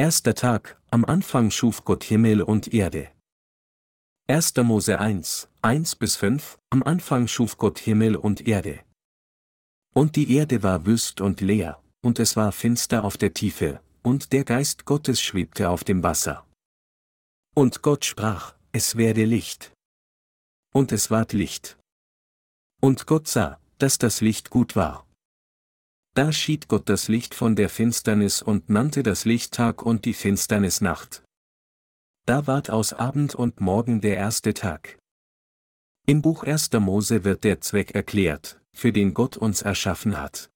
Erster 0.00 0.34
Tag, 0.34 0.80
am 0.90 1.04
Anfang 1.04 1.50
schuf 1.50 1.84
Gott 1.84 2.04
Himmel 2.04 2.40
und 2.40 2.72
Erde. 2.72 3.10
1. 4.28 4.56
Mose 4.62 4.98
1, 4.98 5.50
1 5.60 5.96
bis 5.96 6.16
5, 6.16 6.58
am 6.70 6.82
Anfang 6.82 7.28
schuf 7.28 7.58
Gott 7.58 7.78
Himmel 7.78 8.16
und 8.16 8.48
Erde. 8.48 8.80
Und 9.92 10.16
die 10.16 10.34
Erde 10.34 10.62
war 10.62 10.86
wüst 10.86 11.20
und 11.20 11.42
leer, 11.42 11.82
und 12.00 12.18
es 12.18 12.34
war 12.34 12.50
finster 12.50 13.04
auf 13.04 13.18
der 13.18 13.34
Tiefe, 13.34 13.82
und 14.02 14.32
der 14.32 14.44
Geist 14.44 14.86
Gottes 14.86 15.20
schwebte 15.20 15.68
auf 15.68 15.84
dem 15.84 16.02
Wasser. 16.02 16.46
Und 17.54 17.82
Gott 17.82 18.06
sprach, 18.06 18.54
es 18.72 18.96
werde 18.96 19.26
Licht. 19.26 19.70
Und 20.72 20.92
es 20.92 21.10
ward 21.10 21.34
Licht. 21.34 21.76
Und 22.80 23.06
Gott 23.06 23.28
sah, 23.28 23.60
dass 23.76 23.98
das 23.98 24.22
Licht 24.22 24.48
gut 24.48 24.76
war. 24.76 25.06
Da 26.14 26.32
schied 26.32 26.66
Gott 26.66 26.88
das 26.88 27.06
Licht 27.06 27.34
von 27.34 27.54
der 27.54 27.68
Finsternis 27.68 28.42
und 28.42 28.68
nannte 28.68 29.04
das 29.04 29.24
Licht 29.24 29.54
Tag 29.54 29.82
und 29.82 30.04
die 30.04 30.12
Finsternis 30.12 30.80
Nacht. 30.80 31.22
Da 32.26 32.48
ward 32.48 32.68
aus 32.68 32.92
Abend 32.92 33.36
und 33.36 33.60
Morgen 33.60 34.00
der 34.00 34.16
erste 34.16 34.52
Tag. 34.52 34.98
Im 36.06 36.20
Buch 36.20 36.42
1. 36.42 36.72
Mose 36.80 37.22
wird 37.22 37.44
der 37.44 37.60
Zweck 37.60 37.92
erklärt, 37.94 38.60
für 38.72 38.92
den 38.92 39.14
Gott 39.14 39.36
uns 39.36 39.62
erschaffen 39.62 40.18
hat. 40.18 40.50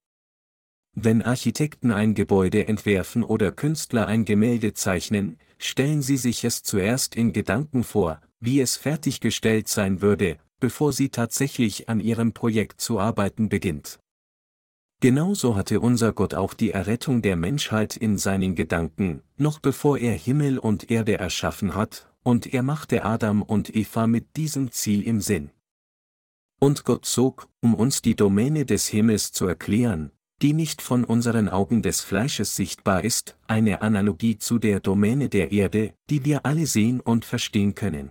Wenn 0.96 1.22
Architekten 1.22 1.92
ein 1.92 2.14
Gebäude 2.14 2.66
entwerfen 2.66 3.22
oder 3.22 3.52
Künstler 3.52 4.08
ein 4.08 4.24
Gemälde 4.24 4.74
zeichnen, 4.74 5.38
stellen 5.58 6.02
sie 6.02 6.16
sich 6.16 6.44
es 6.44 6.64
zuerst 6.64 7.14
in 7.14 7.32
Gedanken 7.32 7.84
vor, 7.84 8.20
wie 8.40 8.60
es 8.60 8.76
fertiggestellt 8.76 9.68
sein 9.68 10.02
würde, 10.02 10.38
bevor 10.58 10.92
sie 10.92 11.10
tatsächlich 11.10 11.88
an 11.88 12.00
ihrem 12.00 12.32
Projekt 12.32 12.80
zu 12.80 12.98
arbeiten 12.98 13.48
beginnt. 13.48 14.00
Genauso 15.04 15.54
hatte 15.54 15.80
unser 15.80 16.14
Gott 16.14 16.32
auch 16.32 16.54
die 16.54 16.70
Errettung 16.70 17.20
der 17.20 17.36
Menschheit 17.36 17.94
in 17.94 18.16
seinen 18.16 18.54
Gedanken, 18.54 19.20
noch 19.36 19.58
bevor 19.58 19.98
er 19.98 20.14
Himmel 20.14 20.58
und 20.58 20.90
Erde 20.90 21.18
erschaffen 21.18 21.74
hat, 21.74 22.10
und 22.22 22.54
er 22.54 22.62
machte 22.62 23.04
Adam 23.04 23.42
und 23.42 23.76
Eva 23.76 24.06
mit 24.06 24.34
diesem 24.38 24.70
Ziel 24.70 25.02
im 25.02 25.20
Sinn. 25.20 25.50
Und 26.58 26.84
Gott 26.86 27.04
zog, 27.04 27.48
um 27.60 27.74
uns 27.74 28.00
die 28.00 28.16
Domäne 28.16 28.64
des 28.64 28.88
Himmels 28.88 29.30
zu 29.30 29.46
erklären, 29.46 30.10
die 30.40 30.54
nicht 30.54 30.80
von 30.80 31.04
unseren 31.04 31.50
Augen 31.50 31.82
des 31.82 32.00
Fleisches 32.00 32.56
sichtbar 32.56 33.04
ist, 33.04 33.36
eine 33.46 33.82
Analogie 33.82 34.38
zu 34.38 34.58
der 34.58 34.80
Domäne 34.80 35.28
der 35.28 35.52
Erde, 35.52 35.92
die 36.08 36.24
wir 36.24 36.46
alle 36.46 36.64
sehen 36.64 37.00
und 37.00 37.26
verstehen 37.26 37.74
können. 37.74 38.10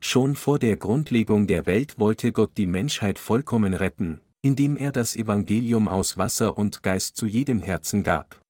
Schon 0.00 0.36
vor 0.36 0.58
der 0.58 0.78
Grundlegung 0.78 1.46
der 1.46 1.66
Welt 1.66 1.98
wollte 1.98 2.32
Gott 2.32 2.52
die 2.56 2.66
Menschheit 2.66 3.18
vollkommen 3.18 3.74
retten, 3.74 4.22
indem 4.46 4.76
er 4.76 4.92
das 4.92 5.16
Evangelium 5.16 5.88
aus 5.88 6.18
Wasser 6.18 6.56
und 6.56 6.84
Geist 6.84 7.16
zu 7.16 7.26
jedem 7.26 7.62
Herzen 7.62 8.04
gab. 8.04 8.40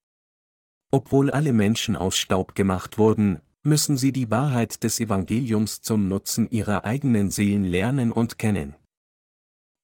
Obwohl 0.91 1.31
alle 1.31 1.55
Menschen 1.55 1.97
aus 1.97 2.19
Staub 2.19 2.55
gemacht 2.55 2.99
wurden, 2.99 3.41
müssen 3.63 3.97
sie 3.97 4.13
die 4.13 4.31
Wahrheit 4.31 4.85
des 4.85 5.01
Evangeliums 5.01 5.81
zum 5.81 6.07
Nutzen 6.07 6.51
ihrer 6.51 6.85
eigenen 6.85 7.31
Seelen 7.31 7.65
lernen 7.65 8.13
und 8.13 8.39
kennen. 8.39 8.75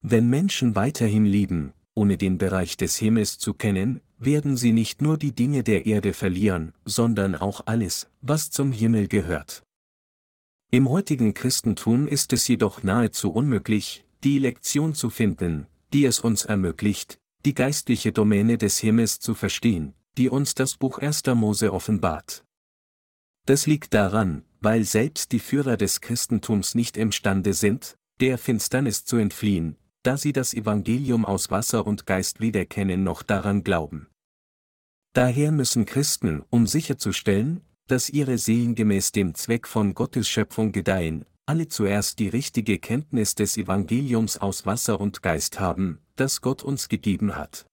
Wenn 0.02 0.28
Menschen 0.28 0.74
weiterhin 0.74 1.24
lieben, 1.24 1.72
ohne 1.94 2.18
den 2.18 2.36
Bereich 2.36 2.76
des 2.76 2.96
Himmels 2.96 3.38
zu 3.38 3.54
kennen, 3.54 4.02
werden 4.18 4.58
sie 4.58 4.72
nicht 4.72 5.00
nur 5.00 5.16
die 5.16 5.32
Dinge 5.32 5.62
der 5.64 5.86
Erde 5.86 6.12
verlieren, 6.12 6.74
sondern 6.84 7.34
auch 7.36 7.62
alles, 7.64 8.10
was 8.20 8.50
zum 8.50 8.70
Himmel 8.70 9.08
gehört. 9.08 9.62
Im 10.70 10.90
heutigen 10.90 11.32
Christentum 11.32 12.06
ist 12.06 12.34
es 12.34 12.46
jedoch 12.48 12.82
nahezu 12.82 13.32
unmöglich, 13.32 14.04
die 14.24 14.38
Lektion 14.38 14.94
zu 14.94 15.08
finden, 15.08 15.66
die 15.92 16.04
es 16.04 16.20
uns 16.20 16.44
ermöglicht, 16.44 17.20
die 17.44 17.54
geistliche 17.54 18.12
Domäne 18.12 18.58
des 18.58 18.78
Himmels 18.78 19.18
zu 19.20 19.34
verstehen, 19.34 19.94
die 20.16 20.28
uns 20.28 20.54
das 20.54 20.76
Buch 20.76 20.98
1. 20.98 21.24
Mose 21.34 21.72
offenbart. 21.72 22.44
Das 23.46 23.66
liegt 23.66 23.94
daran, 23.94 24.44
weil 24.60 24.84
selbst 24.84 25.32
die 25.32 25.40
Führer 25.40 25.76
des 25.76 26.00
Christentums 26.00 26.74
nicht 26.74 26.96
imstande 26.96 27.54
sind, 27.54 27.96
der 28.20 28.38
Finsternis 28.38 29.04
zu 29.04 29.16
entfliehen, 29.16 29.76
da 30.04 30.16
sie 30.16 30.32
das 30.32 30.54
Evangelium 30.54 31.24
aus 31.24 31.50
Wasser 31.50 31.86
und 31.86 32.06
Geist 32.06 32.40
weder 32.40 32.64
kennen 32.64 33.02
noch 33.02 33.22
daran 33.22 33.64
glauben. 33.64 34.08
Daher 35.12 35.52
müssen 35.52 35.84
Christen, 35.84 36.42
um 36.50 36.66
sicherzustellen, 36.66 37.62
dass 37.88 38.08
ihre 38.08 38.38
Seelen 38.38 38.74
gemäß 38.74 39.12
dem 39.12 39.34
Zweck 39.34 39.66
von 39.66 39.94
Gottes 39.94 40.28
Schöpfung 40.28 40.72
gedeihen, 40.72 41.26
alle 41.46 41.68
zuerst 41.68 42.18
die 42.18 42.28
richtige 42.28 42.78
Kenntnis 42.78 43.34
des 43.34 43.56
Evangeliums 43.56 44.38
aus 44.38 44.64
Wasser 44.64 45.00
und 45.00 45.22
Geist 45.22 45.60
haben, 45.60 45.98
das 46.16 46.40
Gott 46.40 46.62
uns 46.62 46.88
gegeben 46.88 47.36
hat. 47.36 47.66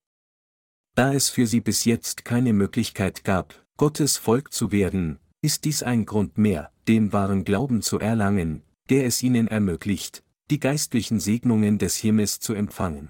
Da 0.96 1.14
es 1.14 1.30
für 1.30 1.48
sie 1.48 1.62
bis 1.62 1.86
jetzt 1.86 2.26
keine 2.26 2.54
Möglichkeit 2.54 3.24
gab, 3.24 3.66
Gottes 3.78 4.18
Volk 4.18 4.52
zu 4.52 4.72
werden, 4.72 5.20
ist 5.42 5.66
dies 5.66 5.84
ein 5.84 6.06
Grund 6.06 6.38
mehr, 6.38 6.72
den 6.88 7.14
wahren 7.14 7.46
Glauben 7.46 7.82
zu 7.82 8.00
erlangen, 8.00 8.64
der 8.90 9.06
es 9.06 9.24
ihnen 9.24 9.48
ermöglicht, 9.48 10.24
die 10.50 10.60
geistlichen 10.60 11.20
Segnungen 11.20 11.78
des 11.78 11.96
Himmels 11.96 12.40
zu 12.40 12.54
empfangen. 12.54 13.10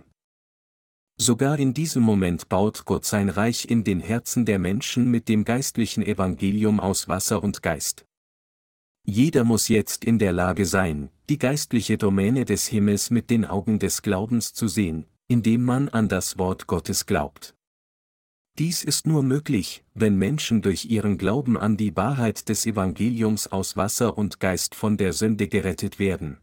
Sogar 1.18 1.58
in 1.59 1.74
diesem 1.74 2.03
Moment 2.03 2.47
baut 2.47 2.86
Gott 2.86 3.06
sein 3.06 3.30
Reich 3.30 3.66
in 3.70 3.84
den 3.84 4.00
Herzen 4.00 4.46
der 4.46 4.59
Menschen 4.59 5.09
mit 5.09 5.28
dem 5.28 5.44
geistlichen 5.44 6.03
Evangelium 6.03 6.80
aus 6.80 7.08
Wasser 7.08 7.44
und 7.44 7.62
Geist. 7.62 8.06
Jeder 9.12 9.44
muss 9.44 9.70
jetzt 9.70 10.06
in 10.06 10.20
der 10.20 10.31
Lage 10.31 10.68
sein, 10.68 11.09
die 11.30 11.40
geistliche 11.40 11.97
Domäne 11.97 12.46
des 12.46 12.68
Himmels 12.68 13.09
mit 13.09 13.31
den 13.31 13.44
Augen 13.44 13.80
des 13.80 14.03
Glaubens 14.03 14.53
zu 14.53 14.68
sehen, 14.68 15.08
indem 15.28 15.66
man 15.66 15.90
an 15.90 16.09
das 16.09 16.38
Wort 16.38 16.68
Gottes 16.68 17.08
glaubt. 17.08 17.56
Dies 18.59 18.84
ist 18.84 19.08
nur 19.08 19.24
möglich, 19.24 19.84
wenn 19.96 20.16
Menschen 20.16 20.62
durch 20.62 20.86
ihren 20.86 21.18
Glauben 21.18 21.58
an 21.58 21.75
die 21.75 21.96
Wahrheit 21.96 22.50
des 22.50 22.68
Evangeliums 22.68 23.47
aus 23.47 23.75
Wasser 23.75 24.16
und 24.16 24.40
Geist 24.40 24.75
von 24.75 24.96
der 24.96 25.14
Sünde 25.14 25.47
gerettet 25.47 25.97
werden. 25.97 26.38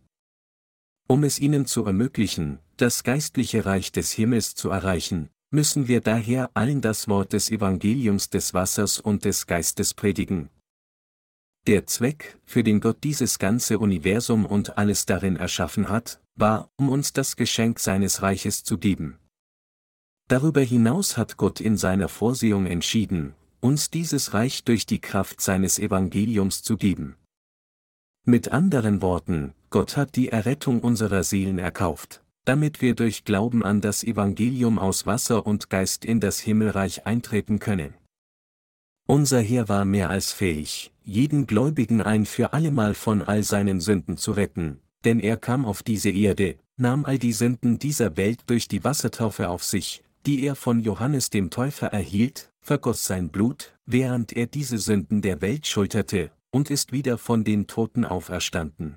Um 1.06 1.22
es 1.22 1.38
ihnen 1.38 1.66
zu 1.66 1.84
ermöglichen, 1.84 2.58
das 2.78 3.04
geistliche 3.04 3.64
Reich 3.64 3.92
des 3.92 4.10
Himmels 4.10 4.56
zu 4.56 4.70
erreichen, 4.70 5.30
müssen 5.52 5.86
wir 5.86 6.00
daher 6.00 6.50
allen 6.54 6.80
das 6.80 7.06
Wort 7.06 7.32
des 7.32 7.48
Evangeliums 7.48 8.28
des 8.28 8.54
Wassers 8.54 8.98
und 8.98 9.24
des 9.24 9.46
Geistes 9.46 9.94
predigen. 9.94 10.50
Der 11.66 11.84
Zweck, 11.86 12.38
für 12.44 12.62
den 12.62 12.80
Gott 12.80 13.02
dieses 13.02 13.40
ganze 13.40 13.80
Universum 13.80 14.46
und 14.46 14.78
alles 14.78 15.04
darin 15.04 15.34
erschaffen 15.34 15.88
hat, 15.88 16.20
war, 16.36 16.70
um 16.76 16.88
uns 16.88 17.12
das 17.12 17.34
Geschenk 17.34 17.80
seines 17.80 18.22
Reiches 18.22 18.62
zu 18.62 18.78
geben. 18.78 19.18
Darüber 20.28 20.60
hinaus 20.60 21.16
hat 21.16 21.36
Gott 21.36 21.60
in 21.60 21.76
seiner 21.76 22.08
Vorsehung 22.08 22.66
entschieden, 22.66 23.34
uns 23.60 23.90
dieses 23.90 24.32
Reich 24.32 24.62
durch 24.62 24.86
die 24.86 25.00
Kraft 25.00 25.40
seines 25.40 25.80
Evangeliums 25.80 26.62
zu 26.62 26.76
geben. 26.76 27.16
Mit 28.24 28.52
anderen 28.52 29.02
Worten, 29.02 29.52
Gott 29.70 29.96
hat 29.96 30.14
die 30.14 30.28
Errettung 30.28 30.80
unserer 30.80 31.24
Seelen 31.24 31.58
erkauft, 31.58 32.22
damit 32.44 32.80
wir 32.80 32.94
durch 32.94 33.24
Glauben 33.24 33.64
an 33.64 33.80
das 33.80 34.04
Evangelium 34.04 34.78
aus 34.78 35.04
Wasser 35.04 35.46
und 35.46 35.68
Geist 35.68 36.04
in 36.04 36.20
das 36.20 36.38
Himmelreich 36.38 37.06
eintreten 37.06 37.58
können. 37.58 37.94
Unser 39.08 39.40
Herr 39.40 39.68
war 39.68 39.84
mehr 39.84 40.10
als 40.10 40.32
fähig, 40.32 40.92
jeden 41.06 41.46
Gläubigen 41.46 42.02
ein 42.02 42.26
für 42.26 42.52
allemal 42.52 42.94
von 42.94 43.22
all 43.22 43.44
seinen 43.44 43.80
Sünden 43.80 44.16
zu 44.16 44.32
retten, 44.32 44.80
denn 45.04 45.20
er 45.20 45.36
kam 45.36 45.64
auf 45.64 45.84
diese 45.84 46.10
Erde, 46.10 46.56
nahm 46.76 47.04
all 47.04 47.18
die 47.18 47.32
Sünden 47.32 47.78
dieser 47.78 48.16
Welt 48.16 48.40
durch 48.46 48.66
die 48.66 48.82
Wassertaufe 48.82 49.48
auf 49.48 49.62
sich, 49.62 50.02
die 50.26 50.42
er 50.44 50.56
von 50.56 50.80
Johannes 50.80 51.30
dem 51.30 51.50
Täufer 51.50 51.86
erhielt, 51.86 52.50
vergoss 52.60 53.06
sein 53.06 53.28
Blut, 53.28 53.78
während 53.86 54.32
er 54.32 54.46
diese 54.46 54.78
Sünden 54.78 55.22
der 55.22 55.40
Welt 55.40 55.68
schulterte, 55.68 56.32
und 56.50 56.70
ist 56.70 56.90
wieder 56.90 57.18
von 57.18 57.44
den 57.44 57.68
Toten 57.68 58.04
auferstanden. 58.04 58.96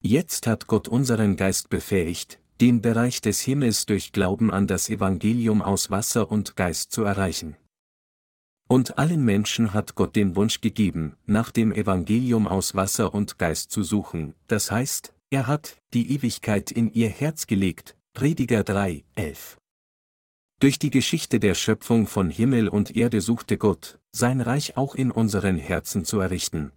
Jetzt 0.00 0.46
hat 0.46 0.68
Gott 0.68 0.86
unseren 0.86 1.36
Geist 1.36 1.70
befähigt, 1.70 2.38
den 2.60 2.82
Bereich 2.82 3.20
des 3.20 3.40
Himmels 3.40 3.86
durch 3.86 4.12
Glauben 4.12 4.52
an 4.52 4.68
das 4.68 4.88
Evangelium 4.88 5.60
aus 5.60 5.90
Wasser 5.90 6.30
und 6.30 6.54
Geist 6.54 6.92
zu 6.92 7.02
erreichen. 7.02 7.56
Und 8.66 8.98
allen 8.98 9.24
Menschen 9.24 9.74
hat 9.74 9.94
Gott 9.94 10.16
den 10.16 10.36
Wunsch 10.36 10.60
gegeben, 10.60 11.16
nach 11.26 11.50
dem 11.50 11.72
Evangelium 11.72 12.48
aus 12.48 12.74
Wasser 12.74 13.12
und 13.12 13.38
Geist 13.38 13.70
zu 13.70 13.82
suchen, 13.82 14.34
das 14.46 14.70
heißt, 14.70 15.12
er 15.30 15.46
hat 15.46 15.78
die 15.92 16.12
Ewigkeit 16.12 16.70
in 16.70 16.92
ihr 16.92 17.08
Herz 17.08 17.46
gelegt, 17.46 17.96
Prediger 18.14 18.64
3, 18.64 19.04
11. 19.16 19.58
Durch 20.60 20.78
die 20.78 20.90
Geschichte 20.90 21.40
der 21.40 21.54
Schöpfung 21.54 22.06
von 22.06 22.30
Himmel 22.30 22.68
und 22.68 22.96
Erde 22.96 23.20
suchte 23.20 23.58
Gott, 23.58 23.98
sein 24.12 24.40
Reich 24.40 24.76
auch 24.76 24.94
in 24.94 25.10
unseren 25.10 25.58
Herzen 25.58 26.04
zu 26.04 26.20
errichten. 26.20 26.72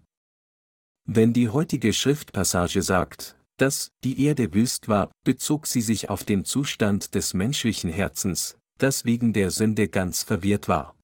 Wenn 1.05 1.31
die 1.31 1.49
heutige 1.49 1.93
Schriftpassage 1.93 2.81
sagt, 2.81 3.37
dass 3.55 3.91
die 4.03 4.25
Erde 4.25 4.53
wüst 4.53 4.89
war, 4.89 5.09
bezog 5.23 5.67
sie 5.67 5.81
sich 5.81 6.09
auf 6.09 6.25
den 6.25 6.43
Zustand 6.43 7.15
des 7.15 7.33
menschlichen 7.33 7.89
Herzens, 7.89 8.57
das 8.77 9.05
wegen 9.05 9.31
der 9.31 9.51
Sünde 9.51 9.87
ganz 9.87 10.23
verwirrt 10.23 10.67
war. 10.67 10.96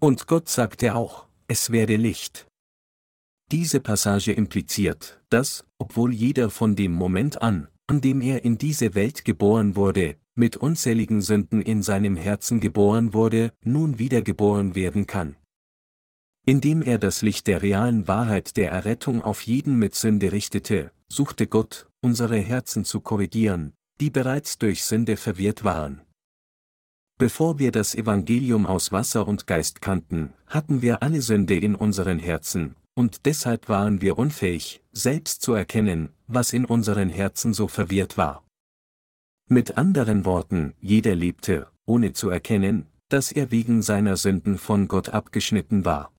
Und 0.00 0.26
Gott 0.26 0.48
sagte 0.48 0.94
auch, 0.94 1.26
es 1.48 1.70
werde 1.70 1.96
Licht. 1.96 2.46
Diese 3.50 3.80
Passage 3.80 4.32
impliziert, 4.32 5.22
dass, 5.30 5.64
obwohl 5.78 6.12
jeder 6.12 6.50
von 6.50 6.76
dem 6.76 6.92
Moment 6.92 7.40
an, 7.40 7.68
an 7.86 8.00
dem 8.00 8.20
er 8.20 8.44
in 8.44 8.58
diese 8.58 8.94
Welt 8.94 9.24
geboren 9.24 9.76
wurde, 9.76 10.16
mit 10.34 10.56
unzähligen 10.56 11.22
Sünden 11.22 11.62
in 11.62 11.82
seinem 11.82 12.16
Herzen 12.16 12.60
geboren 12.60 13.14
wurde, 13.14 13.52
nun 13.62 13.98
wiedergeboren 13.98 14.74
werden 14.74 15.06
kann. 15.06 15.36
Indem 16.44 16.82
er 16.82 16.98
das 16.98 17.22
Licht 17.22 17.46
der 17.46 17.62
realen 17.62 18.06
Wahrheit 18.06 18.56
der 18.56 18.70
Errettung 18.70 19.22
auf 19.22 19.42
jeden 19.42 19.78
mit 19.78 19.94
Sünde 19.94 20.32
richtete, 20.32 20.92
suchte 21.08 21.46
Gott, 21.46 21.88
unsere 22.02 22.38
Herzen 22.38 22.84
zu 22.84 23.00
korrigieren, 23.00 23.72
die 24.00 24.10
bereits 24.10 24.58
durch 24.58 24.84
Sünde 24.84 25.16
verwirrt 25.16 25.64
waren. 25.64 26.02
Bevor 27.18 27.58
wir 27.58 27.72
das 27.72 27.94
Evangelium 27.94 28.66
aus 28.66 28.92
Wasser 28.92 29.26
und 29.26 29.46
Geist 29.46 29.80
kannten, 29.80 30.34
hatten 30.46 30.82
wir 30.82 31.02
alle 31.02 31.22
Sünde 31.22 31.56
in 31.56 31.74
unseren 31.74 32.18
Herzen, 32.18 32.76
und 32.94 33.24
deshalb 33.24 33.70
waren 33.70 34.02
wir 34.02 34.18
unfähig, 34.18 34.82
selbst 34.92 35.40
zu 35.40 35.54
erkennen, 35.54 36.10
was 36.26 36.52
in 36.52 36.66
unseren 36.66 37.08
Herzen 37.08 37.54
so 37.54 37.68
verwirrt 37.68 38.18
war. 38.18 38.44
Mit 39.48 39.78
anderen 39.78 40.26
Worten, 40.26 40.74
jeder 40.80 41.14
lebte, 41.14 41.68
ohne 41.86 42.12
zu 42.12 42.28
erkennen, 42.28 42.86
dass 43.08 43.32
er 43.32 43.50
wegen 43.50 43.80
seiner 43.80 44.18
Sünden 44.18 44.58
von 44.58 44.86
Gott 44.86 45.08
abgeschnitten 45.08 45.86
war. 45.86 46.12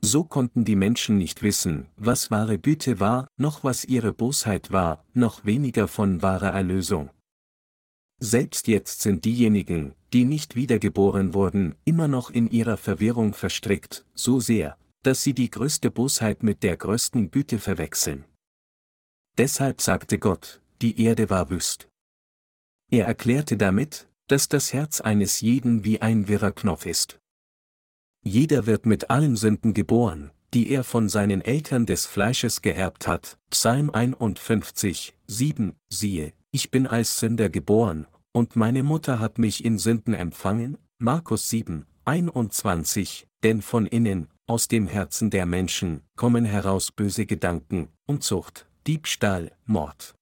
So 0.00 0.24
konnten 0.24 0.64
die 0.64 0.76
Menschen 0.76 1.18
nicht 1.18 1.42
wissen, 1.42 1.88
was 1.96 2.30
wahre 2.30 2.58
Güte 2.58 3.00
war, 3.00 3.28
noch 3.36 3.64
was 3.64 3.84
ihre 3.84 4.14
Bosheit 4.14 4.72
war, 4.72 5.04
noch 5.12 5.44
weniger 5.44 5.88
von 5.88 6.22
wahrer 6.22 6.54
Erlösung. 6.54 7.10
Selbst 8.22 8.68
jetzt 8.68 9.00
sind 9.00 9.24
diejenigen, 9.24 9.94
die 10.12 10.26
nicht 10.26 10.54
wiedergeboren 10.54 11.32
wurden, 11.32 11.74
immer 11.86 12.06
noch 12.06 12.30
in 12.30 12.50
ihrer 12.50 12.76
Verwirrung 12.76 13.32
verstrickt, 13.32 14.04
so 14.14 14.40
sehr, 14.40 14.76
dass 15.02 15.22
sie 15.22 15.32
die 15.32 15.50
größte 15.50 15.90
Bosheit 15.90 16.42
mit 16.42 16.62
der 16.62 16.76
größten 16.76 17.30
Güte 17.30 17.58
verwechseln. 17.58 18.26
Deshalb 19.38 19.80
sagte 19.80 20.18
Gott, 20.18 20.60
die 20.82 21.02
Erde 21.02 21.30
war 21.30 21.48
wüst. 21.48 21.88
Er 22.90 23.06
erklärte 23.06 23.56
damit, 23.56 24.06
dass 24.26 24.48
das 24.48 24.74
Herz 24.74 25.00
eines 25.00 25.40
jeden 25.40 25.84
wie 25.84 26.02
ein 26.02 26.28
wirrer 26.28 26.52
Knopf 26.52 26.84
ist. 26.84 27.18
Jeder 28.22 28.66
wird 28.66 28.84
mit 28.84 29.08
allen 29.08 29.36
Sünden 29.36 29.72
geboren, 29.72 30.30
die 30.52 30.68
er 30.70 30.84
von 30.84 31.08
seinen 31.08 31.40
Eltern 31.40 31.86
des 31.86 32.04
Fleisches 32.04 32.60
geerbt 32.60 33.06
hat. 33.06 33.38
Psalm 33.48 33.88
51, 33.88 35.14
7, 35.26 35.74
siehe, 35.88 36.34
ich 36.52 36.70
bin 36.70 36.86
als 36.86 37.18
Sünder 37.18 37.48
geboren, 37.48 38.06
und 38.32 38.56
meine 38.56 38.82
Mutter 38.82 39.18
hat 39.18 39.38
mich 39.38 39.64
in 39.64 39.78
Sünden 39.78 40.14
empfangen, 40.14 40.78
Markus 40.98 41.48
7, 41.48 41.86
21, 42.04 43.26
denn 43.42 43.62
von 43.62 43.86
innen, 43.86 44.28
aus 44.46 44.68
dem 44.68 44.86
Herzen 44.86 45.30
der 45.30 45.46
Menschen, 45.46 46.02
kommen 46.16 46.44
heraus 46.44 46.92
böse 46.92 47.26
Gedanken, 47.26 47.88
Unzucht, 48.06 48.66
Diebstahl, 48.86 49.52
Mord. 49.64 50.14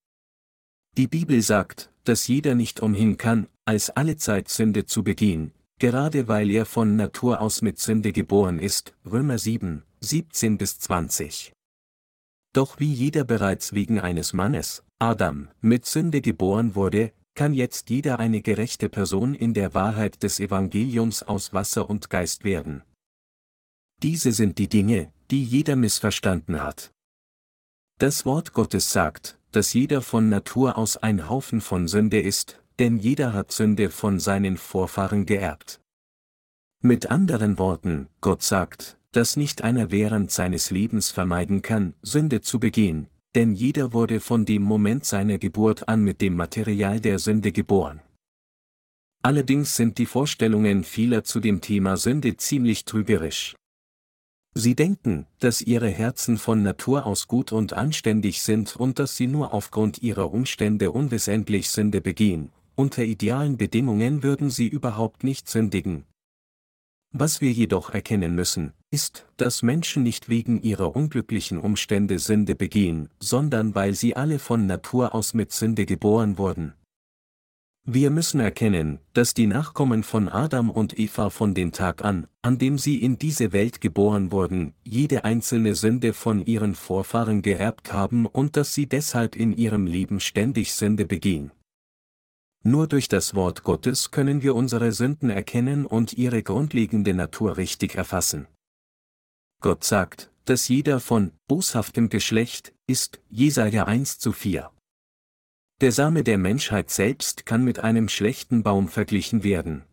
Die 0.96 1.08
Bibel 1.08 1.40
sagt, 1.42 1.90
dass 2.04 2.26
jeder 2.26 2.54
nicht 2.54 2.80
umhin 2.80 3.16
kann, 3.16 3.48
als 3.64 3.90
allezeit 3.90 4.48
Sünde 4.48 4.86
zu 4.86 5.02
begehen, 5.02 5.52
gerade 5.78 6.28
weil 6.28 6.50
er 6.50 6.66
von 6.66 6.96
Natur 6.96 7.40
aus 7.40 7.62
mit 7.62 7.78
Sünde 7.78 8.12
geboren 8.12 8.58
ist, 8.58 8.94
Römer 9.04 9.38
7, 9.38 9.84
17 10.00 10.58
bis 10.58 10.78
20. 10.78 11.52
Doch 12.52 12.80
wie 12.80 12.92
jeder 12.92 13.24
bereits 13.24 13.72
wegen 13.72 14.00
eines 14.00 14.32
Mannes, 14.32 14.82
Adam, 15.00 15.48
mit 15.60 15.86
Sünde 15.86 16.20
geboren 16.20 16.74
wurde, 16.74 17.12
kann 17.34 17.54
jetzt 17.54 17.88
jeder 17.88 18.18
eine 18.18 18.42
gerechte 18.42 18.88
Person 18.88 19.34
in 19.34 19.54
der 19.54 19.72
Wahrheit 19.72 20.24
des 20.24 20.40
Evangeliums 20.40 21.22
aus 21.22 21.52
Wasser 21.52 21.88
und 21.88 22.10
Geist 22.10 22.42
werden. 22.42 22.82
Diese 24.02 24.32
sind 24.32 24.58
die 24.58 24.68
Dinge, 24.68 25.12
die 25.30 25.44
jeder 25.44 25.76
missverstanden 25.76 26.60
hat. 26.60 26.92
Das 27.98 28.26
Wort 28.26 28.54
Gottes 28.54 28.92
sagt, 28.92 29.38
dass 29.52 29.72
jeder 29.72 30.02
von 30.02 30.28
Natur 30.28 30.76
aus 30.76 30.96
ein 30.96 31.28
Haufen 31.28 31.60
von 31.60 31.86
Sünde 31.86 32.20
ist, 32.20 32.60
denn 32.80 32.96
jeder 32.96 33.32
hat 33.32 33.52
Sünde 33.52 33.90
von 33.90 34.18
seinen 34.18 34.56
Vorfahren 34.56 35.26
geerbt. 35.26 35.80
Mit 36.80 37.06
anderen 37.06 37.58
Worten, 37.58 38.08
Gott 38.20 38.42
sagt, 38.42 38.98
dass 39.12 39.36
nicht 39.36 39.62
einer 39.62 39.92
während 39.92 40.32
seines 40.32 40.70
Lebens 40.70 41.10
vermeiden 41.12 41.62
kann, 41.62 41.94
Sünde 42.02 42.40
zu 42.40 42.58
begehen, 42.60 43.08
denn 43.38 43.54
jeder 43.54 43.92
wurde 43.92 44.18
von 44.18 44.44
dem 44.44 44.62
Moment 44.62 45.04
seiner 45.04 45.38
Geburt 45.38 45.88
an 45.88 46.02
mit 46.02 46.20
dem 46.20 46.34
Material 46.34 46.98
der 46.98 47.20
Sünde 47.20 47.52
geboren. 47.52 48.02
Allerdings 49.22 49.76
sind 49.76 49.98
die 49.98 50.06
Vorstellungen 50.06 50.82
vieler 50.82 51.22
zu 51.22 51.38
dem 51.38 51.60
Thema 51.60 51.96
Sünde 51.96 52.36
ziemlich 52.36 52.84
trügerisch. 52.84 53.54
Sie 54.54 54.74
denken, 54.74 55.28
dass 55.38 55.62
ihre 55.62 55.88
Herzen 55.88 56.36
von 56.36 56.64
Natur 56.64 57.06
aus 57.06 57.28
gut 57.28 57.52
und 57.52 57.74
anständig 57.74 58.42
sind 58.42 58.74
und 58.74 58.98
dass 58.98 59.16
sie 59.16 59.28
nur 59.28 59.54
aufgrund 59.54 60.02
ihrer 60.02 60.32
Umstände 60.32 60.90
unwissentlich 60.90 61.70
Sünde 61.70 62.00
begehen, 62.00 62.50
unter 62.74 63.04
idealen 63.04 63.56
Bedingungen 63.56 64.24
würden 64.24 64.50
sie 64.50 64.66
überhaupt 64.66 65.22
nicht 65.22 65.48
sündigen. 65.48 66.06
Was 67.12 67.40
wir 67.40 67.52
jedoch 67.52 67.90
erkennen 67.90 68.34
müssen, 68.34 68.72
ist, 68.90 69.26
dass 69.36 69.62
Menschen 69.62 70.02
nicht 70.02 70.28
wegen 70.28 70.62
ihrer 70.62 70.96
unglücklichen 70.96 71.58
Umstände 71.58 72.18
Sünde 72.18 72.54
begehen, 72.54 73.08
sondern 73.20 73.74
weil 73.74 73.94
sie 73.94 74.16
alle 74.16 74.38
von 74.38 74.66
Natur 74.66 75.14
aus 75.14 75.34
mit 75.34 75.52
Sünde 75.52 75.84
geboren 75.86 76.38
wurden. 76.38 76.74
Wir 77.90 78.10
müssen 78.10 78.38
erkennen, 78.38 78.98
dass 79.14 79.32
die 79.32 79.46
Nachkommen 79.46 80.02
von 80.02 80.28
Adam 80.28 80.68
und 80.68 80.98
Eva 80.98 81.30
von 81.30 81.54
dem 81.54 81.72
Tag 81.72 82.04
an, 82.04 82.26
an 82.42 82.58
dem 82.58 82.76
sie 82.76 83.02
in 83.02 83.18
diese 83.18 83.52
Welt 83.54 83.80
geboren 83.80 84.30
wurden, 84.30 84.74
jede 84.84 85.24
einzelne 85.24 85.74
Sünde 85.74 86.12
von 86.12 86.44
ihren 86.44 86.74
Vorfahren 86.74 87.40
geerbt 87.40 87.92
haben 87.94 88.26
und 88.26 88.58
dass 88.58 88.74
sie 88.74 88.86
deshalb 88.86 89.36
in 89.36 89.56
ihrem 89.56 89.86
Leben 89.86 90.20
ständig 90.20 90.74
Sünde 90.74 91.06
begehen. 91.06 91.50
Nur 92.62 92.88
durch 92.88 93.08
das 93.08 93.34
Wort 93.34 93.62
Gottes 93.62 94.10
können 94.10 94.42
wir 94.42 94.54
unsere 94.54 94.92
Sünden 94.92 95.30
erkennen 95.30 95.86
und 95.86 96.12
ihre 96.12 96.42
grundlegende 96.42 97.14
Natur 97.14 97.56
richtig 97.56 97.94
erfassen. 97.94 98.48
Gott 99.60 99.82
sagt, 99.82 100.30
dass 100.44 100.68
jeder 100.68 101.00
von 101.00 101.32
boshaftem 101.48 102.08
Geschlecht 102.08 102.72
ist, 102.86 103.20
Jesaja 103.28 103.84
1 103.84 104.18
zu 104.18 104.32
4. 104.32 104.70
Der 105.80 105.92
Same 105.92 106.22
der 106.22 106.38
Menschheit 106.38 106.90
selbst 106.90 107.44
kann 107.44 107.64
mit 107.64 107.80
einem 107.80 108.08
schlechten 108.08 108.62
Baum 108.62 108.88
verglichen 108.88 109.42
werden. 109.42 109.84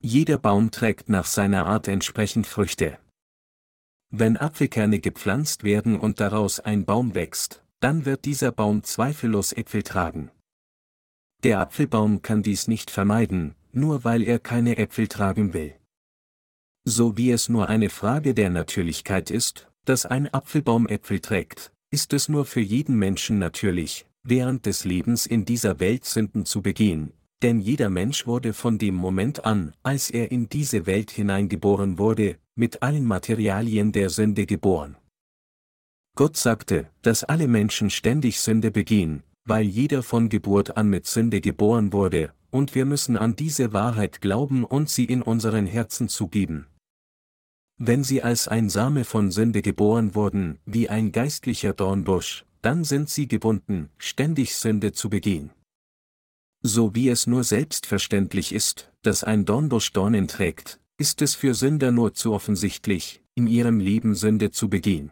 Jeder 0.00 0.38
Baum 0.38 0.70
trägt 0.70 1.08
nach 1.08 1.26
seiner 1.26 1.66
Art 1.66 1.88
entsprechend 1.88 2.46
Früchte. 2.46 2.98
Wenn 4.10 4.36
Apfelkerne 4.36 4.98
gepflanzt 4.98 5.64
werden 5.64 5.98
und 5.98 6.20
daraus 6.20 6.60
ein 6.60 6.84
Baum 6.84 7.14
wächst, 7.14 7.62
dann 7.80 8.04
wird 8.04 8.24
dieser 8.24 8.50
Baum 8.50 8.82
zweifellos 8.82 9.52
Äpfel 9.52 9.82
tragen. 9.82 10.30
Der 11.42 11.60
Apfelbaum 11.60 12.22
kann 12.22 12.42
dies 12.42 12.66
nicht 12.66 12.90
vermeiden, 12.90 13.54
nur 13.72 14.04
weil 14.04 14.22
er 14.22 14.38
keine 14.38 14.78
Äpfel 14.78 15.08
tragen 15.08 15.52
will. 15.52 15.74
So 16.86 17.16
wie 17.16 17.30
es 17.30 17.48
nur 17.48 17.70
eine 17.70 17.88
Frage 17.88 18.34
der 18.34 18.50
Natürlichkeit 18.50 19.30
ist, 19.30 19.68
dass 19.86 20.04
ein 20.04 20.32
Apfelbaum 20.32 20.86
Äpfel 20.86 21.20
trägt, 21.20 21.72
ist 21.90 22.12
es 22.12 22.28
nur 22.28 22.44
für 22.44 22.60
jeden 22.60 22.96
Menschen 22.98 23.38
natürlich, 23.38 24.06
während 24.22 24.66
des 24.66 24.84
Lebens 24.84 25.24
in 25.24 25.46
dieser 25.46 25.80
Welt 25.80 26.04
Sünden 26.04 26.44
zu 26.44 26.60
begehen, 26.60 27.14
denn 27.42 27.58
jeder 27.58 27.88
Mensch 27.88 28.26
wurde 28.26 28.52
von 28.52 28.76
dem 28.76 28.94
Moment 28.94 29.46
an, 29.46 29.72
als 29.82 30.10
er 30.10 30.30
in 30.30 30.50
diese 30.50 30.84
Welt 30.84 31.10
hineingeboren 31.10 31.98
wurde, 31.98 32.36
mit 32.54 32.82
allen 32.82 33.04
Materialien 33.04 33.92
der 33.92 34.10
Sünde 34.10 34.44
geboren. 34.44 34.96
Gott 36.16 36.36
sagte, 36.36 36.90
dass 37.00 37.24
alle 37.24 37.48
Menschen 37.48 37.88
ständig 37.88 38.40
Sünde 38.40 38.70
begehen, 38.70 39.22
weil 39.46 39.64
jeder 39.64 40.02
von 40.02 40.28
Geburt 40.28 40.76
an 40.76 40.88
mit 40.90 41.06
Sünde 41.06 41.40
geboren 41.40 41.94
wurde, 41.94 42.32
und 42.50 42.74
wir 42.74 42.84
müssen 42.84 43.16
an 43.16 43.36
diese 43.36 43.72
Wahrheit 43.72 44.20
glauben 44.20 44.64
und 44.64 44.90
sie 44.90 45.06
in 45.06 45.22
unseren 45.22 45.66
Herzen 45.66 46.08
zugeben. 46.08 46.66
Wenn 47.76 48.04
sie 48.04 48.22
als 48.22 48.46
ein 48.46 48.68
Same 48.70 49.04
von 49.04 49.30
Sünde 49.30 49.60
geboren 49.60 50.14
wurden, 50.14 50.58
wie 50.64 50.88
ein 50.88 51.10
geistlicher 51.10 51.72
Dornbusch, 51.72 52.44
dann 52.62 52.84
sind 52.84 53.10
sie 53.10 53.26
gebunden, 53.26 53.90
ständig 53.98 54.54
Sünde 54.54 54.92
zu 54.92 55.10
begehen. 55.10 55.50
So 56.62 56.94
wie 56.94 57.08
es 57.08 57.26
nur 57.26 57.44
selbstverständlich 57.44 58.54
ist, 58.54 58.90
dass 59.02 59.24
ein 59.24 59.44
Dornbusch 59.44 59.92
Dornen 59.92 60.28
trägt, 60.28 60.80
ist 60.96 61.20
es 61.20 61.34
für 61.34 61.54
Sünder 61.54 61.90
nur 61.90 62.14
zu 62.14 62.32
offensichtlich, 62.32 63.22
in 63.34 63.48
ihrem 63.48 63.80
Leben 63.80 64.14
Sünde 64.14 64.50
zu 64.50 64.70
begehen. 64.70 65.10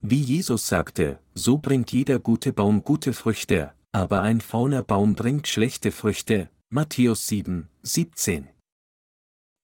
Wie 0.00 0.20
Jesus 0.20 0.66
sagte, 0.66 1.20
so 1.34 1.58
bringt 1.58 1.92
jeder 1.92 2.18
gute 2.18 2.52
Baum 2.52 2.82
gute 2.82 3.12
Früchte, 3.12 3.72
aber 3.92 4.22
ein 4.22 4.40
fauler 4.40 4.82
Baum 4.82 5.14
bringt 5.14 5.46
schlechte 5.46 5.92
Früchte, 5.92 6.48
Matthäus 6.70 7.28
7, 7.28 7.68
17. 7.82 8.48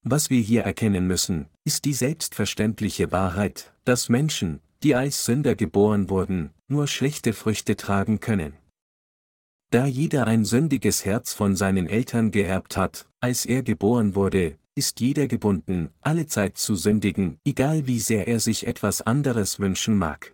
Was 0.03 0.29
wir 0.29 0.39
hier 0.39 0.63
erkennen 0.63 1.07
müssen, 1.07 1.47
ist 1.65 1.85
die 1.85 1.93
selbstverständliche 1.93 3.11
Wahrheit, 3.11 3.73
dass 3.83 4.07
Menschen, 4.07 4.61
die 4.81 4.95
als 4.95 5.25
Sünder 5.25 5.55
geboren 5.55 6.09
wurden, 6.09 6.51
nur 6.67 6.87
schlechte 6.87 7.33
Früchte 7.33 7.75
tragen 7.75 8.19
können. 8.19 8.53
Da 9.71 9.85
jeder 9.85 10.25
ein 10.25 10.45
sündiges 10.45 11.05
Herz 11.05 11.33
von 11.33 11.55
seinen 11.55 11.87
Eltern 11.87 12.31
geerbt 12.31 12.77
hat, 12.77 13.07
als 13.19 13.45
er 13.45 13.61
geboren 13.61 14.15
wurde, 14.15 14.57
ist 14.73 15.01
jeder 15.01 15.27
gebunden, 15.27 15.89
allezeit 16.01 16.57
zu 16.57 16.75
sündigen, 16.75 17.37
egal 17.45 17.85
wie 17.85 17.99
sehr 17.99 18.27
er 18.27 18.39
sich 18.39 18.65
etwas 18.65 19.01
anderes 19.01 19.59
wünschen 19.59 19.97
mag. 19.97 20.33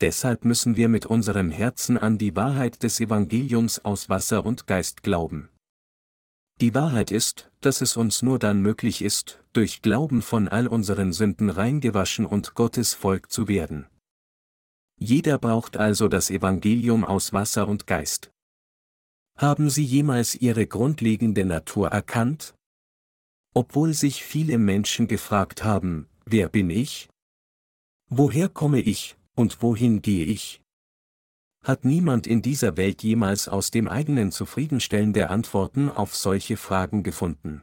Deshalb 0.00 0.44
müssen 0.44 0.76
wir 0.76 0.88
mit 0.88 1.06
unserem 1.06 1.50
Herzen 1.50 1.98
an 1.98 2.18
die 2.18 2.34
Wahrheit 2.34 2.82
des 2.82 2.98
Evangeliums 2.98 3.84
aus 3.84 4.08
Wasser 4.08 4.44
und 4.44 4.66
Geist 4.66 5.02
glauben. 5.02 5.50
Die 6.60 6.74
Wahrheit 6.74 7.10
ist, 7.10 7.50
dass 7.60 7.80
es 7.80 7.96
uns 7.96 8.22
nur 8.22 8.38
dann 8.38 8.62
möglich 8.62 9.02
ist, 9.02 9.42
durch 9.52 9.82
Glauben 9.82 10.22
von 10.22 10.46
all 10.46 10.68
unseren 10.68 11.12
Sünden 11.12 11.50
reingewaschen 11.50 12.26
und 12.26 12.54
Gottes 12.54 12.94
Volk 12.94 13.30
zu 13.30 13.48
werden. 13.48 13.86
Jeder 14.96 15.38
braucht 15.38 15.76
also 15.76 16.06
das 16.06 16.30
Evangelium 16.30 17.04
aus 17.04 17.32
Wasser 17.32 17.66
und 17.66 17.86
Geist. 17.86 18.30
Haben 19.36 19.68
Sie 19.68 19.84
jemals 19.84 20.36
Ihre 20.36 20.66
grundlegende 20.68 21.44
Natur 21.44 21.88
erkannt? 21.88 22.54
Obwohl 23.52 23.92
sich 23.92 24.24
viele 24.24 24.58
Menschen 24.58 25.08
gefragt 25.08 25.64
haben, 25.64 26.08
wer 26.24 26.48
bin 26.48 26.70
ich? 26.70 27.08
Woher 28.08 28.48
komme 28.48 28.80
ich, 28.80 29.16
und 29.34 29.60
wohin 29.60 30.02
gehe 30.02 30.24
ich? 30.24 30.63
Hat 31.64 31.86
niemand 31.86 32.26
in 32.26 32.42
dieser 32.42 32.76
Welt 32.76 33.02
jemals 33.02 33.48
aus 33.48 33.70
dem 33.70 33.88
eigenen 33.88 34.30
zufriedenstellende 34.30 35.30
Antworten 35.30 35.88
auf 35.88 36.14
solche 36.14 36.58
Fragen 36.58 37.02
gefunden? 37.02 37.62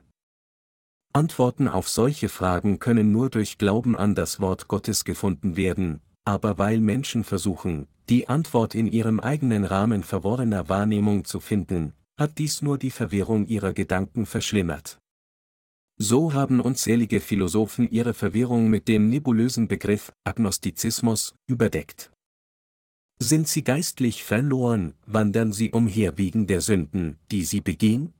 Antworten 1.13 1.67
auf 1.67 1.87
solche 1.87 2.27
Fragen 2.27 2.79
können 2.79 3.11
nur 3.11 3.29
durch 3.29 3.59
Glauben 3.59 3.95
an 3.95 4.15
das 4.15 4.39
Wort 4.39 4.67
Gottes 4.67 5.05
gefunden 5.05 5.55
werden, 5.55 6.01
aber 6.25 6.57
weil 6.57 6.79
Menschen 6.79 7.23
versuchen, 7.23 7.87
die 8.09 8.27
Antwort 8.27 8.73
in 8.73 8.87
ihrem 8.87 9.19
eigenen 9.19 9.65
Rahmen 9.65 10.01
verworrener 10.01 10.67
Wahrnehmung 10.67 11.23
zu 11.23 11.39
finden, 11.39 11.93
hat 12.17 12.39
dies 12.39 12.63
nur 12.63 12.79
die 12.79 12.91
Verwirrung 12.91 13.45
ihrer 13.45 13.73
Gedanken 13.73 14.25
verschlimmert. 14.25 14.97
So 15.97 16.33
haben 16.33 16.59
unzählige 16.59 17.19
Philosophen 17.19 17.87
ihre 17.91 18.15
Verwirrung 18.15 18.67
mit 18.67 18.87
dem 18.87 19.09
nebulösen 19.09 19.67
Begriff 19.67 20.11
Agnostizismus 20.23 21.35
überdeckt. 21.45 22.11
Sind 23.23 23.47
sie 23.47 23.63
geistlich 23.63 24.23
verloren, 24.23 24.95
wandern 25.05 25.53
sie 25.53 25.69
umher 25.69 26.17
wegen 26.17 26.47
der 26.47 26.59
Sünden, 26.59 27.19
die 27.29 27.43
sie 27.43 27.61
begehen? 27.61 28.15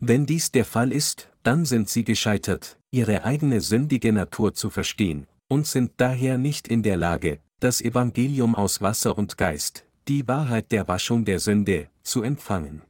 Wenn 0.00 0.26
dies 0.26 0.50
der 0.50 0.64
Fall 0.64 0.90
ist, 0.90 1.30
dann 1.44 1.64
sind 1.64 1.88
sie 1.88 2.02
gescheitert, 2.02 2.80
ihre 2.90 3.22
eigene 3.22 3.60
sündige 3.60 4.12
Natur 4.12 4.54
zu 4.54 4.70
verstehen, 4.70 5.28
und 5.48 5.68
sind 5.68 5.92
daher 5.98 6.36
nicht 6.36 6.66
in 6.66 6.82
der 6.82 6.96
Lage, 6.96 7.38
das 7.60 7.80
Evangelium 7.80 8.56
aus 8.56 8.80
Wasser 8.80 9.16
und 9.16 9.38
Geist, 9.38 9.84
die 10.08 10.26
Wahrheit 10.26 10.72
der 10.72 10.88
Waschung 10.88 11.24
der 11.24 11.38
Sünde, 11.38 11.88
zu 12.02 12.24
empfangen. 12.24 12.82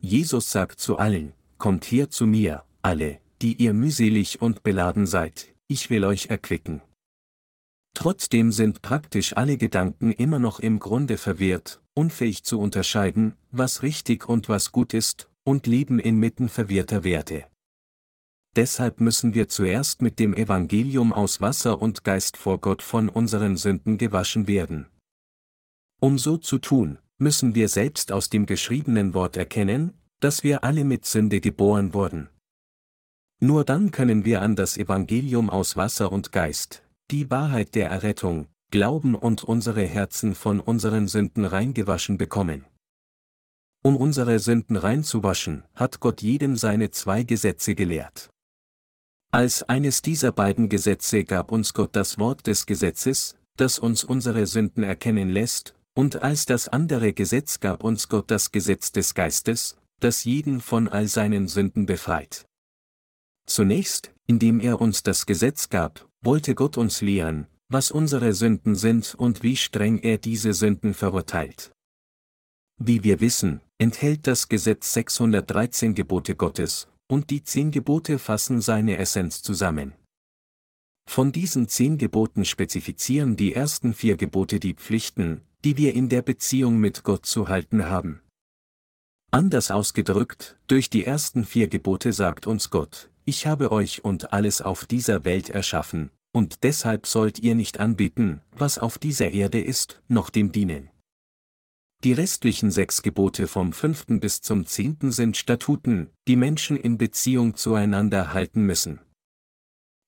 Jesus 0.00 0.50
sagt 0.50 0.80
zu 0.80 0.96
allen, 0.96 1.34
Kommt 1.58 1.84
her 1.84 2.08
zu 2.08 2.26
mir, 2.26 2.64
alle, 2.80 3.20
die 3.42 3.56
ihr 3.62 3.74
mühselig 3.74 4.40
und 4.40 4.62
beladen 4.62 5.06
seid, 5.06 5.54
ich 5.66 5.90
will 5.90 6.06
euch 6.06 6.28
erquicken. 6.30 6.80
Trotzdem 7.98 8.52
sind 8.52 8.80
praktisch 8.80 9.36
alle 9.36 9.56
Gedanken 9.56 10.12
immer 10.12 10.38
noch 10.38 10.60
im 10.60 10.78
Grunde 10.78 11.18
verwirrt, 11.18 11.82
unfähig 11.94 12.44
zu 12.44 12.60
unterscheiden, 12.60 13.34
was 13.50 13.82
richtig 13.82 14.28
und 14.28 14.48
was 14.48 14.70
gut 14.70 14.94
ist, 14.94 15.28
und 15.42 15.66
leben 15.66 15.98
inmitten 15.98 16.48
verwirrter 16.48 17.02
Werte. 17.02 17.46
Deshalb 18.54 19.00
müssen 19.00 19.34
wir 19.34 19.48
zuerst 19.48 20.00
mit 20.00 20.20
dem 20.20 20.32
Evangelium 20.32 21.12
aus 21.12 21.40
Wasser 21.40 21.82
und 21.82 22.04
Geist 22.04 22.36
vor 22.36 22.60
Gott 22.60 22.82
von 22.82 23.08
unseren 23.08 23.56
Sünden 23.56 23.98
gewaschen 23.98 24.46
werden. 24.46 24.86
Um 26.00 26.18
so 26.18 26.36
zu 26.36 26.58
tun, 26.58 27.00
müssen 27.18 27.56
wir 27.56 27.68
selbst 27.68 28.12
aus 28.12 28.30
dem 28.30 28.46
geschriebenen 28.46 29.12
Wort 29.12 29.36
erkennen, 29.36 29.92
dass 30.20 30.44
wir 30.44 30.62
alle 30.62 30.84
mit 30.84 31.04
Sünde 31.04 31.40
geboren 31.40 31.94
wurden. 31.94 32.28
Nur 33.40 33.64
dann 33.64 33.90
können 33.90 34.24
wir 34.24 34.40
an 34.40 34.54
das 34.54 34.76
Evangelium 34.76 35.50
aus 35.50 35.76
Wasser 35.76 36.12
und 36.12 36.30
Geist, 36.30 36.84
die 37.10 37.30
Wahrheit 37.30 37.74
der 37.74 37.88
Errettung, 37.88 38.48
glauben 38.70 39.14
und 39.14 39.42
unsere 39.42 39.82
Herzen 39.82 40.34
von 40.34 40.60
unseren 40.60 41.08
Sünden 41.08 41.44
reingewaschen 41.44 42.18
bekommen. 42.18 42.66
Um 43.82 43.96
unsere 43.96 44.38
Sünden 44.38 44.76
reinzuwaschen, 44.76 45.64
hat 45.74 46.00
Gott 46.00 46.20
jedem 46.20 46.56
seine 46.56 46.90
zwei 46.90 47.22
Gesetze 47.22 47.74
gelehrt. 47.74 48.28
Als 49.30 49.62
eines 49.62 50.02
dieser 50.02 50.32
beiden 50.32 50.68
Gesetze 50.68 51.24
gab 51.24 51.52
uns 51.52 51.72
Gott 51.72 51.96
das 51.96 52.18
Wort 52.18 52.46
des 52.46 52.66
Gesetzes, 52.66 53.36
das 53.56 53.78
uns 53.78 54.04
unsere 54.04 54.46
Sünden 54.46 54.82
erkennen 54.82 55.30
lässt, 55.30 55.74
und 55.94 56.22
als 56.22 56.46
das 56.46 56.68
andere 56.68 57.12
Gesetz 57.12 57.60
gab 57.60 57.84
uns 57.84 58.08
Gott 58.08 58.30
das 58.30 58.52
Gesetz 58.52 58.92
des 58.92 59.14
Geistes, 59.14 59.76
das 60.00 60.24
jeden 60.24 60.60
von 60.60 60.88
all 60.88 61.08
seinen 61.08 61.48
Sünden 61.48 61.86
befreit. 61.86 62.46
Zunächst, 63.46 64.12
indem 64.26 64.60
er 64.60 64.80
uns 64.80 65.02
das 65.02 65.26
Gesetz 65.26 65.68
gab, 65.70 66.07
wollte 66.22 66.54
Gott 66.54 66.76
uns 66.76 67.00
lehren, 67.00 67.46
was 67.68 67.90
unsere 67.90 68.32
Sünden 68.32 68.74
sind 68.74 69.14
und 69.14 69.42
wie 69.42 69.56
streng 69.56 69.98
er 69.98 70.18
diese 70.18 70.54
Sünden 70.54 70.94
verurteilt. 70.94 71.72
Wie 72.80 73.04
wir 73.04 73.20
wissen, 73.20 73.60
enthält 73.78 74.26
das 74.26 74.48
Gesetz 74.48 74.92
613 74.94 75.94
Gebote 75.94 76.36
Gottes, 76.36 76.88
und 77.08 77.30
die 77.30 77.42
zehn 77.42 77.70
Gebote 77.70 78.18
fassen 78.18 78.60
seine 78.60 78.98
Essenz 78.98 79.42
zusammen. 79.42 79.94
Von 81.08 81.32
diesen 81.32 81.68
zehn 81.68 81.98
Geboten 81.98 82.44
spezifizieren 82.44 83.36
die 83.36 83.54
ersten 83.54 83.94
vier 83.94 84.16
Gebote 84.16 84.60
die 84.60 84.74
Pflichten, 84.74 85.40
die 85.64 85.76
wir 85.76 85.94
in 85.94 86.08
der 86.08 86.22
Beziehung 86.22 86.78
mit 86.78 87.02
Gott 87.02 87.26
zu 87.26 87.48
halten 87.48 87.86
haben. 87.86 88.20
Anders 89.30 89.70
ausgedrückt, 89.70 90.58
durch 90.68 90.90
die 90.90 91.04
ersten 91.04 91.44
vier 91.44 91.68
Gebote 91.68 92.12
sagt 92.12 92.46
uns 92.46 92.70
Gott, 92.70 93.10
ich 93.28 93.46
habe 93.46 93.72
euch 93.72 94.06
und 94.06 94.32
alles 94.32 94.62
auf 94.62 94.86
dieser 94.86 95.26
Welt 95.26 95.50
erschaffen, 95.50 96.10
und 96.32 96.62
deshalb 96.62 97.06
sollt 97.06 97.38
ihr 97.38 97.54
nicht 97.54 97.78
anbieten, 97.78 98.40
was 98.52 98.78
auf 98.78 98.96
dieser 98.96 99.32
Erde 99.32 99.60
ist, 99.60 100.00
noch 100.08 100.30
dem 100.30 100.50
dienen. 100.50 100.88
Die 102.04 102.14
restlichen 102.14 102.70
sechs 102.70 103.02
Gebote 103.02 103.46
vom 103.46 103.74
fünften 103.74 104.18
bis 104.18 104.40
zum 104.40 104.64
zehnten 104.64 105.12
sind 105.12 105.36
Statuten, 105.36 106.08
die 106.26 106.36
Menschen 106.36 106.78
in 106.78 106.96
Beziehung 106.96 107.54
zueinander 107.54 108.32
halten 108.32 108.62
müssen. 108.62 108.98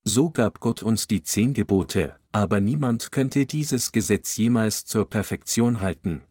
So 0.02 0.30
gab 0.30 0.60
Gott 0.60 0.82
uns 0.82 1.06
die 1.06 1.22
zehn 1.22 1.52
Gebote, 1.52 2.18
aber 2.32 2.60
niemand 2.62 3.12
könnte 3.12 3.44
dieses 3.44 3.92
Gesetz 3.92 4.38
jemals 4.38 4.86
zur 4.86 5.10
Perfektion 5.10 5.82
halten. 5.82 6.22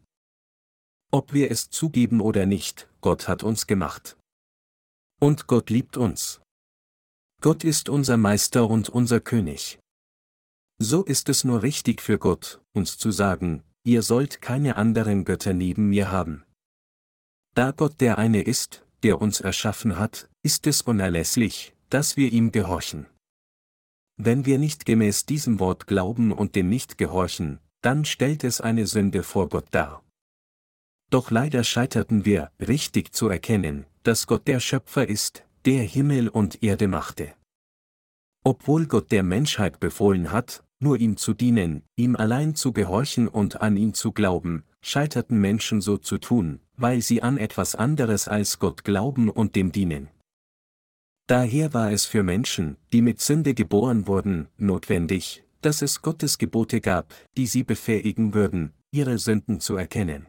Ob 1.12 1.32
wir 1.34 1.52
es 1.52 1.70
zugeben 1.70 2.20
oder 2.20 2.46
nicht, 2.46 2.88
Gott 3.00 3.28
hat 3.28 3.44
uns 3.44 3.68
gemacht. 3.68 4.16
Und 5.20 5.46
Gott 5.46 5.70
liebt 5.70 5.96
uns. 5.96 6.40
Gott 7.42 7.64
ist 7.64 7.88
unser 7.88 8.18
Meister 8.18 8.68
und 8.68 8.90
unser 8.90 9.18
König. 9.18 9.78
So 10.78 11.02
ist 11.02 11.30
es 11.30 11.42
nur 11.42 11.62
richtig 11.62 12.02
für 12.02 12.18
Gott, 12.18 12.60
uns 12.74 12.98
zu 12.98 13.10
sagen, 13.10 13.62
ihr 13.82 14.02
sollt 14.02 14.42
keine 14.42 14.76
anderen 14.76 15.24
Götter 15.24 15.54
neben 15.54 15.88
mir 15.88 16.10
haben. 16.10 16.44
Da 17.54 17.70
Gott 17.70 17.98
der 18.02 18.18
eine 18.18 18.42
ist, 18.42 18.84
der 19.02 19.22
uns 19.22 19.40
erschaffen 19.40 19.98
hat, 19.98 20.28
ist 20.42 20.66
es 20.66 20.82
unerlässlich, 20.82 21.74
dass 21.88 22.18
wir 22.18 22.30
ihm 22.30 22.52
gehorchen. 22.52 23.06
Wenn 24.18 24.44
wir 24.44 24.58
nicht 24.58 24.84
gemäß 24.84 25.24
diesem 25.24 25.60
Wort 25.60 25.86
glauben 25.86 26.32
und 26.32 26.56
dem 26.56 26.68
nicht 26.68 26.98
gehorchen, 26.98 27.58
dann 27.80 28.04
stellt 28.04 28.44
es 28.44 28.60
eine 28.60 28.86
Sünde 28.86 29.22
vor 29.22 29.48
Gott 29.48 29.68
dar. 29.70 30.04
Doch 31.08 31.30
leider 31.30 31.64
scheiterten 31.64 32.26
wir, 32.26 32.52
richtig 32.60 33.14
zu 33.14 33.28
erkennen, 33.28 33.86
dass 34.02 34.26
Gott 34.26 34.46
der 34.46 34.60
Schöpfer 34.60 35.08
ist, 35.08 35.44
der 35.66 35.82
Himmel 35.82 36.28
und 36.28 36.62
Erde 36.62 36.88
machte. 36.88 37.34
Obwohl 38.42 38.86
Gott 38.86 39.12
der 39.12 39.22
Menschheit 39.22 39.78
befohlen 39.80 40.32
hat, 40.32 40.64
nur 40.78 40.98
ihm 40.98 41.18
zu 41.18 41.34
dienen, 41.34 41.82
ihm 41.96 42.16
allein 42.16 42.54
zu 42.54 42.72
gehorchen 42.72 43.28
und 43.28 43.60
an 43.60 43.76
ihn 43.76 43.92
zu 43.92 44.12
glauben, 44.12 44.64
scheiterten 44.80 45.38
Menschen 45.38 45.82
so 45.82 45.98
zu 45.98 46.16
tun, 46.16 46.60
weil 46.76 47.02
sie 47.02 47.22
an 47.22 47.36
etwas 47.36 47.74
anderes 47.74 48.28
als 48.28 48.58
Gott 48.58 48.84
glauben 48.84 49.28
und 49.28 49.56
dem 49.56 49.72
dienen. 49.72 50.08
Daher 51.26 51.74
war 51.74 51.92
es 51.92 52.06
für 52.06 52.22
Menschen, 52.22 52.78
die 52.92 53.02
mit 53.02 53.20
Sünde 53.20 53.52
geboren 53.52 54.06
wurden, 54.06 54.48
notwendig, 54.56 55.44
dass 55.60 55.82
es 55.82 56.00
Gottes 56.00 56.38
Gebote 56.38 56.80
gab, 56.80 57.14
die 57.36 57.46
sie 57.46 57.62
befähigen 57.62 58.32
würden, 58.32 58.72
ihre 58.90 59.18
Sünden 59.18 59.60
zu 59.60 59.76
erkennen. 59.76 60.26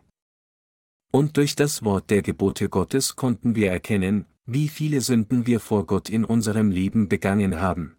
Und 1.11 1.37
durch 1.37 1.55
das 1.55 1.83
Wort 1.83 2.09
der 2.09 2.21
Gebote 2.21 2.69
Gottes 2.69 3.15
konnten 3.15 3.55
wir 3.55 3.71
erkennen, 3.71 4.25
wie 4.45 4.67
viele 4.67 5.01
Sünden 5.01 5.45
wir 5.45 5.59
vor 5.59 5.85
Gott 5.85 6.09
in 6.09 6.25
unserem 6.25 6.71
Leben 6.71 7.09
begangen 7.09 7.59
haben. 7.59 7.95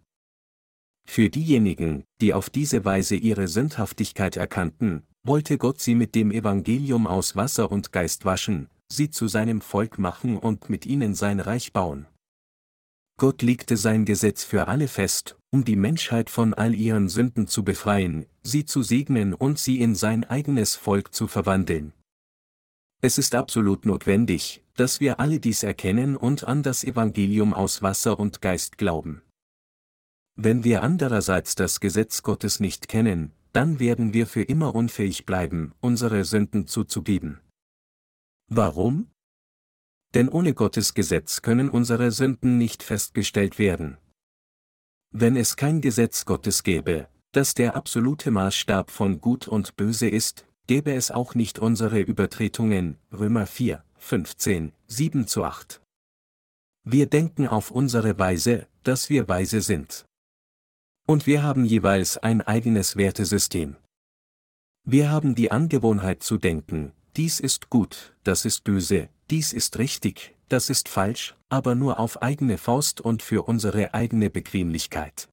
Für 1.04 1.28
diejenigen, 1.28 2.04
die 2.20 2.34
auf 2.34 2.50
diese 2.50 2.84
Weise 2.84 3.16
ihre 3.16 3.48
Sündhaftigkeit 3.48 4.36
erkannten, 4.36 5.02
wollte 5.24 5.58
Gott 5.58 5.80
sie 5.80 5.94
mit 5.94 6.14
dem 6.14 6.30
Evangelium 6.30 7.06
aus 7.06 7.36
Wasser 7.36 7.70
und 7.70 7.92
Geist 7.92 8.24
waschen, 8.24 8.68
sie 8.90 9.10
zu 9.10 9.28
seinem 9.28 9.60
Volk 9.60 9.98
machen 9.98 10.36
und 10.36 10.68
mit 10.68 10.86
ihnen 10.86 11.14
sein 11.14 11.40
Reich 11.40 11.72
bauen. 11.72 12.06
Gott 13.18 13.42
legte 13.42 13.76
sein 13.76 14.04
Gesetz 14.04 14.42
für 14.42 14.68
alle 14.68 14.88
fest, 14.88 15.36
um 15.50 15.64
die 15.64 15.76
Menschheit 15.76 16.30
von 16.30 16.54
all 16.54 16.74
ihren 16.74 17.08
Sünden 17.08 17.46
zu 17.46 17.62
befreien, 17.62 18.26
sie 18.42 18.64
zu 18.64 18.82
segnen 18.82 19.34
und 19.34 19.58
sie 19.58 19.80
in 19.80 19.94
sein 19.94 20.24
eigenes 20.24 20.74
Volk 20.74 21.14
zu 21.14 21.28
verwandeln. 21.28 21.92
Es 23.00 23.18
ist 23.18 23.34
absolut 23.34 23.84
notwendig, 23.84 24.61
dass 24.74 25.00
wir 25.00 25.20
alle 25.20 25.40
dies 25.40 25.62
erkennen 25.62 26.16
und 26.16 26.44
an 26.44 26.62
das 26.62 26.84
Evangelium 26.84 27.54
aus 27.54 27.82
Wasser 27.82 28.18
und 28.18 28.40
Geist 28.40 28.78
glauben. 28.78 29.22
Wenn 30.34 30.64
wir 30.64 30.82
andererseits 30.82 31.54
das 31.54 31.80
Gesetz 31.80 32.22
Gottes 32.22 32.60
nicht 32.60 32.88
kennen, 32.88 33.32
dann 33.52 33.80
werden 33.80 34.14
wir 34.14 34.26
für 34.26 34.42
immer 34.42 34.74
unfähig 34.74 35.26
bleiben, 35.26 35.74
unsere 35.80 36.24
Sünden 36.24 36.66
zuzugeben. 36.66 37.40
Warum? 38.48 39.12
denn 40.14 40.28
ohne 40.28 40.54
Gottes 40.54 40.94
Gesetz 40.94 41.42
können 41.42 41.70
unsere 41.70 42.10
Sünden 42.10 42.58
nicht 42.58 42.82
festgestellt 42.82 43.58
werden. 43.58 43.96
Wenn 45.10 45.36
es 45.36 45.56
kein 45.56 45.80
Gesetz 45.80 46.24
Gottes 46.24 46.62
gäbe, 46.62 47.08
das 47.32 47.54
der 47.54 47.76
absolute 47.76 48.30
Maßstab 48.30 48.90
von 48.90 49.20
Gut 49.20 49.48
und 49.48 49.76
Böse 49.76 50.08
ist, 50.08 50.46
gäbe 50.66 50.92
es 50.92 51.10
auch 51.10 51.34
nicht 51.34 51.58
unsere 51.58 52.00
Übertretungen, 52.00 52.98
Römer 53.12 53.46
4, 53.46 53.82
15, 54.04 54.72
7 54.88 55.26
zu 55.28 55.44
8. 55.44 55.80
Wir 56.82 57.06
denken 57.06 57.46
auf 57.46 57.70
unsere 57.70 58.18
Weise, 58.18 58.66
dass 58.82 59.08
wir 59.08 59.28
weise 59.28 59.60
sind. 59.60 60.04
Und 61.06 61.28
wir 61.28 61.44
haben 61.44 61.64
jeweils 61.64 62.18
ein 62.18 62.42
eigenes 62.42 62.96
Wertesystem. 62.96 63.76
Wir 64.84 65.08
haben 65.08 65.36
die 65.36 65.52
Angewohnheit 65.52 66.24
zu 66.24 66.36
denken, 66.36 66.92
dies 67.16 67.38
ist 67.38 67.70
gut, 67.70 68.14
das 68.24 68.44
ist 68.44 68.64
böse, 68.64 69.08
dies 69.30 69.52
ist 69.52 69.78
richtig, 69.78 70.34
das 70.48 70.68
ist 70.68 70.88
falsch, 70.88 71.36
aber 71.48 71.76
nur 71.76 72.00
auf 72.00 72.20
eigene 72.20 72.58
Faust 72.58 73.00
und 73.00 73.22
für 73.22 73.44
unsere 73.44 73.94
eigene 73.94 74.30
Bequemlichkeit. 74.30 75.28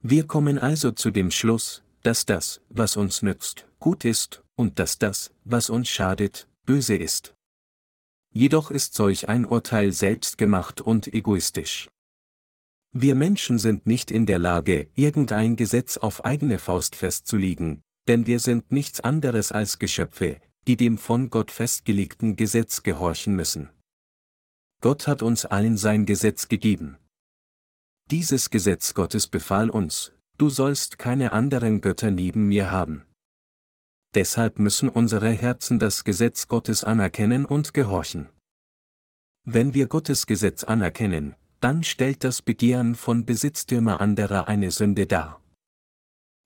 Wir 0.00 0.28
kommen 0.28 0.58
also 0.58 0.92
zu 0.92 1.10
dem 1.10 1.32
Schluss, 1.32 1.82
dass 2.04 2.24
das, 2.24 2.60
was 2.68 2.96
uns 2.96 3.20
nützt, 3.22 3.66
gut 3.80 4.04
ist, 4.04 4.44
und 4.54 4.78
dass 4.78 4.98
das, 4.98 5.32
was 5.42 5.70
uns 5.70 5.88
schadet, 5.88 6.46
böse 6.64 6.94
ist. 6.94 7.33
Jedoch 8.36 8.72
ist 8.72 8.94
solch 8.94 9.28
ein 9.28 9.44
Urteil 9.44 9.92
selbstgemacht 9.92 10.80
und 10.80 11.06
egoistisch. 11.14 11.88
Wir 12.90 13.14
Menschen 13.14 13.60
sind 13.60 13.86
nicht 13.86 14.10
in 14.10 14.26
der 14.26 14.40
Lage, 14.40 14.88
irgendein 14.96 15.54
Gesetz 15.54 15.96
auf 15.96 16.24
eigene 16.24 16.58
Faust 16.58 16.96
festzulegen, 16.96 17.82
denn 18.08 18.26
wir 18.26 18.40
sind 18.40 18.72
nichts 18.72 19.00
anderes 19.00 19.52
als 19.52 19.78
Geschöpfe, 19.78 20.40
die 20.66 20.76
dem 20.76 20.98
von 20.98 21.30
Gott 21.30 21.52
festgelegten 21.52 22.34
Gesetz 22.34 22.82
gehorchen 22.82 23.36
müssen. 23.36 23.70
Gott 24.80 25.06
hat 25.06 25.22
uns 25.22 25.44
allen 25.44 25.76
sein 25.76 26.04
Gesetz 26.04 26.48
gegeben. 26.48 26.96
Dieses 28.10 28.50
Gesetz 28.50 28.94
Gottes 28.94 29.28
befahl 29.28 29.70
uns, 29.70 30.12
du 30.38 30.50
sollst 30.50 30.98
keine 30.98 31.30
anderen 31.30 31.80
Götter 31.80 32.10
neben 32.10 32.48
mir 32.48 32.72
haben. 32.72 33.04
Deshalb 34.14 34.58
müssen 34.58 34.88
unsere 34.88 35.30
Herzen 35.30 35.78
das 35.78 36.04
Gesetz 36.04 36.46
Gottes 36.46 36.84
anerkennen 36.84 37.44
und 37.44 37.74
gehorchen. 37.74 38.28
Wenn 39.44 39.74
wir 39.74 39.88
Gottes 39.88 40.26
Gesetz 40.26 40.62
anerkennen, 40.64 41.34
dann 41.60 41.82
stellt 41.82 42.22
das 42.22 42.40
Begehren 42.40 42.94
von 42.94 43.24
Besitztümer 43.24 44.00
anderer 44.00 44.48
eine 44.48 44.70
Sünde 44.70 45.06
dar. 45.06 45.40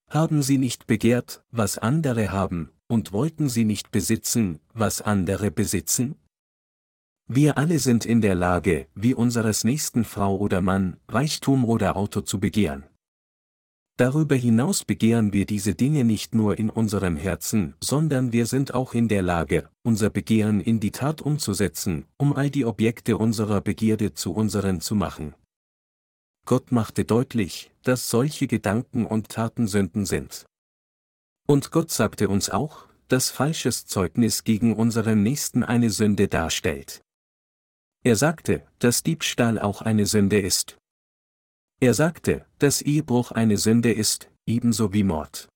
Haben 0.08 0.42
sie 0.42 0.56
nicht 0.56 0.86
begehrt, 0.86 1.44
was 1.50 1.76
andere 1.76 2.32
haben, 2.32 2.70
und 2.86 3.12
wollten 3.12 3.50
sie 3.50 3.64
nicht 3.64 3.90
besitzen, 3.90 4.60
was 4.72 5.02
andere 5.02 5.50
besitzen? 5.50 6.16
Wir 7.26 7.58
alle 7.58 7.78
sind 7.78 8.06
in 8.06 8.22
der 8.22 8.34
Lage, 8.34 8.88
wie 8.94 9.12
unseres 9.12 9.62
nächsten 9.62 10.04
Frau 10.04 10.38
oder 10.38 10.62
Mann, 10.62 10.96
Reichtum 11.08 11.66
oder 11.66 11.94
Auto 11.94 12.22
zu 12.22 12.40
begehren. 12.40 12.84
Darüber 13.98 14.36
hinaus 14.36 14.84
begehren 14.84 15.32
wir 15.32 15.44
diese 15.44 15.74
Dinge 15.74 16.04
nicht 16.04 16.32
nur 16.32 16.56
in 16.56 16.70
unserem 16.70 17.16
Herzen, 17.16 17.74
sondern 17.82 18.32
wir 18.32 18.46
sind 18.46 18.72
auch 18.72 18.94
in 18.94 19.08
der 19.08 19.22
Lage, 19.22 19.68
unser 19.82 20.08
Begehren 20.08 20.60
in 20.60 20.78
die 20.78 20.92
Tat 20.92 21.20
umzusetzen, 21.20 22.06
um 22.16 22.32
all 22.32 22.48
die 22.48 22.64
Objekte 22.64 23.16
unserer 23.16 23.60
Begierde 23.60 24.14
zu 24.14 24.32
unseren 24.32 24.80
zu 24.80 24.94
machen. 24.94 25.34
Gott 26.46 26.70
machte 26.70 27.04
deutlich, 27.04 27.72
dass 27.82 28.08
solche 28.08 28.46
Gedanken 28.46 29.04
und 29.04 29.30
Taten 29.30 29.66
Sünden 29.66 30.06
sind. 30.06 30.46
Und 31.48 31.72
Gott 31.72 31.90
sagte 31.90 32.28
uns 32.28 32.50
auch, 32.50 32.86
dass 33.08 33.30
falsches 33.30 33.86
Zeugnis 33.86 34.44
gegen 34.44 34.76
unseren 34.76 35.24
Nächsten 35.24 35.64
eine 35.64 35.90
Sünde 35.90 36.28
darstellt. 36.28 37.02
Er 38.04 38.14
sagte, 38.14 38.64
dass 38.78 39.02
Diebstahl 39.02 39.58
auch 39.58 39.82
eine 39.82 40.06
Sünde 40.06 40.38
ist. 40.38 40.77
Er 41.80 41.94
sagte, 41.94 42.44
dass 42.58 42.82
Ehebruch 42.82 43.30
eine 43.30 43.56
Sünde 43.56 43.92
ist, 43.92 44.28
ebenso 44.46 44.92
wie 44.92 45.04
Mord. 45.04 45.48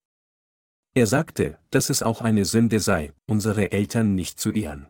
Er 0.94 1.08
sagte, 1.08 1.58
dass 1.70 1.90
es 1.90 2.00
auch 2.02 2.20
eine 2.20 2.44
Sünde 2.44 2.78
sei, 2.78 3.12
unsere 3.26 3.72
Eltern 3.72 4.14
nicht 4.14 4.38
zu 4.38 4.52
ehren. 4.52 4.86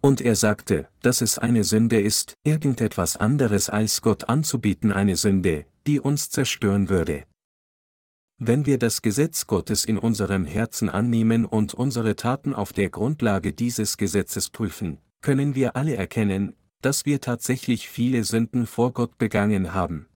Und 0.00 0.22
er 0.22 0.34
sagte, 0.34 0.88
dass 1.02 1.20
es 1.20 1.38
eine 1.38 1.62
Sünde 1.62 2.00
ist, 2.00 2.34
irgendetwas 2.42 3.18
anderes 3.18 3.68
als 3.68 4.00
Gott 4.00 4.28
anzubieten 4.28 4.92
eine 4.92 5.16
Sünde, 5.16 5.66
die 5.86 6.00
uns 6.00 6.30
zerstören 6.30 6.88
würde. 6.88 7.24
Wenn 8.38 8.64
wir 8.64 8.78
das 8.78 9.02
Gesetz 9.02 9.46
Gottes 9.46 9.84
in 9.84 9.98
unserem 9.98 10.46
Herzen 10.46 10.88
annehmen 10.88 11.44
und 11.44 11.74
unsere 11.74 12.16
Taten 12.16 12.54
auf 12.54 12.72
der 12.72 12.88
Grundlage 12.88 13.52
dieses 13.52 13.98
Gesetzes 13.98 14.48
prüfen, 14.48 14.98
können 15.20 15.54
wir 15.54 15.76
alle 15.76 15.96
erkennen, 15.96 16.56
dass 16.80 17.04
wir 17.04 17.20
tatsächlich 17.20 17.88
viele 17.88 18.24
Sünden 18.24 18.66
vor 18.66 18.92
Gott 18.92 19.18
begangen 19.18 19.74
haben. 19.74 20.06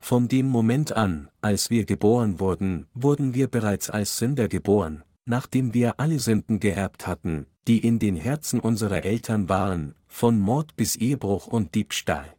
Von 0.00 0.28
dem 0.28 0.48
Moment 0.48 0.92
an, 0.92 1.28
als 1.40 1.70
wir 1.70 1.84
geboren 1.84 2.40
wurden, 2.40 2.86
wurden 2.94 3.34
wir 3.34 3.48
bereits 3.48 3.90
als 3.90 4.18
Sünder 4.18 4.48
geboren, 4.48 5.02
nachdem 5.26 5.74
wir 5.74 6.00
alle 6.00 6.18
Sünden 6.18 6.60
geerbt 6.60 7.06
hatten, 7.06 7.46
die 7.66 7.78
in 7.78 7.98
den 7.98 8.16
Herzen 8.16 8.60
unserer 8.60 9.04
Eltern 9.04 9.48
waren, 9.48 9.94
von 10.06 10.38
Mord 10.40 10.76
bis 10.76 10.96
Ehebruch 10.96 11.46
und 11.46 11.74
Diebstahl. 11.74 12.34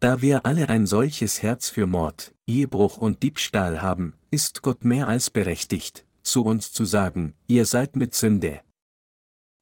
Da 0.00 0.22
wir 0.22 0.44
alle 0.46 0.68
ein 0.68 0.86
solches 0.86 1.42
Herz 1.42 1.68
für 1.68 1.86
Mord, 1.86 2.34
Ehebruch 2.46 2.96
und 2.98 3.22
Diebstahl 3.22 3.82
haben, 3.82 4.14
ist 4.30 4.62
Gott 4.62 4.84
mehr 4.84 5.08
als 5.08 5.30
berechtigt, 5.30 6.04
zu 6.22 6.44
uns 6.44 6.72
zu 6.72 6.84
sagen, 6.84 7.34
ihr 7.46 7.66
seid 7.66 7.96
mit 7.96 8.14
Sünde. 8.14 8.60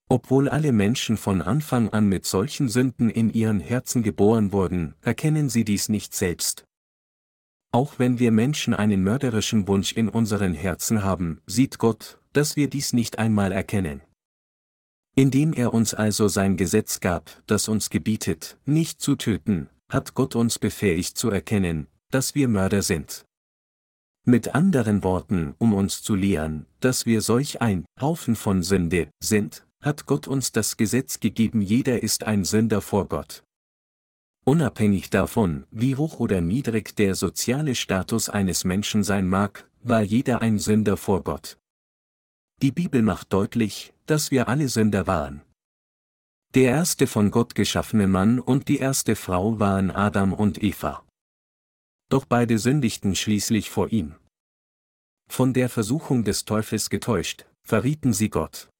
Obwohl 0.09 0.49
alle 0.49 0.73
Menschen 0.73 1.17
von 1.17 1.43
Anfang 1.43 1.89
an 1.89 2.09
mit 2.09 2.27
solchen 2.27 2.69
Sünden 2.69 3.09
in 3.09 3.33
ihren 3.33 3.61
Herzen 3.61 4.03
geboren 4.03 4.53
wurden, 4.53 4.95
erkennen 5.01 5.49
sie 5.49 5.65
dies 5.65 5.89
nicht 5.89 6.15
selbst. 6.15 6.65
Auch 7.75 7.99
wenn 7.99 8.19
wir 8.19 8.33
Menschen 8.33 8.75
einen 8.75 9.03
mörderischen 9.03 9.67
Wunsch 9.67 9.93
in 9.93 10.11
unseren 10.11 10.53
Herzen 10.53 11.03
haben, 11.03 11.41
sieht 11.47 11.79
Gott, 11.79 12.19
dass 12.35 12.55
wir 12.55 12.69
dies 12.69 12.93
nicht 12.93 13.19
einmal 13.19 13.51
erkennen. 13.51 14.03
Indem 15.17 15.55
er 15.55 15.73
uns 15.73 15.95
also 15.95 16.29
sein 16.29 16.59
Gesetz 16.59 17.01
gab, 17.01 17.43
das 17.47 17.69
uns 17.69 17.89
gebietet, 17.89 18.59
nicht 18.67 19.01
zu 19.01 19.17
töten, 19.17 19.71
hat 19.91 20.15
Gott 20.15 20.37
uns 20.37 20.59
befähigt 20.59 21.17
zu 21.17 21.31
erkennen, 21.31 21.87
dass 22.11 22.35
wir 22.35 22.47
Mörder 22.47 22.83
sind. 22.83 23.25
Mit 24.25 24.55
anderen 24.55 25.03
Worten, 25.03 25.55
um 25.59 25.73
uns 25.73 26.03
zu 26.03 26.15
lehren, 26.15 26.67
dass 26.81 27.07
wir 27.07 27.23
solch 27.23 27.61
ein 27.63 27.87
Haufen 28.01 28.37
von 28.37 28.63
Sünde 28.63 29.09
sind, 29.19 29.67
hat 29.81 30.07
Gott 30.07 30.29
uns 30.29 30.53
das 30.53 30.77
Gesetz 30.77 31.21
gegeben, 31.21 31.61
jeder 31.63 32.03
ist 32.03 32.25
ein 32.25 32.45
Sünder 32.45 32.83
vor 32.83 33.09
Gott. 33.09 33.43
Unabhängig 34.45 35.11
davon, 35.11 35.67
wie 35.71 35.95
hoch 35.95 36.19
oder 36.19 36.41
niedrig 36.41 36.97
der 36.97 37.15
soziale 37.15 37.77
Status 37.77 38.29
eines 38.29 38.65
Menschen 38.65 39.05
sein 39.05 39.29
mag, 39.29 39.69
war 39.83 40.03
jeder 40.03 40.43
ein 40.43 40.59
Sünder 40.59 40.97
vor 40.97 41.23
Gott. 41.23 41.59
Die 42.61 42.73
Bibel 42.73 43.03
macht 43.03 43.33
deutlich, 43.33 43.93
dass 44.07 44.31
wir 44.31 44.49
alle 44.49 44.69
Sünder 44.69 45.07
waren. 45.07 45.43
Der 46.55 46.71
erste 46.71 47.07
von 47.07 47.31
Gott 47.31 47.55
geschaffene 47.55 48.09
Mann 48.09 48.41
und 48.41 48.69
die 48.69 48.79
erste 48.79 49.17
Frau 49.17 49.59
waren 49.59 49.91
Adam 49.91 50.33
und 50.33 50.63
Eva. 50.63 51.05
Doch 52.11 52.25
beide 52.25 52.59
sündigten 52.59 53.15
schließlich 53.15 53.71
vor 53.71 53.91
ihm. 53.91 54.17
Von 55.31 55.55
der 55.55 55.69
Versuchung 55.69 56.25
des 56.25 56.45
Teufels 56.45 56.91
getäuscht, 56.91 57.47
verrieten 57.63 58.13
sie 58.13 58.29
Gott. 58.29 58.72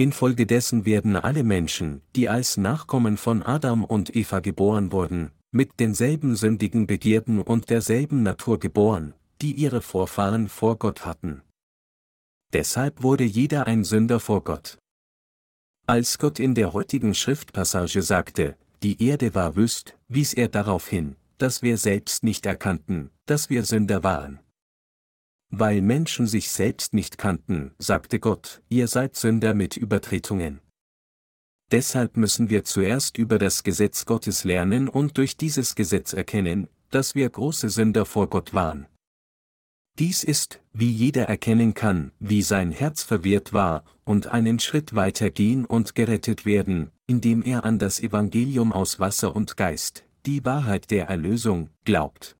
Infolgedessen 0.00 0.86
werden 0.86 1.16
alle 1.16 1.42
Menschen, 1.42 2.02
die 2.14 2.28
als 2.28 2.56
Nachkommen 2.56 3.16
von 3.16 3.42
Adam 3.42 3.82
und 3.82 4.14
Eva 4.14 4.38
geboren 4.38 4.92
wurden, 4.92 5.32
mit 5.50 5.80
denselben 5.80 6.36
sündigen 6.36 6.86
Begierden 6.86 7.42
und 7.42 7.68
derselben 7.68 8.22
Natur 8.22 8.60
geboren, 8.60 9.14
die 9.42 9.54
ihre 9.54 9.82
Vorfahren 9.82 10.48
vor 10.48 10.78
Gott 10.78 11.04
hatten. 11.04 11.42
Deshalb 12.52 13.02
wurde 13.02 13.24
jeder 13.24 13.66
ein 13.66 13.82
Sünder 13.82 14.20
vor 14.20 14.44
Gott. 14.44 14.78
Als 15.88 16.18
Gott 16.18 16.38
in 16.38 16.54
der 16.54 16.72
heutigen 16.72 17.12
Schriftpassage 17.12 18.02
sagte, 18.02 18.56
die 18.84 19.02
Erde 19.02 19.34
war 19.34 19.56
wüst, 19.56 19.98
wies 20.06 20.32
er 20.32 20.46
darauf 20.46 20.86
hin, 20.86 21.16
dass 21.38 21.62
wir 21.62 21.76
selbst 21.76 22.22
nicht 22.22 22.46
erkannten, 22.46 23.10
dass 23.26 23.50
wir 23.50 23.64
Sünder 23.64 24.04
waren. 24.04 24.38
Weil 25.50 25.80
Menschen 25.80 26.26
sich 26.26 26.50
selbst 26.50 26.92
nicht 26.92 27.16
kannten, 27.16 27.74
sagte 27.78 28.20
Gott, 28.20 28.62
ihr 28.68 28.86
seid 28.86 29.16
Sünder 29.16 29.54
mit 29.54 29.76
Übertretungen. 29.76 30.60
Deshalb 31.70 32.16
müssen 32.16 32.48
wir 32.48 32.64
zuerst 32.64 33.18
über 33.18 33.38
das 33.38 33.62
Gesetz 33.62 34.06
Gottes 34.06 34.44
lernen 34.44 34.88
und 34.88 35.18
durch 35.18 35.36
dieses 35.36 35.74
Gesetz 35.74 36.12
erkennen, 36.12 36.68
dass 36.90 37.14
wir 37.14 37.28
große 37.28 37.68
Sünder 37.68 38.06
vor 38.06 38.28
Gott 38.28 38.54
waren. 38.54 38.86
Dies 39.98 40.22
ist, 40.22 40.60
wie 40.72 40.90
jeder 40.90 41.24
erkennen 41.24 41.74
kann, 41.74 42.12
wie 42.20 42.42
sein 42.42 42.70
Herz 42.70 43.02
verwirrt 43.02 43.52
war, 43.52 43.84
und 44.04 44.28
einen 44.28 44.60
Schritt 44.60 44.94
weiter 44.94 45.28
gehen 45.28 45.64
und 45.64 45.94
gerettet 45.94 46.46
werden, 46.46 46.92
indem 47.06 47.42
er 47.42 47.64
an 47.64 47.78
das 47.78 48.00
Evangelium 48.00 48.72
aus 48.72 49.00
Wasser 49.00 49.34
und 49.34 49.56
Geist, 49.56 50.04
die 50.24 50.44
Wahrheit 50.44 50.90
der 50.90 51.08
Erlösung, 51.08 51.70
glaubt. 51.84 52.37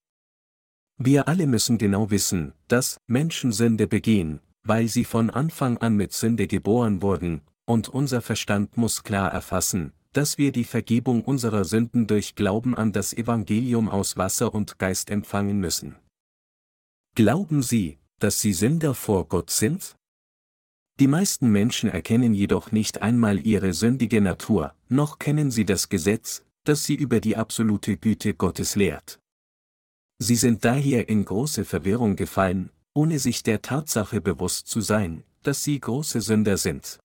Wir 1.01 1.29
alle 1.29 1.47
müssen 1.47 1.79
genau 1.79 2.11
wissen, 2.11 2.53
dass 2.67 3.01
Menschen 3.07 3.53
Sünde 3.53 3.87
begehen, 3.87 4.41
weil 4.65 4.89
sie 4.89 5.05
von 5.05 5.31
Anfang 5.31 5.79
an 5.79 5.95
mit 5.95 6.13
Sünde 6.13 6.49
geboren 6.49 7.03
wurden, 7.03 7.43
und 7.67 7.89
unser 7.89 8.21
Verstand 8.21 8.77
muss 8.77 9.05
klar 9.05 9.31
erfassen, 9.33 9.93
dass 10.13 10.39
wir 10.39 10.51
die 10.51 10.65
Vergebung 10.65 11.23
unserer 11.23 11.65
Sünden 11.65 12.09
durch 12.09 12.35
Glauben 12.35 12.75
an 12.75 12.93
das 12.93 13.13
Evangelium 13.13 13.89
aus 13.89 14.17
Wasser 14.17 14.53
und 14.53 14.81
Geist 14.81 15.11
empfangen 15.11 15.61
müssen. 15.61 15.95
Glauben 17.15 17.63
Sie, 17.63 17.99
dass 18.19 18.41
Sie 18.41 18.53
Sünder 18.53 18.95
vor 18.95 19.29
Gott 19.29 19.51
sind? 19.51 19.95
Die 20.99 21.07
meisten 21.07 21.53
Menschen 21.53 21.89
erkennen 21.89 22.35
jedoch 22.35 22.73
nicht 22.73 23.03
einmal 23.03 23.47
ihre 23.47 23.73
sündige 23.73 24.21
Natur, 24.21 24.75
noch 24.89 25.21
kennen 25.21 25.53
sie 25.53 25.65
das 25.65 25.89
Gesetz, 25.89 26.43
das 26.65 26.83
sie 26.83 26.97
über 26.97 27.21
die 27.21 27.37
absolute 27.37 27.97
Güte 27.97 28.35
Gottes 28.35 28.75
lehrt. 28.75 29.21
Sie 30.19 30.37
sind 30.37 30.65
daher 30.65 31.09
in 31.09 31.25
große 31.25 31.65
Verwirrung 31.65 32.17
gefallen, 32.17 32.71
ohne 32.93 33.19
sich 33.19 33.43
der 33.43 33.63
Tatsache 33.63 34.21
bewusst 34.21 34.67
zu 34.67 34.81
sein, 34.81 35.23
dass 35.43 35.63
sie 35.63 35.79
große 35.79 36.21
Sünder 36.21 36.57
sind. 36.57 36.99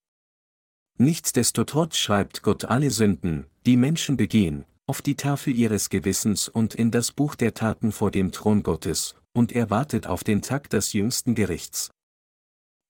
Nichtsdestotrotz 0.98 1.96
schreibt 1.96 2.42
Gott 2.42 2.64
alle 2.64 2.90
Sünden, 2.90 3.46
die 3.66 3.76
Menschen 3.76 4.16
begehen, 4.16 4.64
auf 4.86 5.02
die 5.02 5.16
Tafel 5.16 5.54
ihres 5.54 5.88
Gewissens 5.88 6.48
und 6.48 6.74
in 6.74 6.90
das 6.90 7.12
Buch 7.12 7.34
der 7.36 7.54
Taten 7.54 7.92
vor 7.92 8.10
dem 8.10 8.32
Thron 8.32 8.62
Gottes, 8.62 9.14
und 9.32 9.52
er 9.52 9.70
wartet 9.70 10.06
auf 10.06 10.24
den 10.24 10.42
Tag 10.42 10.70
des 10.70 10.92
jüngsten 10.92 11.34
Gerichts. 11.34 11.90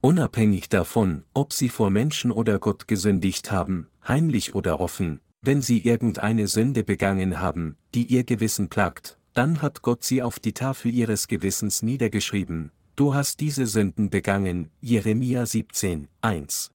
Unabhängig 0.02 0.68
davon, 0.68 1.24
ob 1.32 1.52
sie 1.52 1.68
vor 1.68 1.90
Menschen 1.90 2.30
oder 2.30 2.58
Gott 2.58 2.88
gesündigt 2.88 3.50
haben, 3.50 3.88
heimlich 4.06 4.54
oder 4.54 4.80
offen, 4.80 5.20
wenn 5.40 5.62
sie 5.62 5.78
irgendeine 5.78 6.46
Sünde 6.46 6.84
begangen 6.84 7.40
haben, 7.40 7.76
die 7.94 8.04
ihr 8.04 8.24
Gewissen 8.24 8.68
plagt, 8.68 9.18
dann 9.34 9.60
hat 9.62 9.82
Gott 9.82 10.04
sie 10.04 10.22
auf 10.22 10.38
die 10.38 10.54
Tafel 10.54 10.94
ihres 10.94 11.28
Gewissens 11.28 11.82
niedergeschrieben, 11.82 12.70
du 12.96 13.14
hast 13.14 13.40
diese 13.40 13.66
Sünden 13.66 14.08
begangen, 14.08 14.70
Jeremia 14.80 15.44
17, 15.44 16.08
1. 16.22 16.70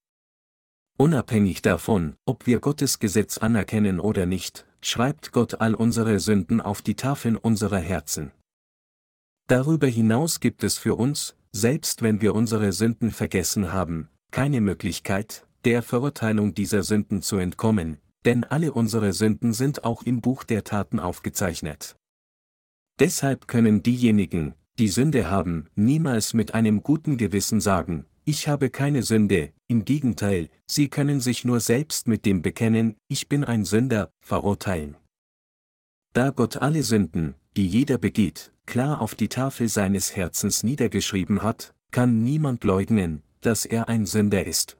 Unabhängig 0.98 1.62
davon, 1.62 2.16
ob 2.26 2.46
wir 2.46 2.60
Gottes 2.60 3.00
Gesetz 3.00 3.38
anerkennen 3.38 4.02
oder 4.02 4.26
nicht, 4.26 4.66
schreibt 4.82 5.32
Gott 5.32 5.62
all 5.62 5.74
unsere 5.74 6.20
Sünden 6.20 6.60
auf 6.60 6.82
die 6.82 6.96
Tafeln 6.96 7.38
unserer 7.38 7.80
Herzen. 7.80 8.32
Darüber 9.48 9.88
hinaus 9.88 10.42
gibt 10.42 10.64
es 10.64 10.78
für 10.78 10.96
uns, 10.96 11.36
selbst 11.54 12.02
wenn 12.02 12.22
wir 12.22 12.36
unsere 12.36 12.74
Sünden 12.74 13.12
vergessen 13.12 13.72
haben, 13.72 14.10
keine 14.32 14.60
Möglichkeit, 14.60 15.48
der 15.64 15.82
Verurteilung 15.82 16.54
dieser 16.54 16.84
Sünden 16.84 17.22
zu 17.22 17.38
entkommen, 17.38 17.98
denn 18.26 18.44
alle 18.44 18.74
unsere 18.74 19.14
Sünden 19.14 19.54
sind 19.54 19.86
auch 19.86 20.04
im 20.04 20.20
Buch 20.20 20.44
der 20.44 20.66
Taten 20.66 21.00
aufgezeichnet. 21.00 21.96
Deshalb 23.00 23.48
können 23.48 23.82
diejenigen, 23.82 24.56
die 24.78 24.90
Sünde 24.90 25.30
haben, 25.30 25.68
niemals 25.76 26.34
mit 26.34 26.54
einem 26.54 26.84
guten 26.84 27.18
Gewissen 27.18 27.62
sagen, 27.62 28.06
ich 28.26 28.48
habe 28.48 28.70
keine 28.70 29.04
Sünde, 29.04 29.54
im 29.68 29.86
Gegenteil, 29.86 30.50
sie 30.68 30.90
können 30.90 31.20
sich 31.20 31.46
nur 31.46 31.62
selbst 31.62 32.08
mit 32.08 32.26
dem 32.26 32.42
Bekennen, 32.42 32.96
ich 33.08 33.30
bin 33.30 33.44
ein 33.44 33.66
Sünder, 33.66 34.12
verurteilen. 34.20 34.98
Da 36.14 36.32
Gott 36.32 36.58
alle 36.58 36.84
Sünden, 36.84 37.36
die 37.56 37.68
jeder 37.68 37.98
begeht, 37.98 38.52
klar 38.66 39.02
auf 39.02 39.16
die 39.16 39.30
Tafel 39.30 39.70
seines 39.70 40.16
Herzens 40.16 40.64
niedergeschrieben 40.64 41.42
hat, 41.42 41.74
kann 41.92 42.24
niemand 42.24 42.64
leugnen, 42.64 43.24
dass 43.42 43.66
er 43.66 43.90
ein 43.90 44.06
Sünder 44.06 44.46
ist. 44.46 44.78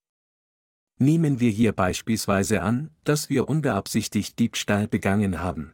Nehmen 1.00 1.40
wir 1.40 1.50
hier 1.50 1.72
beispielsweise 1.72 2.62
an, 2.62 2.92
dass 3.06 3.30
wir 3.30 3.48
unbeabsichtigt 3.48 4.38
Diebstahl 4.38 4.88
begangen 4.88 5.40
haben. 5.40 5.74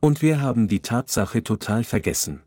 Und 0.00 0.22
wir 0.22 0.40
haben 0.40 0.68
die 0.68 0.80
Tatsache 0.80 1.42
total 1.42 1.82
vergessen. 1.82 2.42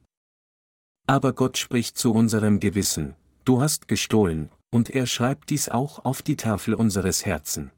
Aber 1.08 1.34
Gott 1.34 1.58
spricht 1.58 1.98
zu 1.98 2.14
unserem 2.14 2.60
Gewissen, 2.60 3.16
du 3.44 3.62
hast 3.62 3.88
gestohlen, 3.88 4.50
und 4.74 4.90
er 4.90 5.06
schreibt 5.06 5.50
dies 5.50 5.68
auch 5.68 6.06
auf 6.06 6.22
die 6.22 6.38
Tafel 6.38 6.74
unseres 6.74 7.26
Herzen. 7.26 7.72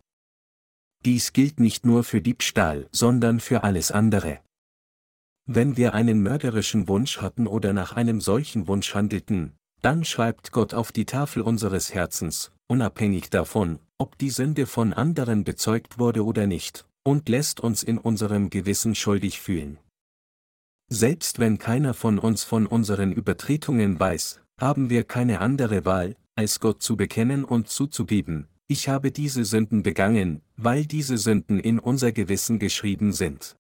Dies 1.06 1.34
gilt 1.34 1.60
nicht 1.60 1.86
nur 1.86 2.04
für 2.04 2.22
Diebstahl, 2.22 2.88
sondern 2.92 3.40
für 3.40 3.64
alles 3.64 3.92
andere. 3.92 4.40
Wenn 5.46 5.76
wir 5.76 5.94
einen 5.94 6.22
mörderischen 6.22 6.88
Wunsch 6.88 7.20
hatten 7.20 7.48
oder 7.48 7.74
nach 7.74 7.94
einem 7.94 8.22
solchen 8.22 8.68
Wunsch 8.68 8.94
handelten, 8.94 9.54
dann 9.82 10.06
schreibt 10.06 10.52
Gott 10.54 10.74
auf 10.74 10.94
die 10.94 11.06
Tafel 11.06 11.42
unseres 11.42 11.94
Herzens, 11.94 12.52
unabhängig 12.68 13.30
davon, 13.30 13.80
ob 13.98 14.18
die 14.18 14.30
Sünde 14.30 14.66
von 14.66 14.94
anderen 14.94 15.44
bezeugt 15.44 16.00
wurde 16.00 16.24
oder 16.24 16.48
nicht, 16.48 16.86
und 17.04 17.30
lässt 17.30 17.60
uns 17.60 17.84
in 17.84 17.98
unserem 17.98 18.50
Gewissen 18.50 18.96
schuldig 18.96 19.40
fühlen. 19.40 19.78
Selbst 20.90 21.40
wenn 21.40 21.58
keiner 21.58 21.94
von 21.94 22.20
uns 22.20 22.44
von 22.44 22.66
unseren 22.68 23.12
Übertretungen 23.12 24.00
weiß, 24.00 24.42
haben 24.60 24.90
wir 24.90 25.04
keine 25.04 25.40
andere 25.40 25.86
Wahl, 25.86 26.16
als 26.36 26.60
Gott 26.60 26.82
zu 26.82 26.98
bekennen 26.98 27.44
und 27.44 27.70
zuzugeben, 27.70 28.48
ich 28.68 28.90
habe 28.90 29.12
diese 29.12 29.46
Sünden 29.46 29.84
begangen, 29.84 30.42
weil 30.56 30.86
diese 30.86 31.18
Sünden 31.18 31.60
in 31.60 31.80
unser 31.80 32.12
Gewissen 32.12 32.60
geschrieben 32.60 33.12
sind. 33.12 33.56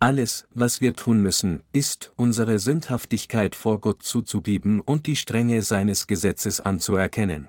Alles, 0.00 0.48
was 0.54 0.80
wir 0.80 0.94
tun 0.94 1.22
müssen, 1.22 1.62
ist, 1.72 2.12
unsere 2.16 2.58
Sündhaftigkeit 2.58 3.54
vor 3.54 3.80
Gott 3.80 4.02
zuzugeben 4.02 4.80
und 4.80 5.06
die 5.06 5.16
Strenge 5.16 5.60
seines 5.60 6.06
Gesetzes 6.06 6.60
anzuerkennen. 6.60 7.48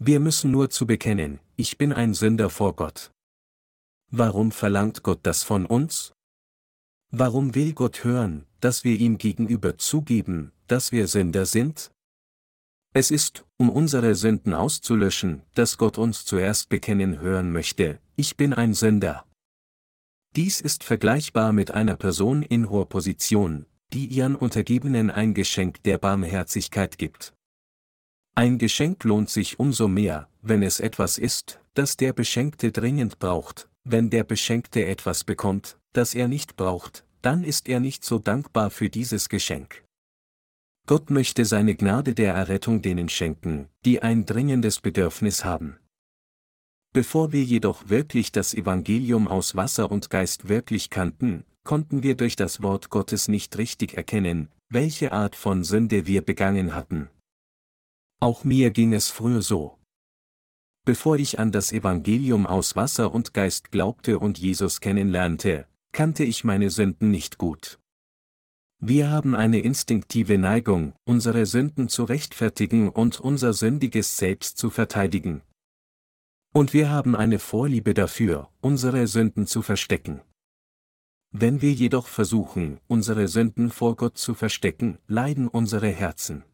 Wir 0.00 0.18
müssen 0.18 0.50
nur 0.50 0.70
zu 0.70 0.86
bekennen, 0.86 1.38
ich 1.56 1.78
bin 1.78 1.92
ein 1.92 2.14
Sünder 2.14 2.50
vor 2.50 2.74
Gott. 2.74 3.12
Warum 4.10 4.52
verlangt 4.52 5.02
Gott 5.02 5.20
das 5.24 5.42
von 5.42 5.66
uns? 5.66 6.14
Warum 7.10 7.54
will 7.54 7.74
Gott 7.74 8.04
hören, 8.04 8.46
dass 8.60 8.82
wir 8.82 8.98
ihm 8.98 9.18
gegenüber 9.18 9.76
zugeben, 9.76 10.52
dass 10.66 10.92
wir 10.92 11.08
Sünder 11.08 11.44
sind? 11.44 11.90
Es 12.94 13.10
ist, 13.10 13.44
um 13.58 13.68
unsere 13.68 14.14
Sünden 14.14 14.54
auszulöschen, 14.54 15.42
dass 15.54 15.76
Gott 15.76 15.98
uns 15.98 16.24
zuerst 16.24 16.70
bekennen 16.70 17.20
hören 17.20 17.52
möchte, 17.52 18.00
ich 18.16 18.38
bin 18.38 18.54
ein 18.54 18.72
Sünder. 18.72 19.26
Dies 20.36 20.62
ist 20.62 20.84
vergleichbar 20.84 21.52
mit 21.52 21.70
einer 21.72 21.96
Person 21.96 22.42
in 22.42 22.70
hoher 22.70 22.88
Position, 22.88 23.66
die 23.92 24.06
ihren 24.06 24.36
Untergebenen 24.36 25.10
ein 25.10 25.34
Geschenk 25.34 25.82
der 25.82 25.98
Barmherzigkeit 25.98 26.96
gibt. 26.96 27.34
Ein 28.34 28.56
Geschenk 28.56 29.04
lohnt 29.04 29.28
sich 29.28 29.58
umso 29.58 29.86
mehr, 29.86 30.30
wenn 30.40 30.62
es 30.62 30.80
etwas 30.80 31.18
ist, 31.18 31.60
das 31.74 31.96
der 31.98 32.14
Beschenkte 32.14 32.72
dringend 32.72 33.18
braucht, 33.18 33.68
wenn 33.90 34.10
der 34.10 34.24
Beschenkte 34.24 34.84
etwas 34.86 35.24
bekommt, 35.24 35.78
das 35.92 36.14
er 36.14 36.28
nicht 36.28 36.56
braucht, 36.56 37.04
dann 37.22 37.44
ist 37.44 37.68
er 37.68 37.80
nicht 37.80 38.04
so 38.04 38.18
dankbar 38.18 38.70
für 38.70 38.88
dieses 38.88 39.28
Geschenk. 39.28 39.84
Gott 40.86 41.10
möchte 41.10 41.44
seine 41.44 41.74
Gnade 41.74 42.14
der 42.14 42.34
Errettung 42.34 42.80
denen 42.80 43.08
schenken, 43.08 43.68
die 43.84 44.00
ein 44.00 44.24
dringendes 44.24 44.80
Bedürfnis 44.80 45.44
haben. 45.44 45.78
Bevor 46.94 47.32
wir 47.32 47.44
jedoch 47.44 47.90
wirklich 47.90 48.32
das 48.32 48.54
Evangelium 48.54 49.28
aus 49.28 49.54
Wasser 49.54 49.90
und 49.90 50.08
Geist 50.08 50.48
wirklich 50.48 50.88
kannten, 50.88 51.44
konnten 51.64 52.02
wir 52.02 52.16
durch 52.16 52.36
das 52.36 52.62
Wort 52.62 52.88
Gottes 52.88 53.28
nicht 53.28 53.58
richtig 53.58 53.94
erkennen, 53.94 54.48
welche 54.70 55.12
Art 55.12 55.36
von 55.36 55.64
Sünde 55.64 56.06
wir 56.06 56.22
begangen 56.22 56.74
hatten. 56.74 57.10
Auch 58.20 58.44
mir 58.44 58.70
ging 58.70 58.94
es 58.94 59.08
früher 59.08 59.42
so. 59.42 59.77
Bevor 60.88 61.18
ich 61.18 61.38
an 61.38 61.52
das 61.52 61.70
Evangelium 61.70 62.46
aus 62.46 62.74
Wasser 62.74 63.12
und 63.12 63.34
Geist 63.34 63.72
glaubte 63.72 64.18
und 64.18 64.38
Jesus 64.38 64.80
kennenlernte, 64.80 65.66
kannte 65.92 66.24
ich 66.24 66.44
meine 66.44 66.70
Sünden 66.70 67.10
nicht 67.10 67.36
gut. 67.36 67.78
Wir 68.80 69.10
haben 69.10 69.34
eine 69.34 69.60
instinktive 69.60 70.38
Neigung, 70.38 70.94
unsere 71.04 71.44
Sünden 71.44 71.90
zu 71.90 72.04
rechtfertigen 72.04 72.88
und 72.88 73.20
unser 73.20 73.52
sündiges 73.52 74.16
Selbst 74.16 74.56
zu 74.56 74.70
verteidigen, 74.70 75.42
und 76.54 76.72
wir 76.72 76.88
haben 76.88 77.14
eine 77.14 77.38
Vorliebe 77.38 77.92
dafür, 77.92 78.48
unsere 78.62 79.06
Sünden 79.08 79.46
zu 79.46 79.60
verstecken. 79.60 80.22
Wenn 81.32 81.60
wir 81.60 81.74
jedoch 81.74 82.06
versuchen, 82.06 82.80
unsere 82.86 83.28
Sünden 83.28 83.68
vor 83.68 83.94
Gott 83.94 84.16
zu 84.16 84.32
verstecken, 84.32 84.96
leiden 85.06 85.48
unsere 85.48 85.90
Herzen. 85.90 86.44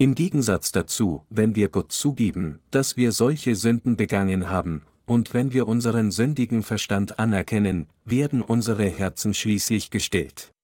Im 0.00 0.14
Gegensatz 0.14 0.72
dazu, 0.72 1.26
wenn 1.28 1.54
wir 1.56 1.68
Gott 1.68 1.92
zugeben, 1.92 2.60
dass 2.70 2.96
wir 2.96 3.12
solche 3.12 3.54
Sünden 3.54 3.98
begangen 3.98 4.48
haben, 4.48 4.80
und 5.04 5.34
wenn 5.34 5.52
wir 5.52 5.68
unseren 5.68 6.10
sündigen 6.10 6.62
Verstand 6.62 7.18
anerkennen, 7.18 7.86
werden 8.06 8.40
unsere 8.40 8.86
Herzen 8.86 9.34
schließlich 9.34 9.90
gestillt. 9.90 10.54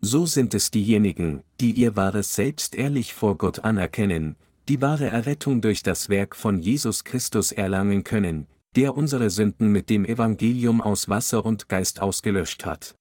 So 0.00 0.26
sind 0.26 0.52
es 0.52 0.72
diejenigen, 0.72 1.44
die 1.60 1.70
ihr 1.70 1.94
wahres 1.94 2.34
Selbst 2.34 2.74
ehrlich 2.74 3.14
vor 3.14 3.38
Gott 3.38 3.60
anerkennen, 3.60 4.34
die 4.68 4.80
wahre 4.82 5.06
Errettung 5.06 5.60
durch 5.60 5.84
das 5.84 6.08
Werk 6.08 6.34
von 6.34 6.58
Jesus 6.58 7.04
Christus 7.04 7.52
erlangen 7.52 8.02
können, 8.02 8.48
der 8.74 8.96
unsere 8.96 9.30
Sünden 9.30 9.70
mit 9.70 9.88
dem 9.88 10.04
Evangelium 10.04 10.80
aus 10.80 11.08
Wasser 11.08 11.46
und 11.46 11.68
Geist 11.68 12.02
ausgelöscht 12.02 12.66
hat. 12.66 12.96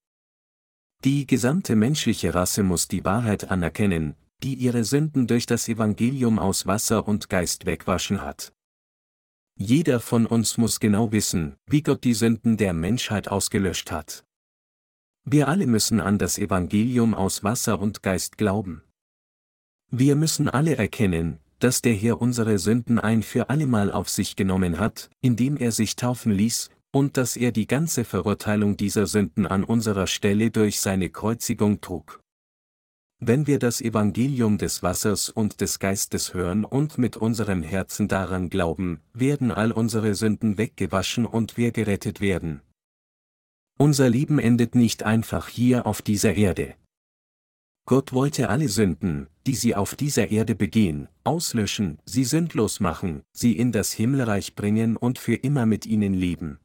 Die 1.03 1.25
gesamte 1.25 1.75
menschliche 1.75 2.35
Rasse 2.35 2.61
muss 2.61 2.87
die 2.87 3.03
Wahrheit 3.03 3.49
anerkennen, 3.49 4.15
die 4.43 4.55
ihre 4.55 4.83
Sünden 4.83 5.27
durch 5.27 5.45
das 5.45 5.67
Evangelium 5.67 6.39
aus 6.39 6.65
Wasser 6.65 7.07
und 7.07 7.29
Geist 7.29 7.65
wegwaschen 7.65 8.21
hat. 8.21 8.53
Jeder 9.55 9.99
von 9.99 10.25
uns 10.25 10.57
muss 10.57 10.79
genau 10.79 11.11
wissen, 11.11 11.57
wie 11.65 11.81
Gott 11.81 12.03
die 12.03 12.13
Sünden 12.13 12.55
der 12.55 12.73
Menschheit 12.73 13.27
ausgelöscht 13.27 13.91
hat. 13.91 14.23
Wir 15.25 15.47
alle 15.49 15.67
müssen 15.67 15.99
an 15.99 16.17
das 16.17 16.37
Evangelium 16.37 17.13
aus 17.13 17.43
Wasser 17.43 17.79
und 17.79 18.01
Geist 18.01 18.37
glauben. 18.37 18.83
Wir 19.91 20.15
müssen 20.15 20.47
alle 20.47 20.77
erkennen, 20.77 21.39
dass 21.59 21.81
der 21.81 21.93
Herr 21.93 22.21
unsere 22.21 22.57
Sünden 22.57 22.99
ein 22.99 23.21
für 23.21 23.49
allemal 23.49 23.91
auf 23.91 24.09
sich 24.09 24.35
genommen 24.35 24.79
hat, 24.79 25.09
indem 25.21 25.57
er 25.57 25.71
sich 25.71 25.95
taufen 25.95 26.31
ließ, 26.31 26.69
und 26.91 27.17
dass 27.17 27.35
er 27.35 27.51
die 27.51 27.67
ganze 27.67 28.05
Verurteilung 28.05 28.77
dieser 28.77 29.05
Sünden 29.07 29.45
an 29.45 29.63
unserer 29.63 30.07
Stelle 30.07 30.51
durch 30.51 30.79
seine 30.79 31.09
Kreuzigung 31.09 31.81
trug. 31.81 32.21
Wenn 33.21 33.47
wir 33.47 33.59
das 33.59 33.81
Evangelium 33.81 34.57
des 34.57 34.81
Wassers 34.81 35.29
und 35.29 35.59
des 35.59 35.79
Geistes 35.79 36.33
hören 36.33 36.63
und 36.63 36.97
mit 36.97 37.17
unserem 37.17 37.63
Herzen 37.63 38.07
daran 38.07 38.49
glauben, 38.49 39.01
werden 39.13 39.51
all 39.51 39.73
unsere 39.73 40.15
Sünden 40.15 40.57
weggewaschen 40.57 41.25
und 41.25 41.57
wir 41.57 41.71
gerettet 41.71 42.21
werden. 42.21 42.61
Unser 43.77 44.09
Leben 44.09 44.39
endet 44.39 44.73
nicht 44.73 45.03
einfach 45.03 45.49
hier 45.49 45.85
auf 45.85 46.01
dieser 46.01 46.35
Erde. 46.35 46.75
Gott 47.85 48.13
wollte 48.13 48.49
alle 48.49 48.69
Sünden, 48.69 49.27
die 49.47 49.55
sie 49.55 49.75
auf 49.75 49.95
dieser 49.95 50.31
Erde 50.31 50.55
begehen, 50.55 51.09
auslöschen, 51.25 51.99
sie 52.05 52.23
sündlos 52.23 52.79
machen, 52.79 53.23
sie 53.33 53.57
in 53.57 53.73
das 53.73 53.91
Himmelreich 53.91 54.55
bringen 54.55 54.95
und 54.95 55.19
für 55.19 55.35
immer 55.35 55.65
mit 55.65 55.85
ihnen 55.85 56.13
leben. 56.13 56.59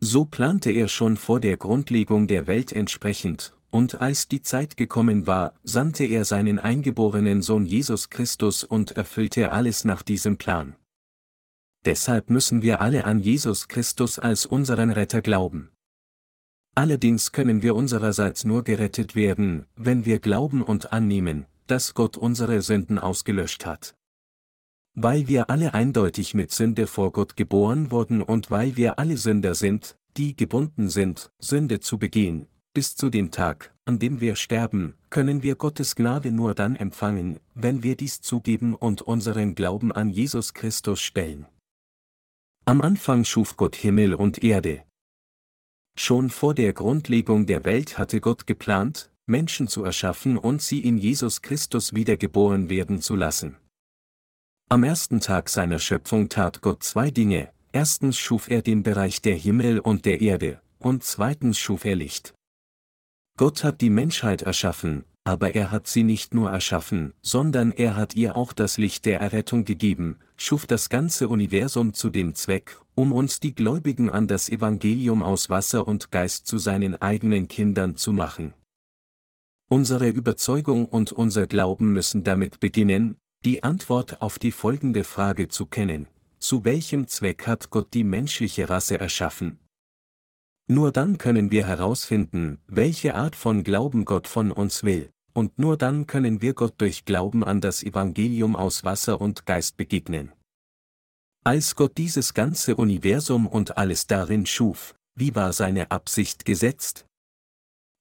So 0.00 0.24
plante 0.24 0.70
er 0.70 0.88
schon 0.88 1.16
vor 1.16 1.40
der 1.40 1.56
Grundlegung 1.56 2.26
der 2.26 2.46
Welt 2.46 2.72
entsprechend, 2.72 3.54
und 3.72 4.02
als 4.02 4.28
die 4.28 4.42
Zeit 4.42 4.76
gekommen 4.76 5.26
war, 5.26 5.54
sandte 5.64 6.04
er 6.04 6.26
seinen 6.26 6.58
eingeborenen 6.58 7.40
Sohn 7.40 7.64
Jesus 7.64 8.10
Christus 8.10 8.64
und 8.64 8.92
erfüllte 8.92 9.50
alles 9.50 9.86
nach 9.86 10.02
diesem 10.02 10.36
Plan. 10.36 10.76
Deshalb 11.86 12.28
müssen 12.28 12.60
wir 12.60 12.82
alle 12.82 13.06
an 13.06 13.18
Jesus 13.18 13.68
Christus 13.68 14.18
als 14.18 14.44
unseren 14.44 14.90
Retter 14.90 15.22
glauben. 15.22 15.70
Allerdings 16.74 17.32
können 17.32 17.62
wir 17.62 17.74
unsererseits 17.74 18.44
nur 18.44 18.62
gerettet 18.62 19.16
werden, 19.16 19.64
wenn 19.74 20.04
wir 20.04 20.18
glauben 20.20 20.62
und 20.62 20.92
annehmen, 20.92 21.46
dass 21.66 21.94
Gott 21.94 22.18
unsere 22.18 22.60
Sünden 22.60 22.98
ausgelöscht 22.98 23.64
hat. 23.64 23.94
Weil 24.94 25.28
wir 25.28 25.48
alle 25.48 25.72
eindeutig 25.72 26.34
mit 26.34 26.52
Sünde 26.52 26.86
vor 26.86 27.10
Gott 27.10 27.36
geboren 27.36 27.90
wurden 27.90 28.20
und 28.20 28.50
weil 28.50 28.76
wir 28.76 28.98
alle 28.98 29.16
Sünder 29.16 29.54
sind, 29.54 29.96
die 30.18 30.36
gebunden 30.36 30.90
sind, 30.90 31.32
Sünde 31.38 31.80
zu 31.80 31.98
begehen, 31.98 32.48
bis 32.74 32.96
zu 32.96 33.10
dem 33.10 33.30
Tag, 33.30 33.74
an 33.84 33.98
dem 33.98 34.20
wir 34.20 34.36
sterben, 34.36 34.94
können 35.10 35.42
wir 35.42 35.56
Gottes 35.56 35.94
Gnade 35.96 36.30
nur 36.30 36.54
dann 36.54 36.76
empfangen, 36.76 37.38
wenn 37.54 37.82
wir 37.82 37.96
dies 37.96 38.20
zugeben 38.20 38.74
und 38.74 39.02
unseren 39.02 39.54
Glauben 39.54 39.92
an 39.92 40.10
Jesus 40.10 40.54
Christus 40.54 41.00
stellen. 41.00 41.46
Am 42.64 42.80
Anfang 42.80 43.24
schuf 43.24 43.56
Gott 43.56 43.76
Himmel 43.76 44.14
und 44.14 44.42
Erde, 44.42 44.84
Schon 45.94 46.30
vor 46.30 46.54
der 46.54 46.72
Grundlegung 46.72 47.46
der 47.46 47.64
Welt 47.64 47.98
hatte 47.98 48.20
Gott 48.20 48.46
geplant, 48.46 49.10
Menschen 49.26 49.68
zu 49.68 49.84
erschaffen 49.84 50.38
und 50.38 50.62
sie 50.62 50.80
in 50.80 50.98
Jesus 50.98 51.42
Christus 51.42 51.94
wiedergeboren 51.94 52.70
werden 52.70 53.00
zu 53.00 53.14
lassen. 53.14 53.56
Am 54.68 54.84
ersten 54.84 55.20
Tag 55.20 55.50
seiner 55.50 55.78
Schöpfung 55.78 56.28
tat 56.28 56.62
Gott 56.62 56.82
zwei 56.82 57.10
Dinge, 57.10 57.52
erstens 57.72 58.18
schuf 58.18 58.48
er 58.48 58.62
den 58.62 58.82
Bereich 58.82 59.20
der 59.20 59.36
Himmel 59.36 59.80
und 59.80 60.06
der 60.06 60.22
Erde, 60.22 60.62
und 60.78 61.04
zweitens 61.04 61.58
schuf 61.58 61.84
er 61.84 61.96
Licht. 61.96 62.32
Gott 63.38 63.64
hat 63.64 63.80
die 63.80 63.90
Menschheit 63.90 64.42
erschaffen, 64.42 65.04
aber 65.24 65.54
er 65.54 65.70
hat 65.70 65.86
sie 65.86 66.02
nicht 66.02 66.34
nur 66.34 66.50
erschaffen, 66.50 67.14
sondern 67.22 67.72
er 67.72 67.96
hat 67.96 68.14
ihr 68.14 68.36
auch 68.36 68.52
das 68.52 68.76
Licht 68.76 69.06
der 69.06 69.20
Errettung 69.20 69.64
gegeben, 69.64 70.18
schuf 70.36 70.66
das 70.66 70.88
ganze 70.88 71.28
Universum 71.28 71.94
zu 71.94 72.10
dem 72.10 72.34
Zweck, 72.34 72.78
um 72.94 73.12
uns 73.12 73.40
die 73.40 73.54
Gläubigen 73.54 74.10
an 74.10 74.26
das 74.26 74.48
Evangelium 74.48 75.22
aus 75.22 75.48
Wasser 75.48 75.86
und 75.86 76.10
Geist 76.10 76.46
zu 76.46 76.58
seinen 76.58 77.00
eigenen 77.00 77.48
Kindern 77.48 77.96
zu 77.96 78.12
machen. 78.12 78.52
Unsere 79.68 80.08
Überzeugung 80.08 80.84
und 80.84 81.12
unser 81.12 81.46
Glauben 81.46 81.94
müssen 81.94 82.24
damit 82.24 82.60
beginnen, 82.60 83.16
die 83.44 83.62
Antwort 83.62 84.20
auf 84.20 84.38
die 84.38 84.52
folgende 84.52 85.04
Frage 85.04 85.48
zu 85.48 85.66
kennen. 85.66 86.08
Zu 86.38 86.64
welchem 86.64 87.06
Zweck 87.06 87.46
hat 87.46 87.70
Gott 87.70 87.94
die 87.94 88.04
menschliche 88.04 88.68
Rasse 88.68 89.00
erschaffen? 89.00 89.58
Nur 90.68 90.92
dann 90.92 91.18
können 91.18 91.50
wir 91.50 91.66
herausfinden, 91.66 92.58
welche 92.66 93.14
Art 93.14 93.36
von 93.36 93.64
Glauben 93.64 94.04
Gott 94.04 94.28
von 94.28 94.52
uns 94.52 94.84
will, 94.84 95.10
und 95.32 95.58
nur 95.58 95.76
dann 95.76 96.06
können 96.06 96.40
wir 96.40 96.54
Gott 96.54 96.74
durch 96.78 97.04
Glauben 97.04 97.44
an 97.44 97.60
das 97.60 97.82
Evangelium 97.82 98.56
aus 98.56 98.84
Wasser 98.84 99.20
und 99.20 99.46
Geist 99.46 99.76
begegnen. 99.76 100.32
Als 101.44 101.74
Gott 101.74 101.98
dieses 101.98 102.34
ganze 102.34 102.76
Universum 102.76 103.46
und 103.46 103.76
alles 103.76 104.06
darin 104.06 104.46
schuf, 104.46 104.94
wie 105.14 105.34
war 105.34 105.52
seine 105.52 105.90
Absicht 105.90 106.44
gesetzt? 106.44 107.04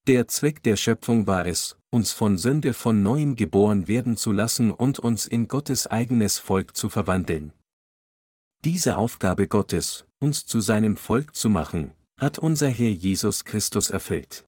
Der 0.08 0.28
Zweck 0.28 0.63
der 0.63 0.76
Schöpfung 0.78 1.28
war 1.28 1.45
es, 1.45 1.78
uns 1.89 2.12
von 2.12 2.38
Sünde 2.38 2.74
von 2.74 3.04
neuem 3.04 3.36
geboren 3.36 3.88
werden 3.88 4.17
zu 4.17 4.32
lassen 4.32 4.71
und 4.71 5.00
uns 5.00 5.26
in 5.26 5.47
Gottes 5.47 5.88
eigenes 5.88 6.39
Volk 6.39 6.76
zu 6.76 6.89
verwandeln. 6.89 7.54
Diese 8.63 8.97
Aufgabe 8.97 9.47
Gottes, 9.47 10.06
uns 10.19 10.45
zu 10.45 10.60
seinem 10.60 10.95
Volk 10.95 11.36
zu 11.36 11.50
machen, 11.50 11.91
hat 12.22 12.38
unser 12.38 12.70
Herr 12.70 12.92
Jesus 12.92 13.46
Christus 13.46 13.90
erfüllt. 13.90 14.46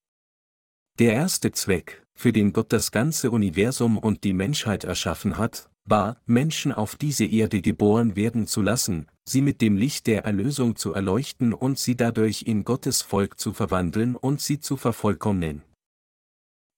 Der 1.00 1.14
erste 1.14 1.52
Zweck, 1.52 2.06
für 2.14 2.32
den 2.32 2.54
Gott 2.54 2.72
das 2.72 2.92
ganze 2.92 3.32
Universum 3.32 3.98
und 3.98 4.24
die 4.24 4.34
Menschheit 4.34 4.84
erschaffen 4.84 5.40
hat, 5.40 5.72
war, 5.84 6.22
Menschen 6.28 6.72
auf 6.72 6.96
diese 6.96 7.26
Erde 7.26 7.62
geboren 7.62 8.16
werden 8.16 8.46
zu 8.46 8.62
lassen, 8.62 9.08
sie 9.26 9.42
mit 9.42 9.60
dem 9.60 9.76
Licht 9.76 10.06
der 10.06 10.24
Erlösung 10.24 10.76
zu 10.76 10.94
erleuchten 10.94 11.52
und 11.52 11.80
sie 11.80 11.98
dadurch 11.98 12.44
in 12.44 12.64
Gottes 12.64 13.02
Volk 13.02 13.40
zu 13.40 13.54
verwandeln 13.54 14.16
und 14.16 14.40
sie 14.40 14.60
zu 14.60 14.78
vervollkommnen. 14.78 15.64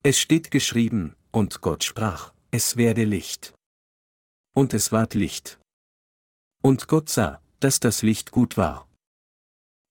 Es 0.01 0.17
steht 0.17 0.49
geschrieben, 0.49 1.15
und 1.31 1.59
Gott 1.59 1.83
sprach, 1.83 2.31
es 2.51 2.77
werde 2.77 3.03
Licht. 3.03 3.53
Und 4.55 4.73
es 4.73 4.93
ward 4.93 5.13
Licht. 5.13 5.59
Und 6.63 6.87
Gott 6.87 7.09
sah, 7.09 7.41
dass 7.59 7.81
das 7.81 8.01
Licht 8.01 8.31
gut 8.31 8.55
war. 8.55 8.84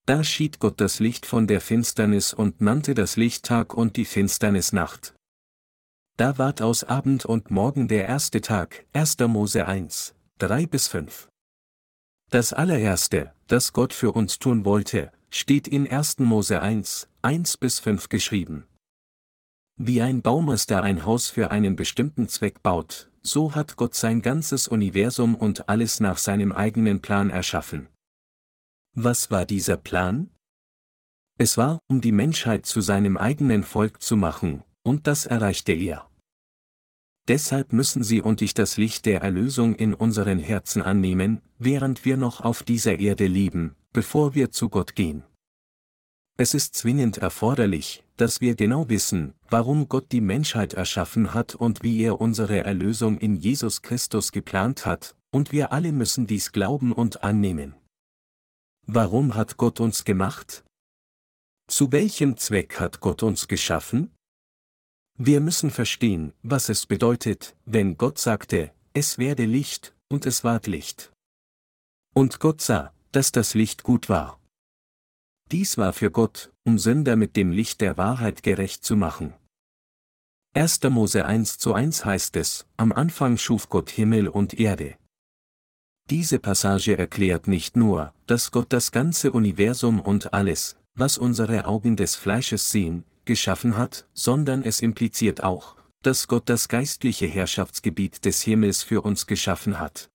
Da 0.05 0.23
schied 0.23 0.59
Gott 0.59 0.79
das 0.79 0.99
Licht 0.99 1.25
von 1.25 1.47
der 1.47 1.59
Finsternis 1.59 2.31
und 2.31 2.61
nannte 2.61 2.93
das 2.93 3.15
Licht 3.15 3.43
Tag 3.43 3.73
und 3.73 3.97
die 3.97 4.05
Finsternis 4.05 4.71
Nacht. 4.71 5.15
Da 6.17 6.37
ward 6.37 6.61
aus 6.61 6.83
Abend 6.83 7.25
und 7.25 7.49
Morgen 7.49 7.87
der 7.87 8.07
erste 8.07 8.39
Tag, 8.39 8.85
1. 8.93 9.17
Mose 9.27 9.65
1, 9.67 10.13
3 10.37 10.67
bis 10.67 10.87
5. 10.87 11.27
Das 12.29 12.53
allererste, 12.53 13.33
das 13.47 13.73
Gott 13.73 13.93
für 13.93 14.11
uns 14.11 14.37
tun 14.37 14.63
wollte, 14.63 15.11
steht 15.31 15.67
in 15.67 15.89
1. 15.89 16.19
Mose 16.19 16.61
1, 16.61 17.09
1 17.23 17.57
bis 17.57 17.79
5 17.79 18.07
geschrieben. 18.07 18.67
Wie 19.75 20.03
ein 20.03 20.21
Baumeister 20.21 20.83
ein 20.83 21.03
Haus 21.03 21.29
für 21.29 21.49
einen 21.49 21.75
bestimmten 21.75 22.29
Zweck 22.29 22.61
baut, 22.61 23.09
so 23.23 23.55
hat 23.55 23.75
Gott 23.75 23.95
sein 23.95 24.21
ganzes 24.21 24.67
Universum 24.67 25.33
und 25.33 25.67
alles 25.67 25.99
nach 25.99 26.19
seinem 26.19 26.51
eigenen 26.51 27.01
Plan 27.01 27.31
erschaffen. 27.31 27.89
Was 28.97 29.29
war 29.29 29.45
dieser 29.45 29.75
Plan? 29.75 30.29
Es 31.37 31.57
war, 31.57 31.79
um 31.89 31.99
die 31.99 32.13
Menschheit 32.13 32.65
zu 32.65 32.79
seinem 32.79 33.17
eigenen 33.17 33.63
Volk 33.63 34.01
zu 34.01 34.15
machen, 34.15 34.63
und 34.83 35.05
das 35.05 35.25
erreichte 35.25 35.73
er. 35.73 36.09
Deshalb 37.27 37.73
müssen 37.73 38.05
Sie 38.05 38.21
und 38.21 38.41
ich 38.41 38.53
das 38.53 38.77
Licht 38.77 39.05
der 39.05 39.21
Erlösung 39.21 39.75
in 39.75 39.93
unseren 39.93 40.39
Herzen 40.39 40.81
annehmen, 40.81 41.41
während 41.59 42.05
wir 42.05 42.15
noch 42.15 42.39
auf 42.39 42.63
dieser 42.63 42.97
Erde 42.97 43.27
leben, 43.27 43.75
bevor 43.91 44.33
wir 44.33 44.51
zu 44.51 44.69
Gott 44.69 44.95
gehen. 44.95 45.23
Es 46.37 46.53
ist 46.53 46.75
zwingend 46.75 47.17
erforderlich, 47.17 48.05
dass 48.15 48.39
wir 48.39 48.55
genau 48.55 48.87
wissen, 48.87 49.33
warum 49.49 49.89
Gott 49.89 50.13
die 50.13 50.21
Menschheit 50.21 50.73
erschaffen 50.73 51.33
hat 51.33 51.53
und 51.53 51.83
wie 51.83 52.01
er 52.01 52.21
unsere 52.21 52.63
Erlösung 52.63 53.17
in 53.17 53.35
Jesus 53.35 53.81
Christus 53.81 54.31
geplant 54.31 54.85
hat, 54.85 55.17
und 55.31 55.51
wir 55.51 55.73
alle 55.73 55.91
müssen 55.91 56.27
dies 56.27 56.53
glauben 56.53 56.93
und 56.93 57.25
annehmen. 57.25 57.75
Warum 58.87 59.33
hat 59.33 59.57
Gott 59.57 59.79
uns 59.79 60.05
gemacht? 60.05 60.63
Zu 61.67 61.91
welchem 61.91 62.37
Zweck 62.37 62.79
hat 62.79 62.99
Gott 62.99 63.23
uns 63.23 63.47
geschaffen? 63.47 64.13
Wir 65.17 65.41
müssen 65.41 65.71
verstehen, 65.71 66.33
was 66.43 66.69
es 66.69 66.85
bedeutet, 66.85 67.55
wenn 67.65 67.97
Gott 67.97 68.19
sagte, 68.19 68.71
es 68.93 69.17
werde 69.17 69.45
Licht, 69.45 69.95
und 70.07 70.27
es 70.27 70.43
ward 70.43 70.67
Licht. 70.67 71.11
Und 72.13 72.39
Gott 72.39 72.61
sah, 72.61 72.93
dass 73.11 73.31
das 73.31 73.55
Licht 73.55 73.81
gut 73.81 74.07
war. 74.07 74.39
Dies 75.51 75.79
war 75.79 75.91
für 75.91 76.11
Gott, 76.11 76.53
um 76.63 76.77
Sünder 76.77 77.15
mit 77.15 77.35
dem 77.35 77.51
Licht 77.51 77.81
der 77.81 77.97
Wahrheit 77.97 78.43
gerecht 78.43 78.83
zu 78.83 78.95
machen. 78.95 79.33
1. 80.53 80.83
Mose 80.83 81.25
1 81.25 81.57
zu 81.57 81.73
1 81.73 82.05
heißt 82.05 82.35
es, 82.35 82.67
am 82.77 82.91
Anfang 82.91 83.37
schuf 83.37 83.67
Gott 83.67 83.89
Himmel 83.89 84.27
und 84.27 84.53
Erde. 84.59 84.95
Diese 86.11 86.37
Passage 86.37 86.97
erklärt 86.97 87.47
nicht 87.47 87.75
nur, 87.75 88.13
dass 88.27 88.51
Gott 88.51 88.67
das 88.69 88.91
ganze 88.91 89.31
Universum 89.31 89.99
und 89.99 90.33
alles, 90.35 90.77
was 90.93 91.17
unsere 91.17 91.65
Augen 91.65 91.95
des 91.95 92.15
Fleisches 92.15 92.69
sehen, 92.69 93.03
geschaffen 93.25 93.75
hat, 93.75 94.07
sondern 94.13 94.61
es 94.61 94.81
impliziert 94.81 95.43
auch, 95.43 95.77
dass 96.03 96.27
Gott 96.27 96.47
das 96.47 96.67
geistliche 96.67 97.25
Herrschaftsgebiet 97.25 98.23
des 98.23 98.43
Himmels 98.43 98.83
für 98.83 99.01
uns 99.01 99.25
geschaffen 99.25 99.79
hat. 99.79 100.11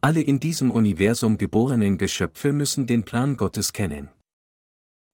Alle 0.00 0.22
in 0.22 0.40
diesem 0.40 0.70
Universum 0.70 1.36
geborenen 1.36 1.98
Geschöpfe 1.98 2.54
müssen 2.54 2.86
den 2.86 3.04
Plan 3.04 3.36
Gottes 3.36 3.74
kennen. 3.74 4.08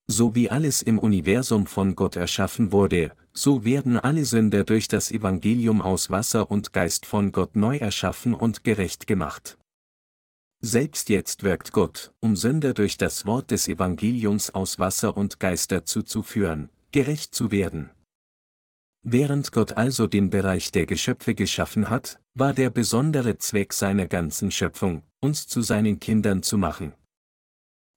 So 0.06 0.36
wie 0.36 0.48
alles 0.48 0.82
im 0.82 1.00
Universum 1.00 1.66
von 1.66 1.96
Gott 1.96 2.14
erschaffen 2.14 2.70
wurde, 2.70 3.12
so 3.32 3.64
werden 3.64 3.98
alle 3.98 4.24
Sünder 4.24 4.62
durch 4.62 4.86
das 4.86 5.10
Evangelium 5.10 5.82
aus 5.82 6.10
Wasser 6.10 6.50
und 6.52 6.72
Geist 6.72 7.04
von 7.04 7.32
Gott 7.32 7.56
neu 7.56 7.78
erschaffen 7.78 8.34
und 8.34 8.62
gerecht 8.62 9.08
gemacht. 9.08 9.58
Selbst 10.64 11.08
jetzt 11.08 11.42
wirkt 11.42 11.72
Gott, 11.72 12.12
um 12.20 12.36
Sünder 12.36 12.72
durch 12.72 12.96
das 12.96 13.26
Wort 13.26 13.50
des 13.50 13.66
Evangeliums 13.66 14.50
aus 14.50 14.78
Wasser 14.78 15.16
und 15.16 15.40
Geist 15.40 15.72
dazu 15.72 16.04
zu 16.04 16.22
führen, 16.22 16.70
gerecht 16.92 17.34
zu 17.34 17.50
werden. 17.50 17.90
Während 19.02 19.50
Gott 19.50 19.72
also 19.72 20.06
den 20.06 20.30
Bereich 20.30 20.70
der 20.70 20.86
Geschöpfe 20.86 21.34
geschaffen 21.34 21.90
hat, 21.90 22.20
war 22.34 22.54
der 22.54 22.70
besondere 22.70 23.38
Zweck 23.38 23.72
seiner 23.72 24.06
ganzen 24.06 24.52
Schöpfung, 24.52 25.02
uns 25.18 25.48
zu 25.48 25.62
seinen 25.62 25.98
Kindern 25.98 26.44
zu 26.44 26.56
machen. 26.58 26.92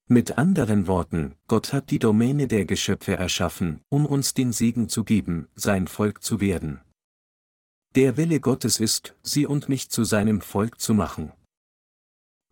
Mit 0.07 0.39
anderen 0.39 0.87
Worten, 0.87 1.35
Gott 1.47 1.71
hat 1.71 1.91
die 1.91 1.99
Domäne 1.99 2.47
der 2.47 2.65
Geschöpfe 2.65 3.15
erschaffen, 3.15 3.81
um 3.89 4.07
uns 4.07 4.33
den 4.33 4.51
Segen 4.51 4.89
zu 4.89 5.03
geben, 5.03 5.47
sein 5.53 5.87
Volk 5.87 6.23
zu 6.23 6.41
werden. 6.41 6.81
Der 7.93 8.17
Wille 8.17 8.39
Gottes 8.39 8.79
ist, 8.79 9.15
sie 9.21 9.45
und 9.45 9.69
mich 9.69 9.89
zu 9.91 10.03
seinem 10.03 10.41
Volk 10.41 10.81
zu 10.81 10.95
machen. 10.95 11.31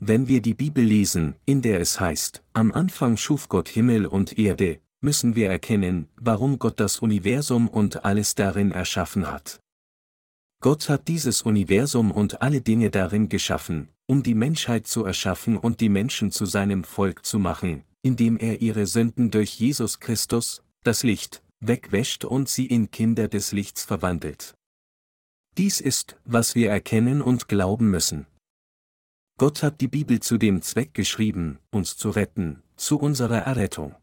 Wenn 0.06 0.28
wir 0.28 0.42
die 0.42 0.54
Bibel 0.54 0.84
lesen, 0.84 1.36
in 1.46 1.62
der 1.62 1.80
es 1.80 1.98
heißt, 1.98 2.44
am 2.52 2.74
Anfang 2.74 3.16
schuf 3.16 3.48
Gott 3.48 3.70
Himmel 3.70 4.06
und 4.06 4.38
Erde, 4.38 4.82
müssen 5.00 5.38
wir 5.38 5.50
erkennen, 5.50 6.10
warum 6.18 6.60
Gott 6.60 6.82
das 6.82 7.00
Universum 7.00 7.70
und 7.70 8.04
alles 8.04 8.36
darin 8.36 8.72
erschaffen 8.72 9.32
hat. 9.32 9.62
Gott 10.60 10.90
hat 10.90 11.08
dieses 11.08 11.44
Universum 11.44 12.12
und 12.12 12.42
alle 12.42 12.60
Dinge 12.60 12.90
darin 12.90 13.30
geschaffen, 13.30 13.88
um 14.06 14.24
die 14.24 14.36
Menschheit 14.36 14.88
zu 14.88 15.06
erschaffen 15.06 15.56
und 15.56 15.80
die 15.80 15.88
Menschen 15.88 16.32
zu 16.32 16.46
seinem 16.46 16.84
Volk 16.84 17.26
zu 17.26 17.40
machen, 17.40 17.84
indem 18.02 18.36
er 18.36 18.62
ihre 18.62 18.88
Sünden 18.88 19.32
durch 19.32 19.58
Jesus 19.58 20.02
Christus, 20.02 20.64
das 20.84 21.04
Licht, 21.04 21.44
wegwäscht 21.62 22.26
und 22.26 22.50
sie 22.50 22.66
in 22.66 22.92
Kinder 22.92 23.30
des 23.30 23.54
Lichts 23.54 23.86
verwandelt. 23.86 24.54
Dies 25.58 25.80
ist, 25.80 26.18
was 26.26 26.56
wir 26.56 26.70
erkennen 26.72 27.22
und 27.22 27.48
glauben 27.48 27.90
müssen. 27.90 28.26
Gott 29.38 29.64
hat 29.64 29.82
die 29.82 29.88
Bibel 29.88 30.20
zu 30.20 30.38
dem 30.38 30.62
Zweck 30.62 30.94
geschrieben, 30.94 31.60
uns 31.72 31.98
zu 31.98 32.12
retten, 32.12 32.62
zu 32.76 33.00
unserer 33.00 33.40
Errettung. 33.40 33.96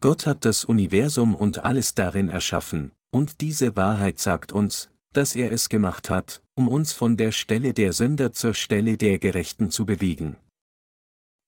Gott 0.00 0.26
hat 0.26 0.44
das 0.44 0.64
Universum 0.64 1.34
und 1.34 1.64
alles 1.64 1.94
darin 1.94 2.28
erschaffen, 2.28 2.92
und 3.10 3.40
diese 3.40 3.74
Wahrheit 3.74 4.18
sagt 4.18 4.52
uns, 4.52 4.90
dass 5.12 5.34
er 5.34 5.50
es 5.50 5.68
gemacht 5.68 6.10
hat, 6.10 6.42
um 6.54 6.68
uns 6.68 6.92
von 6.92 7.16
der 7.16 7.32
Stelle 7.32 7.72
der 7.72 7.92
Sünder 7.92 8.32
zur 8.32 8.52
Stelle 8.52 8.98
der 8.98 9.18
Gerechten 9.18 9.70
zu 9.70 9.86
bewegen. 9.86 10.36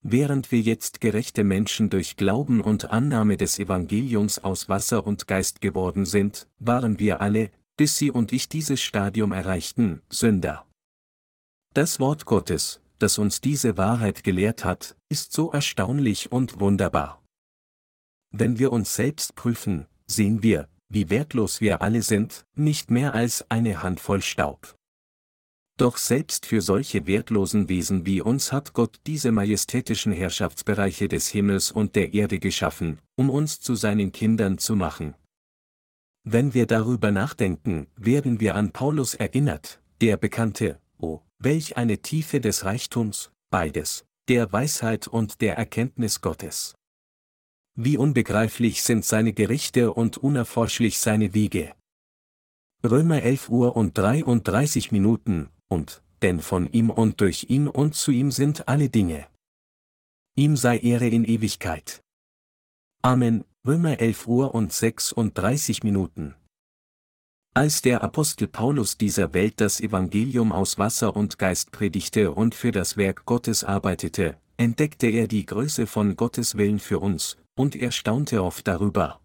Während 0.01 0.51
wir 0.51 0.61
jetzt 0.61 0.99
gerechte 0.99 1.43
Menschen 1.43 1.91
durch 1.91 2.15
Glauben 2.17 2.61
und 2.61 2.89
Annahme 2.89 3.37
des 3.37 3.59
Evangeliums 3.59 4.39
aus 4.39 4.67
Wasser 4.67 5.05
und 5.05 5.27
Geist 5.27 5.61
geworden 5.61 6.05
sind, 6.05 6.47
waren 6.57 6.97
wir 6.97 7.21
alle, 7.21 7.51
bis 7.77 7.97
Sie 7.97 8.09
und 8.09 8.33
ich 8.33 8.49
dieses 8.49 8.81
Stadium 8.81 9.31
erreichten, 9.31 10.01
Sünder. 10.09 10.65
Das 11.73 12.01
Wort 12.01 12.25
Gottes, 12.25 12.81
das 12.99 13.17
uns 13.17 13.39
diese 13.39 13.77
Wahrheit 13.77 14.25
gelehrt 14.25 14.65
hat, 14.65 14.97
ist 15.07 15.31
so 15.31 15.53
erstaunlich 15.53 16.29
und 16.29 16.59
wunderbar. 16.59 17.23
Wenn 18.29 18.59
wir 18.59 18.73
uns 18.73 18.93
selbst 18.93 19.35
prüfen, 19.35 19.87
sehen 20.05 20.43
wir, 20.43 20.67
wie 20.89 21.09
wertlos 21.09 21.61
wir 21.61 21.81
alle 21.81 22.01
sind, 22.01 22.45
nicht 22.55 22.91
mehr 22.91 23.13
als 23.13 23.49
eine 23.49 23.81
Handvoll 23.83 24.21
Staub. 24.21 24.75
Doch 25.77 25.95
selbst 25.95 26.45
für 26.45 26.59
solche 26.59 27.07
wertlosen 27.07 27.69
Wesen 27.69 28.05
wie 28.05 28.19
uns 28.19 28.51
hat 28.51 28.73
Gott 28.73 28.99
diese 29.07 29.31
majestätischen 29.31 30.11
Herrschaftsbereiche 30.11 31.07
des 31.07 31.29
Himmels 31.29 31.71
und 31.71 31.95
der 31.95 32.13
Erde 32.13 32.39
geschaffen, 32.39 32.99
um 33.15 33.29
uns 33.29 33.61
zu 33.61 33.75
seinen 33.75 34.11
Kindern 34.11 34.57
zu 34.57 34.75
machen. 34.75 35.15
Wenn 36.25 36.53
wir 36.53 36.67
darüber 36.67 37.11
nachdenken, 37.11 37.87
werden 37.95 38.41
wir 38.41 38.55
an 38.55 38.71
Paulus 38.73 39.15
erinnert, 39.15 39.79
der 40.01 40.17
bekannte, 40.17 40.81
oh, 41.01 41.21
welch 41.39 41.77
eine 41.77 41.97
Tiefe 41.99 42.39
des 42.39 42.65
Reichtums, 42.65 43.31
beides, 43.49 44.05
der 44.27 44.51
Weisheit 44.51 45.07
und 45.07 45.41
der 45.41 45.57
Erkenntnis 45.57 46.21
Gottes. 46.21 46.75
Wie 47.75 47.97
unbegreiflich 47.97 48.83
sind 48.83 49.05
seine 49.05 49.33
Gerichte 49.33 49.93
und 49.93 50.17
unerforschlich 50.17 50.99
seine 50.99 51.33
Wege. 51.33 51.73
Römer 52.83 53.21
11 53.21 53.49
Uhr 53.49 53.75
und 53.75 53.97
33 53.97 54.91
Minuten, 54.91 55.49
und, 55.67 56.03
denn 56.21 56.39
von 56.39 56.71
ihm 56.71 56.89
und 56.89 57.21
durch 57.21 57.45
ihn 57.49 57.67
und 57.67 57.95
zu 57.95 58.11
ihm 58.11 58.31
sind 58.31 58.67
alle 58.67 58.89
Dinge. 58.89 59.27
Ihm 60.35 60.57
sei 60.57 60.79
Ehre 60.79 61.07
in 61.07 61.25
Ewigkeit. 61.25 62.01
Amen, 63.01 63.43
Römer 63.65 63.99
11 63.99 64.27
Uhr 64.27 64.55
und 64.55 64.73
36 64.73 65.83
Minuten. 65.83 66.35
Als 67.53 67.81
der 67.81 68.01
Apostel 68.01 68.47
Paulus 68.47 68.97
dieser 68.97 69.33
Welt 69.33 69.59
das 69.59 69.81
Evangelium 69.81 70.53
aus 70.53 70.77
Wasser 70.77 71.17
und 71.17 71.37
Geist 71.37 71.73
predigte 71.73 72.31
und 72.31 72.55
für 72.55 72.71
das 72.71 72.95
Werk 72.95 73.25
Gottes 73.25 73.65
arbeitete, 73.65 74.37
entdeckte 74.55 75.07
er 75.07 75.27
die 75.27 75.45
Größe 75.45 75.85
von 75.85 76.15
Gottes 76.15 76.55
Willen 76.55 76.79
für 76.79 76.99
uns, 76.99 77.35
und 77.57 77.75
er 77.75 77.91
staunte 77.91 78.41
oft 78.41 78.65
darüber. 78.69 79.19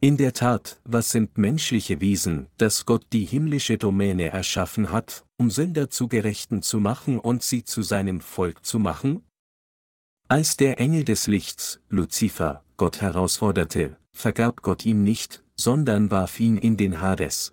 In 0.00 0.16
der 0.16 0.32
Tat, 0.32 0.80
was 0.84 1.10
sind 1.10 1.36
menschliche 1.36 2.00
Wesen, 2.00 2.46
dass 2.56 2.86
Gott 2.86 3.04
die 3.12 3.26
himmlische 3.26 3.76
Domäne 3.76 4.30
erschaffen 4.30 4.90
hat, 4.90 5.26
um 5.36 5.50
Sünder 5.50 5.90
zu 5.90 6.08
Gerechten 6.08 6.62
zu 6.62 6.80
machen 6.80 7.18
und 7.18 7.42
sie 7.42 7.64
zu 7.64 7.82
seinem 7.82 8.22
Volk 8.22 8.64
zu 8.64 8.78
machen? 8.78 9.22
Als 10.26 10.56
der 10.56 10.80
Engel 10.80 11.04
des 11.04 11.26
Lichts, 11.26 11.80
Luzifer, 11.90 12.64
Gott 12.78 13.02
herausforderte, 13.02 13.98
vergab 14.10 14.62
Gott 14.62 14.86
ihm 14.86 15.02
nicht, 15.02 15.44
sondern 15.60 16.10
warf 16.10 16.40
ihn 16.40 16.56
in 16.56 16.76
den 16.76 17.00
Hades. 17.00 17.52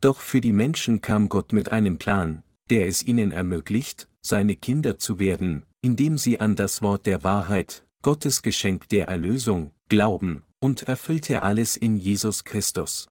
Doch 0.00 0.20
für 0.20 0.40
die 0.40 0.52
Menschen 0.52 1.00
kam 1.00 1.28
Gott 1.28 1.52
mit 1.52 1.70
einem 1.70 1.98
Plan, 1.98 2.42
der 2.68 2.88
es 2.88 3.02
ihnen 3.02 3.30
ermöglicht, 3.30 4.08
seine 4.20 4.56
Kinder 4.56 4.98
zu 4.98 5.18
werden, 5.18 5.64
indem 5.82 6.18
sie 6.18 6.40
an 6.40 6.56
das 6.56 6.82
Wort 6.82 7.06
der 7.06 7.22
Wahrheit, 7.22 7.86
Gottes 8.02 8.42
Geschenk 8.42 8.88
der 8.88 9.06
Erlösung, 9.08 9.70
glauben, 9.88 10.42
und 10.60 10.82
erfüllte 10.82 11.42
alles 11.42 11.76
in 11.76 11.96
Jesus 11.96 12.44
Christus. 12.44 13.08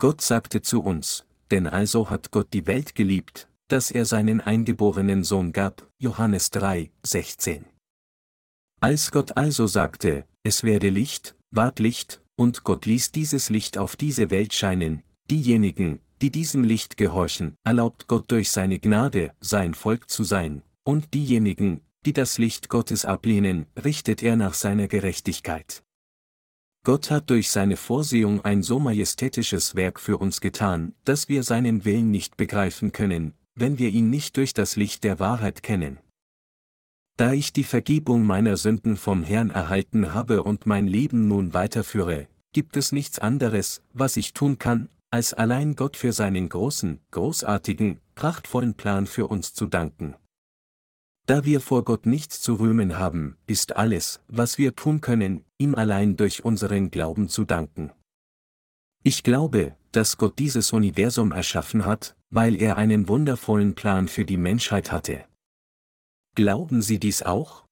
Gott 0.00 0.20
sagte 0.20 0.62
zu 0.62 0.82
uns, 0.82 1.26
denn 1.50 1.66
also 1.66 2.10
hat 2.10 2.30
Gott 2.30 2.52
die 2.52 2.66
Welt 2.66 2.94
geliebt, 2.94 3.48
dass 3.68 3.90
er 3.90 4.04
seinen 4.04 4.40
eingeborenen 4.40 5.22
Sohn 5.22 5.52
gab, 5.52 5.86
Johannes 5.98 6.50
3, 6.50 6.90
16. 7.04 7.66
Als 8.80 9.10
Gott 9.12 9.36
also 9.36 9.66
sagte, 9.66 10.24
es 10.42 10.64
werde 10.64 10.88
Licht, 10.88 11.36
ward 11.50 11.78
Licht, 11.78 12.22
und 12.40 12.64
Gott 12.64 12.86
ließ 12.86 13.12
dieses 13.12 13.50
Licht 13.50 13.76
auf 13.76 13.96
diese 13.96 14.30
Welt 14.30 14.54
scheinen, 14.54 15.02
diejenigen, 15.30 16.00
die 16.22 16.30
diesem 16.30 16.64
Licht 16.64 16.96
gehorchen, 16.96 17.54
erlaubt 17.64 18.08
Gott 18.08 18.30
durch 18.30 18.50
seine 18.50 18.78
Gnade, 18.78 19.34
sein 19.40 19.74
Volk 19.74 20.08
zu 20.08 20.24
sein, 20.24 20.62
und 20.82 21.12
diejenigen, 21.12 21.82
die 22.06 22.14
das 22.14 22.38
Licht 22.38 22.70
Gottes 22.70 23.04
ablehnen, 23.04 23.66
richtet 23.84 24.22
er 24.22 24.36
nach 24.36 24.54
seiner 24.54 24.88
Gerechtigkeit. 24.88 25.82
Gott 26.82 27.10
hat 27.10 27.28
durch 27.28 27.50
seine 27.50 27.76
Vorsehung 27.76 28.42
ein 28.42 28.62
so 28.62 28.78
majestätisches 28.78 29.74
Werk 29.74 30.00
für 30.00 30.16
uns 30.16 30.40
getan, 30.40 30.94
dass 31.04 31.28
wir 31.28 31.42
seinen 31.42 31.84
Willen 31.84 32.10
nicht 32.10 32.38
begreifen 32.38 32.92
können, 32.92 33.34
wenn 33.54 33.78
wir 33.78 33.90
ihn 33.90 34.08
nicht 34.08 34.38
durch 34.38 34.54
das 34.54 34.76
Licht 34.76 35.04
der 35.04 35.20
Wahrheit 35.20 35.62
kennen. 35.62 35.98
Da 37.18 37.34
ich 37.34 37.52
die 37.52 37.64
Vergebung 37.64 38.24
meiner 38.24 38.56
Sünden 38.56 38.96
vom 38.96 39.22
Herrn 39.22 39.50
erhalten 39.50 40.14
habe 40.14 40.42
und 40.42 40.64
mein 40.64 40.86
Leben 40.86 41.28
nun 41.28 41.52
weiterführe, 41.52 42.28
gibt 42.52 42.76
es 42.76 42.92
nichts 42.92 43.18
anderes, 43.18 43.82
was 43.92 44.16
ich 44.16 44.32
tun 44.32 44.58
kann, 44.58 44.88
als 45.10 45.34
allein 45.34 45.74
Gott 45.76 45.96
für 45.96 46.12
seinen 46.12 46.48
großen, 46.48 47.00
großartigen, 47.10 48.00
prachtvollen 48.14 48.74
Plan 48.74 49.06
für 49.06 49.26
uns 49.26 49.54
zu 49.54 49.66
danken. 49.66 50.14
Da 51.26 51.44
wir 51.44 51.60
vor 51.60 51.84
Gott 51.84 52.06
nichts 52.06 52.40
zu 52.40 52.54
rühmen 52.54 52.98
haben, 52.98 53.36
ist 53.46 53.76
alles, 53.76 54.20
was 54.28 54.58
wir 54.58 54.74
tun 54.74 55.00
können, 55.00 55.44
ihm 55.58 55.74
allein 55.74 56.16
durch 56.16 56.44
unseren 56.44 56.90
Glauben 56.90 57.28
zu 57.28 57.44
danken. 57.44 57.92
Ich 59.02 59.22
glaube, 59.22 59.76
dass 59.92 60.16
Gott 60.16 60.38
dieses 60.38 60.72
Universum 60.72 61.32
erschaffen 61.32 61.84
hat, 61.84 62.16
weil 62.30 62.60
er 62.60 62.76
einen 62.76 63.08
wundervollen 63.08 63.74
Plan 63.74 64.08
für 64.08 64.24
die 64.24 64.36
Menschheit 64.36 64.92
hatte. 64.92 65.24
Glauben 66.36 66.82
Sie 66.82 66.98
dies 66.98 67.22
auch? 67.22 67.64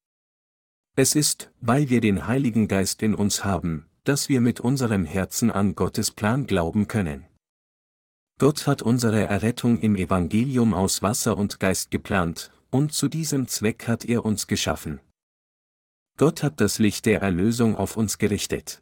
Es 0.96 1.14
ist, 1.14 1.52
weil 1.60 1.90
wir 1.90 2.00
den 2.00 2.26
Heiligen 2.26 2.66
Geist 2.66 3.02
in 3.02 3.14
uns 3.14 3.44
haben, 3.44 3.87
dass 4.08 4.30
wir 4.30 4.40
mit 4.40 4.58
unserem 4.58 5.04
Herzen 5.04 5.50
an 5.50 5.74
Gottes 5.74 6.10
Plan 6.10 6.46
glauben 6.46 6.88
können. 6.88 7.26
Gott 8.38 8.66
hat 8.66 8.80
unsere 8.80 9.26
Errettung 9.26 9.78
im 9.80 9.96
Evangelium 9.96 10.72
aus 10.72 11.02
Wasser 11.02 11.36
und 11.36 11.60
Geist 11.60 11.90
geplant, 11.90 12.50
und 12.70 12.94
zu 12.94 13.08
diesem 13.08 13.48
Zweck 13.48 13.86
hat 13.86 14.06
er 14.06 14.24
uns 14.24 14.46
geschaffen. 14.46 15.00
Gott 16.16 16.42
hat 16.42 16.58
das 16.58 16.78
Licht 16.78 17.04
der 17.04 17.20
Erlösung 17.20 17.76
auf 17.76 17.98
uns 17.98 18.16
gerichtet. 18.16 18.80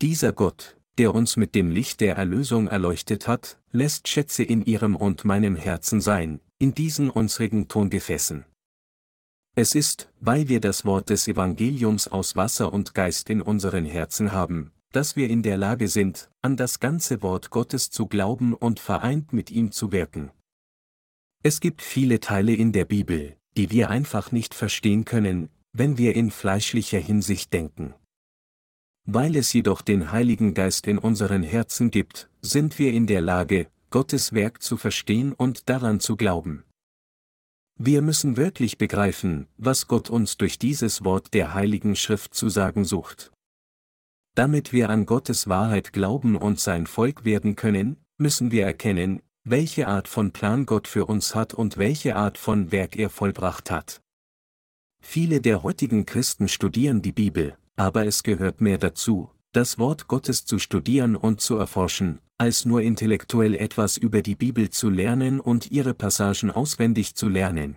Dieser 0.00 0.32
Gott, 0.32 0.78
der 0.96 1.14
uns 1.14 1.36
mit 1.36 1.54
dem 1.54 1.70
Licht 1.70 2.00
der 2.00 2.16
Erlösung 2.16 2.66
erleuchtet 2.66 3.28
hat, 3.28 3.60
lässt 3.72 4.08
Schätze 4.08 4.42
in 4.42 4.64
ihrem 4.64 4.96
und 4.96 5.26
meinem 5.26 5.54
Herzen 5.54 6.00
sein, 6.00 6.40
in 6.58 6.74
diesen 6.74 7.10
unsrigen 7.10 7.68
Tongefäßen. 7.68 8.46
Es 9.56 9.76
ist, 9.76 10.10
weil 10.20 10.48
wir 10.48 10.60
das 10.60 10.84
Wort 10.84 11.10
des 11.10 11.28
Evangeliums 11.28 12.08
aus 12.08 12.34
Wasser 12.34 12.72
und 12.72 12.92
Geist 12.92 13.30
in 13.30 13.40
unseren 13.40 13.84
Herzen 13.84 14.32
haben, 14.32 14.72
dass 14.90 15.14
wir 15.14 15.30
in 15.30 15.44
der 15.44 15.56
Lage 15.56 15.86
sind, 15.86 16.28
an 16.42 16.56
das 16.56 16.80
ganze 16.80 17.22
Wort 17.22 17.50
Gottes 17.50 17.90
zu 17.90 18.06
glauben 18.06 18.54
und 18.54 18.80
vereint 18.80 19.32
mit 19.32 19.52
ihm 19.52 19.70
zu 19.70 19.92
wirken. 19.92 20.32
Es 21.44 21.60
gibt 21.60 21.82
viele 21.82 22.18
Teile 22.18 22.52
in 22.52 22.72
der 22.72 22.84
Bibel, 22.84 23.36
die 23.56 23.70
wir 23.70 23.90
einfach 23.90 24.32
nicht 24.32 24.54
verstehen 24.54 25.04
können, 25.04 25.50
wenn 25.72 25.98
wir 25.98 26.16
in 26.16 26.32
fleischlicher 26.32 26.98
Hinsicht 26.98 27.52
denken. 27.52 27.94
Weil 29.06 29.36
es 29.36 29.52
jedoch 29.52 29.82
den 29.82 30.10
Heiligen 30.10 30.54
Geist 30.54 30.88
in 30.88 30.98
unseren 30.98 31.44
Herzen 31.44 31.92
gibt, 31.92 32.28
sind 32.40 32.78
wir 32.80 32.92
in 32.92 33.06
der 33.06 33.20
Lage, 33.20 33.68
Gottes 33.90 34.32
Werk 34.32 34.62
zu 34.62 34.76
verstehen 34.76 35.32
und 35.32 35.68
daran 35.68 36.00
zu 36.00 36.16
glauben. 36.16 36.64
Wir 37.76 38.02
müssen 38.02 38.36
wirklich 38.36 38.78
begreifen, 38.78 39.48
was 39.56 39.88
Gott 39.88 40.08
uns 40.08 40.36
durch 40.36 40.58
dieses 40.58 41.04
Wort 41.04 41.34
der 41.34 41.54
Heiligen 41.54 41.96
Schrift 41.96 42.34
zu 42.34 42.48
sagen 42.48 42.84
sucht. 42.84 43.32
Damit 44.36 44.72
wir 44.72 44.90
an 44.90 45.06
Gottes 45.06 45.48
Wahrheit 45.48 45.92
glauben 45.92 46.36
und 46.36 46.60
sein 46.60 46.86
Volk 46.86 47.24
werden 47.24 47.56
können, 47.56 47.96
müssen 48.16 48.52
wir 48.52 48.64
erkennen, 48.64 49.22
welche 49.44 49.88
Art 49.88 50.08
von 50.08 50.32
Plan 50.32 50.66
Gott 50.66 50.86
für 50.86 51.06
uns 51.06 51.34
hat 51.34 51.52
und 51.52 51.76
welche 51.76 52.16
Art 52.16 52.38
von 52.38 52.70
Werk 52.70 52.96
er 52.96 53.10
vollbracht 53.10 53.70
hat. 53.70 54.00
Viele 55.02 55.40
der 55.40 55.62
heutigen 55.62 56.06
Christen 56.06 56.48
studieren 56.48 57.02
die 57.02 57.12
Bibel, 57.12 57.56
aber 57.76 58.06
es 58.06 58.22
gehört 58.22 58.60
mehr 58.60 58.78
dazu, 58.78 59.30
das 59.54 59.78
Wort 59.78 60.08
Gottes 60.08 60.44
zu 60.44 60.58
studieren 60.58 61.14
und 61.14 61.40
zu 61.40 61.56
erforschen, 61.56 62.18
als 62.38 62.64
nur 62.64 62.82
intellektuell 62.82 63.54
etwas 63.54 63.96
über 63.96 64.20
die 64.20 64.34
Bibel 64.34 64.68
zu 64.68 64.90
lernen 64.90 65.38
und 65.38 65.70
ihre 65.70 65.94
Passagen 65.94 66.50
auswendig 66.50 67.14
zu 67.14 67.28
lernen. 67.28 67.76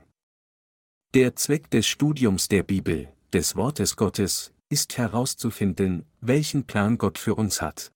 Der 1.13 1.36
Zweck 1.36 1.69
des 1.69 1.86
Studiums 1.86 2.47
der 2.47 2.63
Bibel, 2.63 3.09
des 3.32 3.55
Wortes 3.55 3.95
Gottes, 3.95 4.53
ist 4.69 4.97
herauszufinden, 4.97 6.05
welchen 6.19 6.65
Plan 6.65 6.97
Gott 6.97 7.19
für 7.19 7.36
uns 7.36 7.61
hat. 7.61 7.91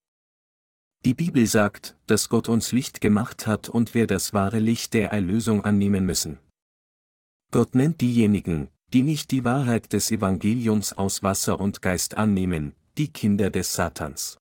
Die 1.03 1.15
Bibel 1.15 1.47
sagt, 1.47 1.97
dass 2.05 2.29
Gott 2.29 2.49
uns 2.49 2.71
Licht 2.71 3.01
gemacht 3.01 3.47
hat 3.47 3.67
und 3.67 3.95
wir 3.95 4.05
das 4.05 4.32
wahre 4.32 4.59
Licht 4.59 4.93
der 4.93 5.11
Erlösung 5.11 5.65
annehmen 5.65 6.05
müssen. 6.05 6.38
Gott 7.49 7.73
nennt 7.73 7.99
diejenigen, 8.01 8.69
die 8.93 9.01
nicht 9.01 9.32
die 9.32 9.43
Wahrheit 9.43 9.91
des 9.91 10.11
Evangeliums 10.11 10.93
aus 10.93 11.23
Wasser 11.23 11.59
und 11.59 11.82
Geist 11.82 12.15
annehmen, 12.15 12.75
die 12.98 13.12
Kinder 13.12 13.50
des 13.50 13.74
Satans. 13.74 14.38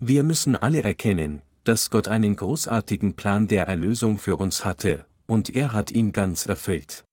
Wir 0.00 0.22
müssen 0.22 0.56
alle 0.56 0.82
erkennen, 0.82 1.42
dass 1.64 1.90
Gott 1.90 2.08
einen 2.08 2.36
großartigen 2.36 3.14
Plan 3.14 3.46
der 3.46 3.66
Erlösung 3.68 4.18
für 4.18 4.36
uns 4.36 4.64
hatte, 4.64 5.06
und 5.26 5.54
er 5.54 5.72
hat 5.72 5.90
ihn 5.90 6.12
ganz 6.12 6.46
erfüllt. 6.46 7.04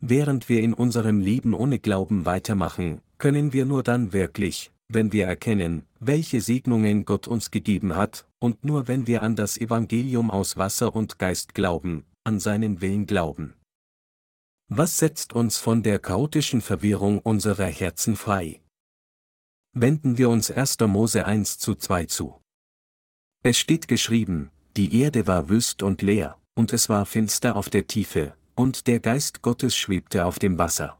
Während 0.00 0.48
wir 0.48 0.60
in 0.62 0.74
unserem 0.74 1.20
Leben 1.20 1.54
ohne 1.54 1.80
Glauben 1.80 2.24
weitermachen, 2.24 3.00
können 3.18 3.52
wir 3.52 3.64
nur 3.64 3.82
dann 3.82 4.12
wirklich, 4.12 4.70
wenn 4.88 5.12
wir 5.12 5.26
erkennen, 5.26 5.84
welche 5.98 6.40
Segnungen 6.40 7.04
Gott 7.04 7.26
uns 7.26 7.50
gegeben 7.50 7.96
hat, 7.96 8.26
und 8.38 8.64
nur 8.64 8.86
wenn 8.86 9.06
wir 9.06 9.22
an 9.22 9.34
das 9.34 9.58
Evangelium 9.58 10.30
aus 10.30 10.56
Wasser 10.56 10.94
und 10.94 11.18
Geist 11.18 11.54
glauben, 11.54 12.04
an 12.24 12.38
seinen 12.38 12.80
Willen 12.80 13.06
glauben. 13.06 13.54
Was 14.68 14.98
setzt 14.98 15.32
uns 15.32 15.56
von 15.56 15.82
der 15.82 15.98
chaotischen 15.98 16.60
Verwirrung 16.60 17.18
unserer 17.18 17.66
Herzen 17.66 18.16
frei? 18.16 18.60
Wenden 19.74 20.18
wir 20.18 20.30
uns 20.30 20.50
1. 20.50 20.78
Mose 20.86 21.26
1 21.26 21.58
zu 21.58 21.74
2 21.74 22.06
zu. 22.06 22.40
Es 23.42 23.58
steht 23.58 23.86
geschrieben, 23.86 24.50
die 24.76 25.00
Erde 25.00 25.26
war 25.26 25.48
wüst 25.48 25.82
und 25.82 26.02
leer, 26.02 26.38
und 26.54 26.72
es 26.72 26.88
war 26.88 27.06
finster 27.06 27.54
auf 27.54 27.70
der 27.70 27.86
Tiefe, 27.86 28.34
und 28.54 28.86
der 28.86 28.98
Geist 28.98 29.42
Gottes 29.42 29.76
schwebte 29.76 30.24
auf 30.24 30.38
dem 30.38 30.58
Wasser. 30.58 30.98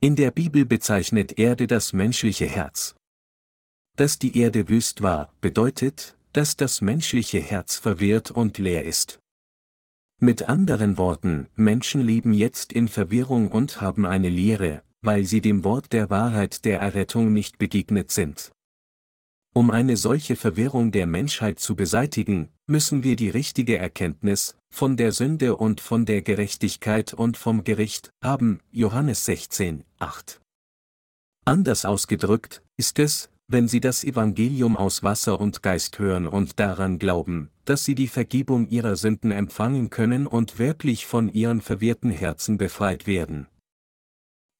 In 0.00 0.16
der 0.16 0.32
Bibel 0.32 0.66
bezeichnet 0.66 1.38
Erde 1.38 1.66
das 1.66 1.92
menschliche 1.92 2.46
Herz. 2.46 2.96
Dass 3.96 4.18
die 4.18 4.36
Erde 4.36 4.68
wüst 4.68 5.02
war, 5.02 5.32
bedeutet, 5.40 6.16
dass 6.32 6.56
das 6.56 6.80
menschliche 6.80 7.40
Herz 7.40 7.76
verwirrt 7.76 8.30
und 8.30 8.58
leer 8.58 8.84
ist. 8.84 9.20
Mit 10.18 10.48
anderen 10.48 10.98
Worten, 10.98 11.48
Menschen 11.54 12.00
leben 12.00 12.32
jetzt 12.32 12.72
in 12.72 12.88
Verwirrung 12.88 13.50
und 13.50 13.80
haben 13.80 14.06
eine 14.06 14.28
Lehre, 14.28 14.82
weil 15.02 15.24
sie 15.24 15.40
dem 15.40 15.64
Wort 15.64 15.92
der 15.92 16.08
Wahrheit 16.08 16.64
der 16.64 16.80
Errettung 16.80 17.32
nicht 17.32 17.58
begegnet 17.58 18.10
sind. 18.10 18.52
Um 19.54 19.70
eine 19.70 19.98
solche 19.98 20.34
Verwirrung 20.34 20.92
der 20.92 21.06
Menschheit 21.06 21.58
zu 21.58 21.76
beseitigen, 21.76 22.48
müssen 22.66 23.04
wir 23.04 23.16
die 23.16 23.28
richtige 23.28 23.76
Erkenntnis 23.76 24.56
von 24.72 24.96
der 24.96 25.12
Sünde 25.12 25.56
und 25.56 25.82
von 25.82 26.06
der 26.06 26.22
Gerechtigkeit 26.22 27.12
und 27.12 27.36
vom 27.36 27.62
Gericht 27.62 28.10
haben, 28.24 28.60
Johannes 28.70 29.26
16, 29.26 29.84
8. 29.98 30.40
Anders 31.44 31.84
ausgedrückt, 31.84 32.62
ist 32.78 32.98
es, 32.98 33.28
wenn 33.46 33.68
sie 33.68 33.80
das 33.80 34.04
Evangelium 34.04 34.78
aus 34.78 35.02
Wasser 35.02 35.38
und 35.38 35.62
Geist 35.62 35.98
hören 35.98 36.26
und 36.26 36.58
daran 36.58 36.98
glauben, 36.98 37.50
dass 37.66 37.84
sie 37.84 37.94
die 37.94 38.08
Vergebung 38.08 38.68
ihrer 38.68 38.96
Sünden 38.96 39.32
empfangen 39.32 39.90
können 39.90 40.26
und 40.26 40.58
wirklich 40.58 41.04
von 41.04 41.28
ihren 41.28 41.60
verwirrten 41.60 42.10
Herzen 42.10 42.56
befreit 42.56 43.06
werden. 43.06 43.48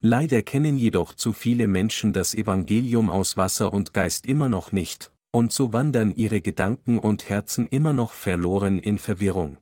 Leider 0.05 0.41
kennen 0.41 0.77
jedoch 0.77 1.13
zu 1.13 1.31
viele 1.31 1.65
Menschen 1.65 2.11
das 2.11 2.35
Evangelium 2.35 3.09
aus 3.09 3.37
Wasser 3.37 3.71
und 3.71 3.93
Geist 3.93 4.25
immer 4.25 4.49
noch 4.49 4.73
nicht, 4.73 5.13
und 5.31 5.53
so 5.53 5.71
wandern 5.71 6.13
ihre 6.13 6.41
Gedanken 6.41 6.99
und 6.99 7.29
Herzen 7.29 7.67
immer 7.67 7.93
noch 7.93 8.11
verloren 8.11 8.79
in 8.79 8.97
Verwirrung. 8.97 9.57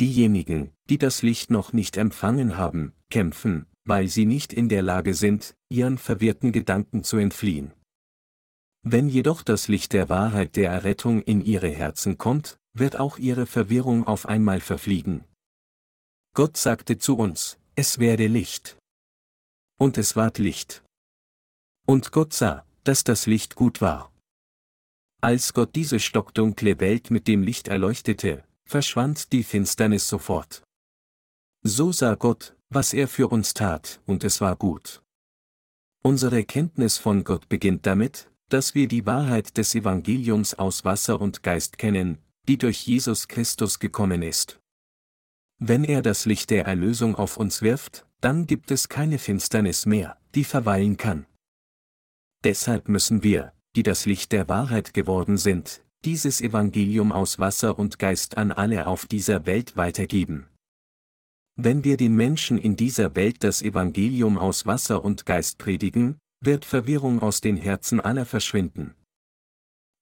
Diejenigen, 0.00 0.70
die 0.88 0.96
das 0.96 1.20
Licht 1.20 1.50
noch 1.50 1.74
nicht 1.74 1.98
empfangen 1.98 2.56
haben, 2.56 2.94
kämpfen, 3.10 3.66
weil 3.84 4.08
sie 4.08 4.24
nicht 4.24 4.54
in 4.54 4.70
der 4.70 4.80
Lage 4.80 5.12
sind, 5.12 5.54
ihren 5.68 5.98
verwirrten 5.98 6.50
Gedanken 6.50 7.04
zu 7.04 7.18
entfliehen. 7.18 7.74
Wenn 8.82 9.10
jedoch 9.10 9.42
das 9.42 9.68
Licht 9.68 9.92
der 9.92 10.08
Wahrheit 10.08 10.56
der 10.56 10.70
Errettung 10.70 11.20
in 11.20 11.44
ihre 11.44 11.68
Herzen 11.68 12.16
kommt, 12.16 12.58
wird 12.72 12.98
auch 12.98 13.18
ihre 13.18 13.44
Verwirrung 13.44 14.06
auf 14.06 14.24
einmal 14.24 14.60
verfliegen. 14.60 15.24
Gott 16.32 16.56
sagte 16.56 16.96
zu 16.96 17.18
uns, 17.18 17.58
es 17.74 17.98
werde 17.98 18.26
Licht. 18.26 18.77
Und 19.78 19.96
es 19.96 20.16
ward 20.16 20.38
Licht. 20.38 20.82
Und 21.86 22.10
Gott 22.12 22.34
sah, 22.34 22.66
dass 22.84 23.04
das 23.04 23.26
Licht 23.26 23.54
gut 23.54 23.80
war. 23.80 24.12
Als 25.20 25.54
Gott 25.54 25.74
diese 25.74 26.00
stockdunkle 26.00 26.80
Welt 26.80 27.10
mit 27.10 27.28
dem 27.28 27.42
Licht 27.42 27.68
erleuchtete, 27.68 28.44
verschwand 28.64 29.32
die 29.32 29.44
Finsternis 29.44 30.08
sofort. 30.08 30.62
So 31.62 31.92
sah 31.92 32.14
Gott, 32.14 32.56
was 32.70 32.92
er 32.92 33.08
für 33.08 33.28
uns 33.28 33.54
tat, 33.54 34.00
und 34.06 34.24
es 34.24 34.40
war 34.40 34.56
gut. 34.56 35.02
Unsere 36.02 36.44
Kenntnis 36.44 36.98
von 36.98 37.24
Gott 37.24 37.48
beginnt 37.48 37.86
damit, 37.86 38.30
dass 38.48 38.74
wir 38.74 38.88
die 38.88 39.06
Wahrheit 39.06 39.56
des 39.56 39.74
Evangeliums 39.74 40.54
aus 40.54 40.84
Wasser 40.84 41.20
und 41.20 41.42
Geist 41.42 41.78
kennen, 41.78 42.18
die 42.48 42.58
durch 42.58 42.86
Jesus 42.86 43.28
Christus 43.28 43.78
gekommen 43.78 44.22
ist. 44.22 44.58
Wenn 45.58 45.84
er 45.84 46.02
das 46.02 46.24
Licht 46.24 46.50
der 46.50 46.66
Erlösung 46.66 47.14
auf 47.14 47.36
uns 47.36 47.62
wirft, 47.62 48.06
dann 48.20 48.46
gibt 48.46 48.70
es 48.70 48.88
keine 48.88 49.18
Finsternis 49.18 49.86
mehr, 49.86 50.18
die 50.34 50.44
verweilen 50.44 50.96
kann. 50.96 51.26
Deshalb 52.44 52.88
müssen 52.88 53.22
wir, 53.22 53.52
die 53.76 53.82
das 53.82 54.06
Licht 54.06 54.32
der 54.32 54.48
Wahrheit 54.48 54.94
geworden 54.94 55.36
sind, 55.36 55.82
dieses 56.04 56.40
Evangelium 56.40 57.12
aus 57.12 57.38
Wasser 57.38 57.78
und 57.78 57.98
Geist 57.98 58.36
an 58.36 58.52
alle 58.52 58.86
auf 58.86 59.06
dieser 59.06 59.46
Welt 59.46 59.76
weitergeben. 59.76 60.48
Wenn 61.56 61.82
wir 61.82 61.96
den 61.96 62.14
Menschen 62.14 62.56
in 62.56 62.76
dieser 62.76 63.16
Welt 63.16 63.42
das 63.42 63.62
Evangelium 63.62 64.38
aus 64.38 64.66
Wasser 64.66 65.04
und 65.04 65.26
Geist 65.26 65.58
predigen, 65.58 66.18
wird 66.40 66.64
Verwirrung 66.64 67.20
aus 67.20 67.40
den 67.40 67.56
Herzen 67.56 68.00
aller 68.00 68.26
verschwinden. 68.26 68.94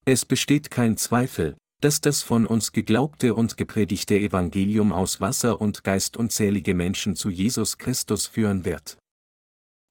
Es 0.05 0.23
besteht 0.23 0.69
kein 0.69 0.97
Zweifel, 0.97 1.57
dass 1.81 2.01
das 2.01 2.23
von 2.23 2.47
uns 2.47 2.71
geglaubte 2.71 3.35
und 3.35 3.57
gepredigte 3.57 4.17
Evangelium 4.17 4.91
aus 4.91 5.21
Wasser 5.21 5.61
und 5.61 5.83
Geist 5.83 6.17
unzählige 6.17 6.73
Menschen 6.73 7.15
zu 7.15 7.29
Jesus 7.29 7.77
Christus 7.77 8.25
führen 8.25 8.65
wird. 8.65 8.97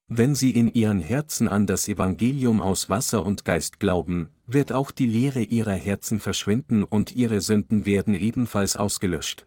Wenn 0.08 0.36
sie 0.36 0.52
in 0.52 0.72
ihren 0.72 1.00
Herzen 1.00 1.48
an 1.48 1.66
das 1.66 1.88
Evangelium 1.88 2.60
aus 2.60 2.88
Wasser 2.88 3.26
und 3.26 3.44
Geist 3.44 3.80
glauben, 3.80 4.28
wird 4.46 4.72
auch 4.72 4.92
die 4.92 5.06
Leere 5.06 5.42
ihrer 5.42 5.74
Herzen 5.74 6.20
verschwinden 6.20 6.84
und 6.84 7.14
ihre 7.16 7.40
Sünden 7.40 7.86
werden 7.86 8.14
ebenfalls 8.14 8.76
ausgelöscht. 8.76 9.46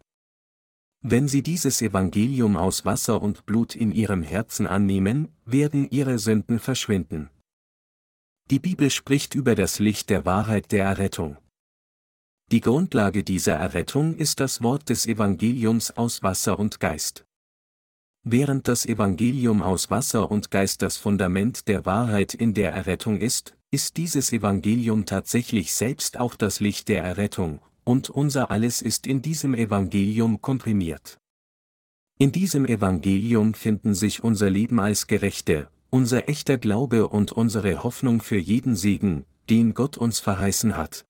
Wenn 1.02 1.28
sie 1.28 1.42
dieses 1.42 1.80
Evangelium 1.80 2.58
aus 2.58 2.84
Wasser 2.84 3.22
und 3.22 3.46
Blut 3.46 3.74
in 3.74 3.90
ihrem 3.90 4.22
Herzen 4.22 4.66
annehmen, 4.66 5.28
werden 5.46 5.88
ihre 5.90 6.18
Sünden 6.18 6.58
verschwinden. 6.58 7.30
Die 8.50 8.58
Bibel 8.58 8.90
spricht 8.90 9.34
über 9.34 9.54
das 9.54 9.78
Licht 9.78 10.10
der 10.10 10.26
Wahrheit 10.26 10.72
der 10.72 10.84
Errettung. 10.84 11.38
Die 12.52 12.60
Grundlage 12.60 13.22
dieser 13.22 13.54
Errettung 13.54 14.16
ist 14.16 14.40
das 14.40 14.60
Wort 14.60 14.88
des 14.88 15.06
Evangeliums 15.06 15.92
aus 15.96 16.24
Wasser 16.24 16.58
und 16.58 16.80
Geist. 16.80 17.24
Während 18.24 18.66
das 18.66 18.86
Evangelium 18.86 19.62
aus 19.62 19.88
Wasser 19.88 20.32
und 20.32 20.50
Geist 20.50 20.82
das 20.82 20.96
Fundament 20.96 21.68
der 21.68 21.86
Wahrheit 21.86 22.34
in 22.34 22.52
der 22.52 22.72
Errettung 22.72 23.20
ist, 23.20 23.56
ist 23.70 23.96
dieses 23.98 24.32
Evangelium 24.32 25.06
tatsächlich 25.06 25.72
selbst 25.72 26.18
auch 26.18 26.34
das 26.34 26.58
Licht 26.58 26.88
der 26.88 27.04
Errettung, 27.04 27.60
und 27.84 28.10
unser 28.10 28.50
Alles 28.50 28.82
ist 28.82 29.06
in 29.06 29.22
diesem 29.22 29.54
Evangelium 29.54 30.42
komprimiert. 30.42 31.18
In 32.18 32.32
diesem 32.32 32.66
Evangelium 32.66 33.54
finden 33.54 33.94
sich 33.94 34.24
unser 34.24 34.50
Leben 34.50 34.80
als 34.80 35.06
Gerechte, 35.06 35.70
unser 35.88 36.28
echter 36.28 36.58
Glaube 36.58 37.06
und 37.06 37.30
unsere 37.30 37.84
Hoffnung 37.84 38.20
für 38.20 38.38
jeden 38.38 38.74
Segen, 38.74 39.24
den 39.48 39.72
Gott 39.72 39.96
uns 39.96 40.18
verheißen 40.18 40.76
hat. 40.76 41.06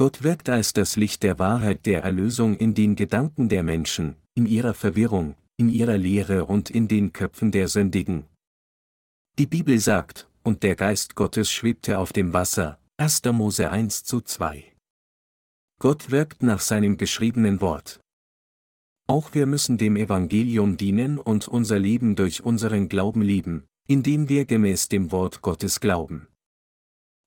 Gott 0.00 0.22
wirkt 0.22 0.48
als 0.48 0.72
das 0.72 0.96
Licht 0.96 1.22
der 1.22 1.38
Wahrheit 1.38 1.84
der 1.84 2.02
Erlösung 2.02 2.56
in 2.56 2.72
den 2.72 2.96
Gedanken 2.96 3.50
der 3.50 3.62
Menschen, 3.62 4.16
in 4.34 4.46
ihrer 4.46 4.72
Verwirrung, 4.72 5.34
in 5.58 5.68
ihrer 5.68 5.98
Lehre 5.98 6.46
und 6.46 6.70
in 6.70 6.88
den 6.88 7.12
Köpfen 7.12 7.52
der 7.52 7.68
Sündigen. 7.68 8.24
Die 9.38 9.44
Bibel 9.44 9.78
sagt, 9.78 10.26
und 10.42 10.62
der 10.62 10.74
Geist 10.74 11.16
Gottes 11.16 11.52
schwebte 11.52 11.98
auf 11.98 12.14
dem 12.14 12.32
Wasser, 12.32 12.80
1. 12.96 13.24
Mose 13.26 13.70
1 13.70 14.04
zu 14.04 14.22
2. 14.22 14.64
Gott 15.78 16.10
wirkt 16.10 16.42
nach 16.42 16.60
seinem 16.60 16.96
geschriebenen 16.96 17.60
Wort. 17.60 18.00
Auch 19.06 19.34
wir 19.34 19.44
müssen 19.44 19.76
dem 19.76 19.96
Evangelium 19.96 20.78
dienen 20.78 21.18
und 21.18 21.46
unser 21.46 21.78
Leben 21.78 22.16
durch 22.16 22.42
unseren 22.42 22.88
Glauben 22.88 23.20
lieben, 23.20 23.66
indem 23.86 24.30
wir 24.30 24.46
gemäß 24.46 24.88
dem 24.88 25.12
Wort 25.12 25.42
Gottes 25.42 25.78
glauben. 25.78 26.26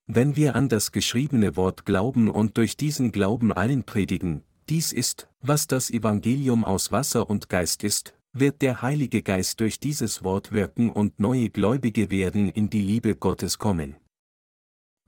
Wenn 0.06 0.36
wir 0.36 0.56
an 0.56 0.68
das 0.68 0.92
geschriebene 0.92 1.56
Wort 1.56 1.86
glauben 1.86 2.30
und 2.30 2.58
durch 2.58 2.76
diesen 2.76 3.12
Glauben 3.12 3.54
allen 3.54 3.84
predigen, 3.84 4.44
dies 4.68 4.92
ist, 4.92 5.30
was 5.42 5.68
das 5.68 5.90
Evangelium 5.90 6.66
aus 6.66 6.92
Wasser 6.92 7.30
und 7.30 7.48
Geist 7.48 7.84
ist, 7.84 8.14
wird 8.34 8.62
der 8.62 8.82
Heilige 8.82 9.22
Geist 9.22 9.60
durch 9.60 9.80
dieses 9.80 10.24
Wort 10.24 10.52
wirken 10.52 10.90
und 10.90 11.20
neue 11.20 11.50
Gläubige 11.50 12.10
werden 12.10 12.50
in 12.50 12.70
die 12.70 12.82
Liebe 12.82 13.16
Gottes 13.16 13.60
kommen. 13.60 13.96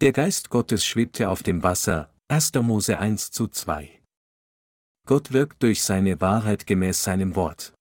Der 0.02 0.14
Geist 0.14 0.50
Gottes 0.50 0.86
schwebte 0.86 1.30
auf 1.30 1.44
dem 1.44 1.64
Wasser, 1.64 2.14
1. 2.28 2.54
Mose 2.62 2.98
1 3.00 3.32
zu 3.32 3.48
2. 3.48 4.02
Gott 5.08 5.34
wirkt 5.34 5.62
durch 5.64 5.84
seine 5.84 6.22
Wahrheit 6.22 6.68
gemäß 6.68 7.04
seinem 7.04 7.36
Wort. 7.36 7.74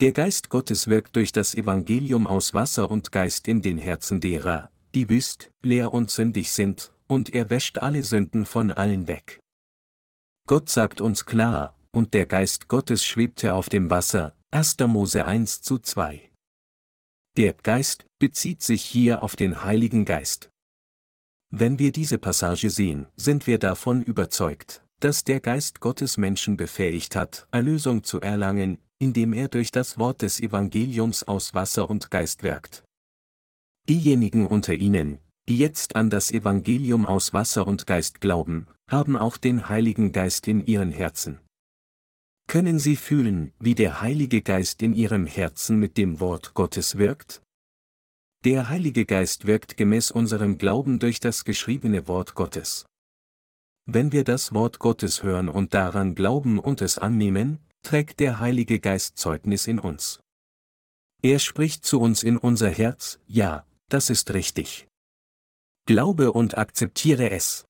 Der 0.00 0.12
Geist 0.12 0.48
Gottes 0.48 0.88
wirkt 0.88 1.16
durch 1.16 1.32
das 1.32 1.54
Evangelium 1.54 2.26
aus 2.26 2.54
Wasser 2.54 2.90
und 2.90 3.12
Geist 3.12 3.48
in 3.48 3.62
den 3.62 3.78
Herzen 3.78 4.20
derer, 4.20 4.70
die 4.94 5.08
wüst, 5.08 5.50
leer 5.62 5.92
und 5.92 6.10
sündig 6.10 6.52
sind, 6.52 6.92
und 7.06 7.34
er 7.34 7.50
wäscht 7.50 7.78
alle 7.78 8.02
Sünden 8.02 8.46
von 8.46 8.70
allen 8.70 9.08
weg. 9.08 9.40
Gott 10.46 10.68
sagt 10.68 11.00
uns 11.00 11.26
klar, 11.26 11.74
und 11.92 12.14
der 12.14 12.26
Geist 12.26 12.68
Gottes 12.68 13.04
schwebte 13.04 13.54
auf 13.54 13.68
dem 13.68 13.90
Wasser, 13.90 14.34
1. 14.50 14.78
Mose 14.86 15.24
1 15.24 15.62
zu 15.62 15.78
2. 15.78 16.30
Der 17.36 17.52
Geist 17.52 18.06
bezieht 18.18 18.62
sich 18.62 18.82
hier 18.82 19.22
auf 19.22 19.36
den 19.36 19.62
Heiligen 19.62 20.04
Geist. 20.04 20.50
Wenn 21.50 21.78
wir 21.78 21.92
diese 21.92 22.18
Passage 22.18 22.70
sehen, 22.70 23.06
sind 23.16 23.46
wir 23.46 23.58
davon 23.58 24.02
überzeugt, 24.02 24.82
dass 25.00 25.24
der 25.24 25.40
Geist 25.40 25.80
Gottes 25.80 26.16
Menschen 26.16 26.56
befähigt 26.56 27.14
hat, 27.14 27.46
Erlösung 27.50 28.04
zu 28.04 28.20
erlangen, 28.20 28.78
indem 28.98 29.32
er 29.32 29.48
durch 29.48 29.70
das 29.70 29.98
Wort 29.98 30.22
des 30.22 30.40
Evangeliums 30.40 31.22
aus 31.22 31.54
Wasser 31.54 31.88
und 31.88 32.10
Geist 32.10 32.42
wirkt. 32.42 32.84
Diejenigen 33.88 34.46
unter 34.46 34.74
ihnen, 34.74 35.18
die 35.48 35.56
jetzt 35.56 35.96
an 35.96 36.10
das 36.10 36.30
Evangelium 36.30 37.06
aus 37.06 37.32
Wasser 37.32 37.66
und 37.66 37.86
Geist 37.86 38.20
glauben, 38.20 38.66
haben 38.86 39.16
auch 39.16 39.38
den 39.38 39.68
Heiligen 39.70 40.12
Geist 40.12 40.46
in 40.46 40.66
ihren 40.66 40.90
Herzen. 40.90 41.40
Können 42.46 42.78
Sie 42.78 42.96
fühlen, 42.96 43.52
wie 43.58 43.74
der 43.74 44.00
Heilige 44.00 44.42
Geist 44.42 44.82
in 44.82 44.94
Ihrem 44.94 45.26
Herzen 45.26 45.78
mit 45.78 45.98
dem 45.98 46.18
Wort 46.20 46.54
Gottes 46.54 46.96
wirkt? 46.96 47.42
Der 48.44 48.68
Heilige 48.68 49.04
Geist 49.04 49.46
wirkt 49.46 49.76
gemäß 49.76 50.10
unserem 50.10 50.58
Glauben 50.58 50.98
durch 50.98 51.20
das 51.20 51.44
geschriebene 51.44 52.08
Wort 52.08 52.34
Gottes. 52.34 52.86
Wenn 53.84 54.12
wir 54.12 54.24
das 54.24 54.54
Wort 54.54 54.78
Gottes 54.78 55.22
hören 55.22 55.48
und 55.48 55.74
daran 55.74 56.14
glauben 56.14 56.58
und 56.58 56.80
es 56.82 56.98
annehmen, 56.98 57.58
trägt 57.82 58.20
der 58.20 58.38
Heilige 58.38 58.80
Geist 58.80 59.18
Zeugnis 59.18 59.66
in 59.66 59.78
uns. 59.78 60.20
Er 61.22 61.38
spricht 61.38 61.84
zu 61.84 62.00
uns 62.00 62.22
in 62.22 62.36
unser 62.36 62.70
Herz, 62.70 63.18
ja, 63.26 63.66
das 63.88 64.10
ist 64.10 64.32
richtig. 64.34 64.86
Glaube 65.86 66.32
und 66.32 66.58
akzeptiere 66.58 67.30
es. 67.30 67.66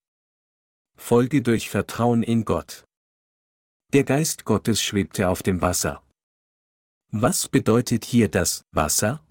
Folge 0.96 1.42
durch 1.42 1.70
Vertrauen 1.70 2.22
in 2.22 2.44
Gott. 2.44 2.84
Der 3.92 4.04
Geist 4.04 4.44
Gottes 4.44 4.82
schwebte 4.82 5.28
auf 5.28 5.42
dem 5.42 5.62
Wasser. 5.62 6.02
Was 7.10 7.48
bedeutet 7.48 8.04
hier 8.04 8.28
das 8.28 8.64
Wasser? 8.72 9.24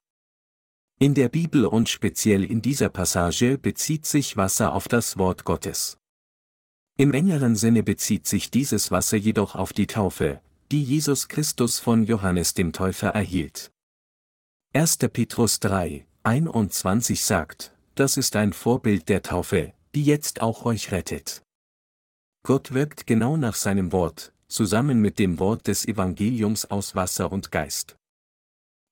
In 0.99 1.13
der 1.13 1.29
Bibel 1.29 1.65
und 1.65 1.89
speziell 1.89 2.43
in 2.43 2.61
dieser 2.61 2.89
Passage 2.89 3.59
bezieht 3.59 4.07
sich 4.07 4.35
Wasser 4.35 4.73
auf 4.73 4.87
das 4.87 5.17
Wort 5.17 5.43
Gottes. 5.43 5.97
Im 6.97 7.13
engeren 7.13 7.55
Sinne 7.55 7.83
bezieht 7.83 8.25
sich 8.25 8.49
dieses 8.49 8.89
Wasser 8.89 9.17
jedoch 9.17 9.53
auf 9.53 9.73
die 9.73 9.85
Taufe, 9.85 10.41
die 10.71 10.83
Jesus 10.83 11.27
Christus 11.27 11.77
von 11.77 12.03
Johannes 12.05 12.55
dem 12.55 12.73
Täufer 12.73 13.09
erhielt. 13.09 13.71
1. 14.73 14.97
Petrus 14.97 15.59
3, 15.59 16.07
21 16.27 17.23
sagt, 17.23 17.71
das 17.95 18.17
ist 18.17 18.35
ein 18.35 18.51
Vorbild 18.51 19.07
der 19.07 19.21
Taufe, 19.21 19.71
die 19.95 20.03
jetzt 20.03 20.41
auch 20.41 20.65
euch 20.65 20.91
rettet. 20.91 21.41
Gott 22.43 22.73
wirkt 22.73 23.07
genau 23.07 23.37
nach 23.37 23.55
seinem 23.55 23.93
Wort, 23.93 24.33
zusammen 24.49 24.99
mit 24.99 25.19
dem 25.19 25.39
Wort 25.39 25.67
des 25.67 25.87
Evangeliums 25.87 26.65
aus 26.65 26.95
Wasser 26.95 27.31
und 27.31 27.53
Geist. 27.53 27.95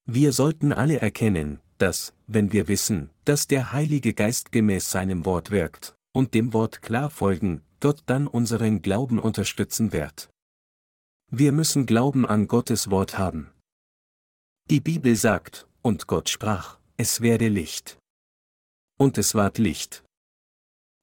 Wir 0.06 0.32
sollten 0.32 0.72
alle 0.72 1.02
erkennen, 1.02 1.60
dass, 1.78 2.14
wenn 2.26 2.54
wir 2.54 2.70
wissen, 2.70 3.10
dass 3.26 3.48
der 3.48 3.74
Heilige 3.74 4.14
Geist 4.14 4.54
gemäß 4.54 4.90
seinem 4.90 5.26
Wort 5.26 5.52
wirkt, 5.52 5.94
und 6.14 6.36
dem 6.36 6.54
Wort 6.54 6.82
klar 6.82 7.10
folgen, 7.10 7.64
Gott 7.82 8.02
dann 8.06 8.28
unseren 8.28 8.82
Glauben 8.82 9.20
unterstützen 9.20 9.92
wird. 9.92 10.30
Wir 11.30 11.52
müssen 11.52 11.86
Glauben 11.86 12.26
an 12.26 12.48
Gottes 12.48 12.90
Wort 12.92 13.18
haben. 13.18 13.52
Die 14.70 14.80
Bibel 14.80 15.18
sagt, 15.18 15.68
und 15.82 16.08
Gott 16.08 16.30
sprach, 16.30 16.80
es 16.98 17.20
werde 17.20 17.50
Licht. 17.50 17.98
Und 18.98 19.18
es 19.18 19.36
ward 19.36 19.58
Licht. 19.58 20.06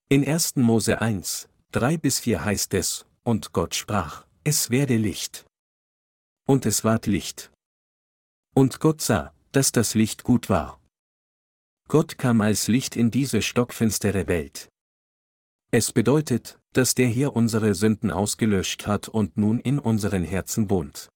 In 0.09 0.27
1. 0.27 0.57
Mose 0.57 1.03
1, 1.03 1.49
3 1.73 1.99
bis 1.99 2.21
4 2.21 2.45
heißt 2.45 2.73
es, 2.75 3.05
und 3.25 3.53
Gott 3.53 3.75
sprach, 3.75 4.27
es 4.43 4.71
werde 4.71 4.97
Licht. 4.97 5.45
Und 6.47 6.65
es 6.65 6.83
ward 6.83 7.07
Licht. 7.07 7.53
Und 8.55 8.81
Gott 8.81 9.03
sah, 9.03 9.35
dass 9.53 9.71
das 9.71 9.95
Licht 9.95 10.25
gut 10.25 10.49
war. 10.49 10.81
Gott 11.89 12.17
kam 12.17 12.41
als 12.41 12.69
Licht 12.69 12.97
in 12.97 13.11
diese 13.11 13.43
stockfinstere 13.43 14.27
Welt. 14.29 14.71
Es 15.71 15.93
bedeutet, 15.93 16.59
dass 16.73 16.95
der 16.95 17.09
Herr 17.09 17.37
unsere 17.37 17.75
Sünden 17.75 18.11
ausgelöscht 18.11 18.87
hat 18.87 19.09
und 19.09 19.37
nun 19.37 19.61
in 19.61 19.79
unseren 19.79 20.25
Herzen 20.25 20.71
wohnt. 20.71 21.12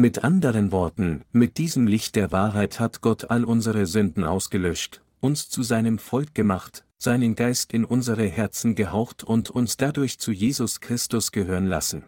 Mit 0.00 0.22
anderen 0.22 0.70
Worten, 0.70 1.24
mit 1.32 1.58
diesem 1.58 1.88
Licht 1.88 2.14
der 2.14 2.30
Wahrheit 2.30 2.78
hat 2.78 3.00
Gott 3.00 3.32
all 3.32 3.42
unsere 3.42 3.84
Sünden 3.84 4.22
ausgelöscht, 4.22 5.02
uns 5.18 5.50
zu 5.50 5.64
seinem 5.64 5.98
Volk 5.98 6.36
gemacht, 6.36 6.84
seinen 6.98 7.34
Geist 7.34 7.72
in 7.72 7.84
unsere 7.84 8.24
Herzen 8.28 8.76
gehaucht 8.76 9.24
und 9.24 9.50
uns 9.50 9.76
dadurch 9.76 10.20
zu 10.20 10.30
Jesus 10.30 10.78
Christus 10.78 11.32
gehören 11.32 11.66
lassen. 11.66 12.04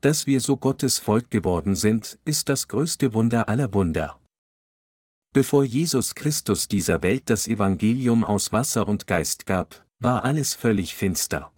Dass 0.00 0.26
wir 0.26 0.40
so 0.40 0.56
Gottes 0.56 0.98
Volk 0.98 1.30
geworden 1.30 1.76
sind, 1.76 2.18
ist 2.24 2.48
das 2.48 2.66
größte 2.66 3.14
Wunder 3.14 3.48
aller 3.48 3.72
Wunder. 3.72 4.18
Bevor 5.32 5.62
Jesus 5.62 6.16
Christus 6.16 6.66
dieser 6.66 7.00
Welt 7.04 7.30
das 7.30 7.46
Evangelium 7.46 8.24
aus 8.24 8.52
Wasser 8.52 8.88
und 8.88 9.06
Geist 9.06 9.46
gab, 9.46 9.86
war 10.00 10.24
alles 10.24 10.54
völlig 10.54 10.96
finster. 10.96 11.52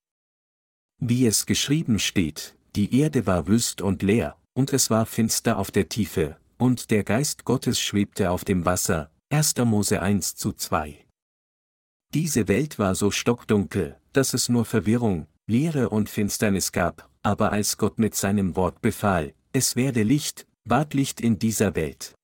Wie 1.01 1.27
es 1.27 1.47
geschrieben 1.47 1.99
steht, 1.99 2.59
die 2.77 3.01
Erde 3.01 3.27
war 3.27 3.47
wüst 3.47 3.81
und 3.81 4.03
leer, 4.03 4.37
und 4.55 4.72
es 4.72 4.88
war 4.88 5.05
finster 5.05 5.59
auf 5.59 5.70
der 5.70 5.88
Tiefe, 5.88 6.36
und 6.59 6.90
der 6.90 7.05
Geist 7.05 7.44
Gottes 7.44 7.78
schwebte 7.80 8.30
auf 8.30 8.44
dem 8.44 8.64
Wasser, 8.64 9.11
1. 9.30 9.57
Mose 9.64 10.00
1 10.00 10.36
zu 10.36 10.52
2. 10.52 11.05
Diese 12.14 12.46
Welt 12.48 12.78
war 12.78 12.94
so 12.94 13.11
stockdunkel, 13.11 13.96
dass 14.12 14.34
es 14.34 14.48
nur 14.48 14.64
Verwirrung, 14.64 15.26
Leere 15.46 15.88
und 15.90 16.09
Finsternis 16.09 16.72
gab, 16.72 17.11
aber 17.22 17.52
als 17.52 17.76
Gott 17.76 17.98
mit 17.98 18.14
seinem 18.14 18.55
Wort 18.57 18.80
befahl, 18.80 19.34
es 19.52 19.76
werde 19.76 20.05
Licht, 20.05 20.46
ward 20.64 20.94
Licht 20.94 21.20
in 21.20 21.38
dieser 21.38 21.74
Welt. 21.74 22.14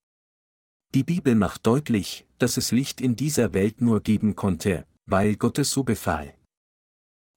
Die 0.94 1.04
Bibel 1.04 1.34
macht 1.34 1.66
deutlich, 1.66 2.26
dass 2.38 2.56
es 2.56 2.70
Licht 2.72 3.00
in 3.00 3.16
dieser 3.16 3.52
Welt 3.52 3.80
nur 3.80 4.00
geben 4.00 4.36
konnte, 4.36 4.86
weil 5.06 5.36
Gott 5.36 5.58
es 5.58 5.70
so 5.70 5.82
befahl. 5.84 6.34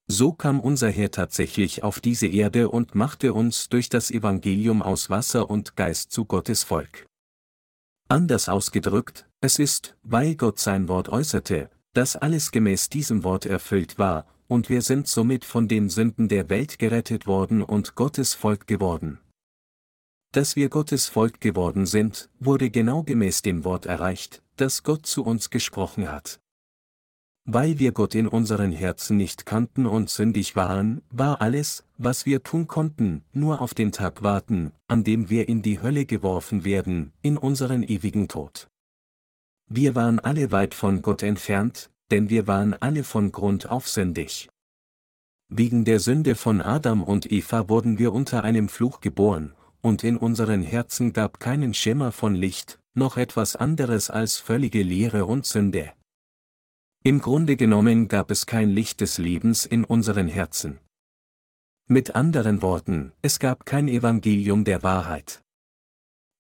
So 0.08 0.34
kam 0.34 0.60
unser 0.60 0.90
Herr 0.90 1.12
tatsächlich 1.12 1.84
auf 1.84 2.00
diese 2.00 2.28
Erde 2.28 2.70
und 2.70 2.94
machte 2.94 3.34
uns 3.34 3.70
durch 3.70 3.90
das 3.90 4.12
Evangelium 4.12 4.82
aus 4.82 5.10
Wasser 5.10 5.50
und 5.50 5.76
Geist 5.76 6.12
zu 6.12 6.26
Gottes 6.26 6.64
Volk. 6.64 7.08
Anders 8.10 8.50
ausgedrückt, 8.50 9.28
es 9.40 9.60
ist, 9.60 9.96
weil 10.04 10.36
Gott 10.36 10.60
sein 10.60 10.88
Wort 10.88 11.10
äußerte, 11.10 11.70
dass 11.94 12.16
alles 12.16 12.52
gemäß 12.52 12.90
diesem 12.90 13.24
Wort 13.24 13.46
erfüllt 13.46 13.98
war, 13.98 14.28
und 14.48 14.70
wir 14.70 14.82
sind 14.82 15.08
somit 15.08 15.46
von 15.46 15.68
den 15.68 15.90
Sünden 15.90 16.28
der 16.28 16.50
Welt 16.50 16.80
gerettet 16.80 17.26
worden 17.26 17.64
und 17.64 17.96
Gottes 17.96 18.34
Volk 18.34 18.68
geworden. 18.68 19.20
Dass 20.34 20.56
wir 20.56 20.70
Gottes 20.70 21.08
Volk 21.08 21.40
geworden 21.42 21.86
sind, 21.86 22.30
wurde 22.40 22.70
genau 22.70 23.04
gemäß 23.04 23.42
dem 23.42 23.64
Wort 23.64 23.86
erreicht, 23.86 24.44
das 24.58 24.84
Gott 24.84 25.06
zu 25.06 25.24
uns 25.24 25.50
gesprochen 25.50 26.12
hat. 26.12 26.40
Weil 27.46 27.78
wir 27.78 27.92
Gott 27.92 28.16
in 28.16 28.28
unseren 28.28 28.72
Herzen 28.72 29.18
nicht 29.18 29.46
kannten 29.46 29.86
und 29.86 30.10
sündig 30.10 30.56
waren, 30.56 31.02
war 31.10 31.42
alles, 31.42 31.84
was 31.98 32.26
wir 32.26 32.42
tun 32.42 32.68
konnten, 32.68 33.24
nur 33.34 33.60
auf 33.60 33.74
den 33.74 33.92
Tag 33.92 34.24
warten, 34.24 34.72
an 34.88 35.04
dem 35.04 35.30
wir 35.30 35.50
in 35.50 35.62
die 35.62 35.82
Hölle 35.82 36.06
geworfen 36.06 36.64
werden, 36.64 37.12
in 37.22 37.38
unseren 37.38 37.84
ewigen 37.84 38.30
Tod. 38.30 38.70
Wir 39.70 39.94
waren 39.94 40.20
alle 40.20 40.52
weit 40.52 40.74
von 40.74 41.02
Gott 41.02 41.22
entfernt, 41.22 41.90
denn 42.12 42.30
wir 42.30 42.48
waren 42.48 42.76
alle 42.80 43.04
von 43.04 43.34
Grund 43.34 43.70
auf 43.70 43.90
sündig. 43.90 44.50
Wegen 45.50 45.84
der 45.84 46.00
Sünde 46.00 46.36
von 46.36 46.62
Adam 46.62 47.04
und 47.04 47.30
Eva 47.30 47.68
wurden 47.68 48.00
wir 48.00 48.14
unter 48.14 48.46
einem 48.46 48.70
Fluch 48.70 49.02
geboren, 49.02 49.54
und 49.82 50.06
in 50.06 50.16
unseren 50.16 50.62
Herzen 50.62 51.12
gab 51.12 51.42
keinen 51.42 51.74
Schimmer 51.74 52.14
von 52.14 52.36
Licht, 52.36 52.80
noch 52.94 53.18
etwas 53.18 53.58
anderes 53.58 54.10
als 54.10 54.38
völlige 54.38 54.82
Leere 54.82 55.26
und 55.26 55.46
Sünde. 55.46 55.92
Im 57.06 57.20
Grunde 57.20 57.58
genommen 57.58 58.08
gab 58.08 58.32
es 58.32 58.46
kein 58.46 58.70
Licht 58.70 59.02
des 59.02 59.18
Lebens 59.18 59.66
in 59.66 59.84
unseren 59.84 60.30
Herzen. 60.30 60.80
Mit 61.86 62.16
anderen 62.16 62.62
Worten, 62.62 63.12
es 63.22 63.40
gab 63.40 63.66
kein 63.66 63.90
Evangelium 63.90 64.64
der 64.64 64.84
Wahrheit. 64.84 65.44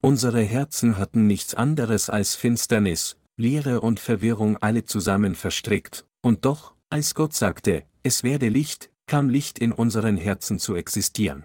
Unsere 0.01 0.41
Herzen 0.41 0.97
hatten 0.97 1.27
nichts 1.27 1.53
anderes 1.53 2.09
als 2.09 2.35
Finsternis, 2.35 3.17
Leere 3.35 3.81
und 3.81 3.99
Verwirrung 3.99 4.55
alle 4.55 4.85
zusammen 4.85 5.35
verstrickt, 5.35 6.05
und 6.21 6.45
doch, 6.45 6.75
als 6.89 7.13
Gott 7.13 7.33
sagte, 7.33 7.83
es 8.01 8.23
werde 8.23 8.47
Licht, 8.47 8.89
kam 9.05 9.27
Licht 9.27 9.59
in 9.59 9.73
unseren 9.73 10.15
Herzen 10.15 10.59
zu 10.59 10.75
existieren. 10.75 11.43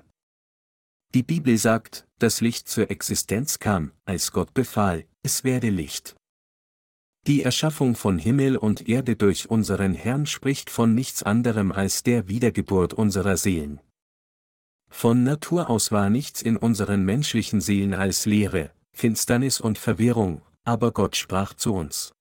Die 1.12 1.24
Bibel 1.24 1.58
sagt, 1.58 2.06
dass 2.20 2.40
Licht 2.40 2.68
zur 2.68 2.88
Existenz 2.88 3.58
kam, 3.58 3.90
als 4.04 4.30
Gott 4.30 4.54
befahl, 4.54 5.06
es 5.24 5.42
werde 5.42 5.70
Licht. 5.70 6.14
Die 7.28 7.42
Erschaffung 7.42 7.94
von 7.94 8.18
Himmel 8.18 8.56
und 8.56 8.88
Erde 8.88 9.14
durch 9.14 9.50
unseren 9.50 9.92
Herrn 9.92 10.24
spricht 10.24 10.70
von 10.70 10.94
nichts 10.94 11.22
anderem 11.22 11.72
als 11.72 12.02
der 12.02 12.26
Wiedergeburt 12.26 12.94
unserer 12.94 13.36
Seelen. 13.36 13.80
Von 14.88 15.24
Natur 15.24 15.68
aus 15.68 15.92
war 15.92 16.08
nichts 16.08 16.40
in 16.40 16.56
unseren 16.56 17.04
menschlichen 17.04 17.60
Seelen 17.60 17.92
als 17.92 18.24
Leere, 18.24 18.70
Finsternis 18.94 19.60
und 19.60 19.76
Verwirrung, 19.76 20.40
aber 20.64 20.90
Gott 20.90 21.16
sprach 21.16 21.52
zu 21.52 21.74
uns. 21.74 22.14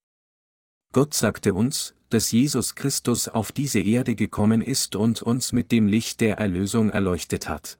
Gott 0.92 1.14
sagte 1.14 1.54
uns, 1.54 1.96
dass 2.10 2.34
Jesus 2.34 2.76
Christus 2.76 3.30
auf 3.30 3.54
diese 3.54 3.80
Erde 3.80 4.14
gekommen 4.14 4.62
ist 4.62 4.98
und 4.98 5.22
uns 5.22 5.54
mit 5.54 5.72
dem 5.72 5.88
Licht 5.88 6.20
der 6.20 6.38
Erlösung 6.38 6.90
erleuchtet 6.90 7.48
hat. 7.48 7.80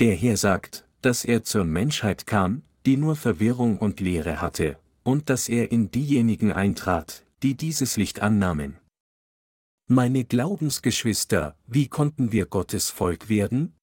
Der 0.00 0.16
Herr 0.16 0.36
sagt, 0.36 0.88
dass 1.02 1.24
er 1.24 1.44
zur 1.44 1.62
Menschheit 1.62 2.26
kam, 2.26 2.62
die 2.84 2.96
nur 2.96 3.14
Verwirrung 3.14 3.78
und 3.78 4.00
Leere 4.00 4.40
hatte, 4.40 4.76
und 5.06 5.30
dass 5.30 5.48
er 5.48 5.70
in 5.70 5.90
diejenigen 5.90 6.52
eintrat, 6.52 7.24
die 7.42 7.56
dieses 7.56 7.96
Licht 7.96 8.20
annahmen. 8.20 8.76
Meine 9.88 10.24
Glaubensgeschwister, 10.24 11.56
wie 11.68 11.86
konnten 11.86 12.32
wir 12.32 12.46
Gottes 12.46 12.90
Volk 12.90 13.28
werden? 13.28 13.76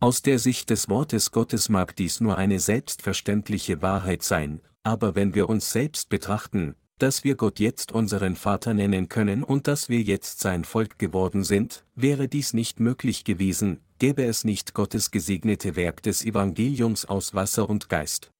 Aus 0.00 0.22
der 0.22 0.40
Sicht 0.40 0.70
des 0.70 0.88
Wortes 0.88 1.30
Gottes 1.30 1.68
mag 1.68 1.94
dies 1.94 2.20
nur 2.20 2.36
eine 2.38 2.58
selbstverständliche 2.58 3.82
Wahrheit 3.82 4.24
sein, 4.24 4.60
aber 4.82 5.14
wenn 5.14 5.34
wir 5.36 5.48
uns 5.48 5.70
selbst 5.70 6.08
betrachten, 6.08 6.74
dass 6.98 7.22
wir 7.22 7.36
Gott 7.36 7.60
jetzt 7.60 7.92
unseren 7.92 8.34
Vater 8.34 8.74
nennen 8.74 9.08
können 9.08 9.44
und 9.44 9.68
dass 9.68 9.88
wir 9.88 10.00
jetzt 10.00 10.40
sein 10.40 10.64
Volk 10.64 10.98
geworden 10.98 11.44
sind, 11.44 11.84
wäre 11.94 12.26
dies 12.26 12.52
nicht 12.52 12.80
möglich 12.80 13.22
gewesen, 13.22 13.80
gäbe 14.00 14.24
es 14.24 14.42
nicht 14.42 14.74
Gottes 14.74 15.12
gesegnete 15.12 15.76
Werk 15.76 16.02
des 16.02 16.24
Evangeliums 16.24 17.04
aus 17.04 17.32
Wasser 17.32 17.70
und 17.70 17.88
Geist. 17.88 18.32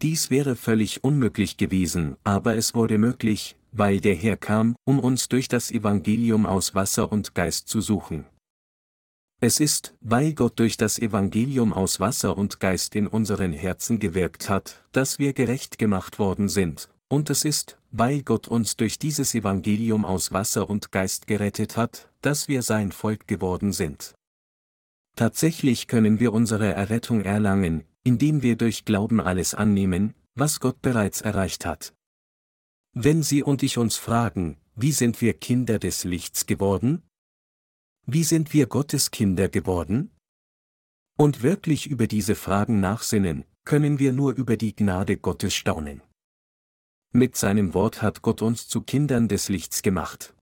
Dies 0.00 0.30
wäre 0.30 0.54
völlig 0.54 1.02
unmöglich 1.02 1.56
gewesen, 1.56 2.16
aber 2.22 2.56
es 2.56 2.74
wurde 2.74 2.98
möglich, 2.98 3.56
weil 3.72 4.00
der 4.00 4.14
Herr 4.14 4.36
kam, 4.36 4.76
um 4.84 5.00
uns 5.00 5.28
durch 5.28 5.48
das 5.48 5.72
Evangelium 5.72 6.46
aus 6.46 6.74
Wasser 6.76 7.10
und 7.10 7.34
Geist 7.34 7.68
zu 7.68 7.80
suchen. 7.80 8.24
Es 9.40 9.58
ist, 9.58 9.94
weil 10.00 10.34
Gott 10.34 10.58
durch 10.58 10.76
das 10.76 10.98
Evangelium 10.98 11.72
aus 11.72 11.98
Wasser 11.98 12.36
und 12.36 12.60
Geist 12.60 12.94
in 12.94 13.06
unseren 13.08 13.52
Herzen 13.52 13.98
gewirkt 13.98 14.48
hat, 14.48 14.84
dass 14.92 15.18
wir 15.18 15.32
gerecht 15.32 15.78
gemacht 15.78 16.18
worden 16.18 16.48
sind, 16.48 16.88
und 17.08 17.28
es 17.30 17.44
ist, 17.44 17.78
weil 17.90 18.22
Gott 18.22 18.46
uns 18.46 18.76
durch 18.76 18.98
dieses 18.98 19.34
Evangelium 19.34 20.04
aus 20.04 20.32
Wasser 20.32 20.70
und 20.70 20.92
Geist 20.92 21.26
gerettet 21.26 21.76
hat, 21.76 22.08
dass 22.20 22.46
wir 22.46 22.62
sein 22.62 22.92
Volk 22.92 23.26
geworden 23.26 23.72
sind. 23.72 24.14
Tatsächlich 25.16 25.88
können 25.88 26.20
wir 26.20 26.32
unsere 26.32 26.72
Errettung 26.72 27.22
erlangen, 27.22 27.84
indem 28.04 28.42
wir 28.42 28.56
durch 28.56 28.84
Glauben 28.84 29.20
alles 29.20 29.54
annehmen, 29.54 30.14
was 30.34 30.60
Gott 30.60 30.80
bereits 30.82 31.20
erreicht 31.20 31.66
hat. 31.66 31.94
Wenn 32.92 33.22
Sie 33.22 33.42
und 33.42 33.62
ich 33.62 33.78
uns 33.78 33.96
fragen, 33.96 34.56
wie 34.74 34.92
sind 34.92 35.20
wir 35.20 35.34
Kinder 35.34 35.78
des 35.78 36.04
Lichts 36.04 36.46
geworden? 36.46 37.02
Wie 38.06 38.24
sind 38.24 38.52
wir 38.52 38.66
Gottes 38.66 39.10
Kinder 39.10 39.48
geworden? 39.48 40.10
Und 41.18 41.42
wirklich 41.42 41.88
über 41.88 42.06
diese 42.06 42.34
Fragen 42.34 42.80
nachsinnen, 42.80 43.44
können 43.64 43.98
wir 43.98 44.12
nur 44.12 44.34
über 44.34 44.56
die 44.56 44.74
Gnade 44.74 45.16
Gottes 45.16 45.54
staunen. 45.54 46.00
Mit 47.12 47.36
seinem 47.36 47.74
Wort 47.74 48.02
hat 48.02 48.22
Gott 48.22 48.40
uns 48.40 48.68
zu 48.68 48.82
Kindern 48.82 49.28
des 49.28 49.48
Lichts 49.48 49.82
gemacht. 49.82 50.34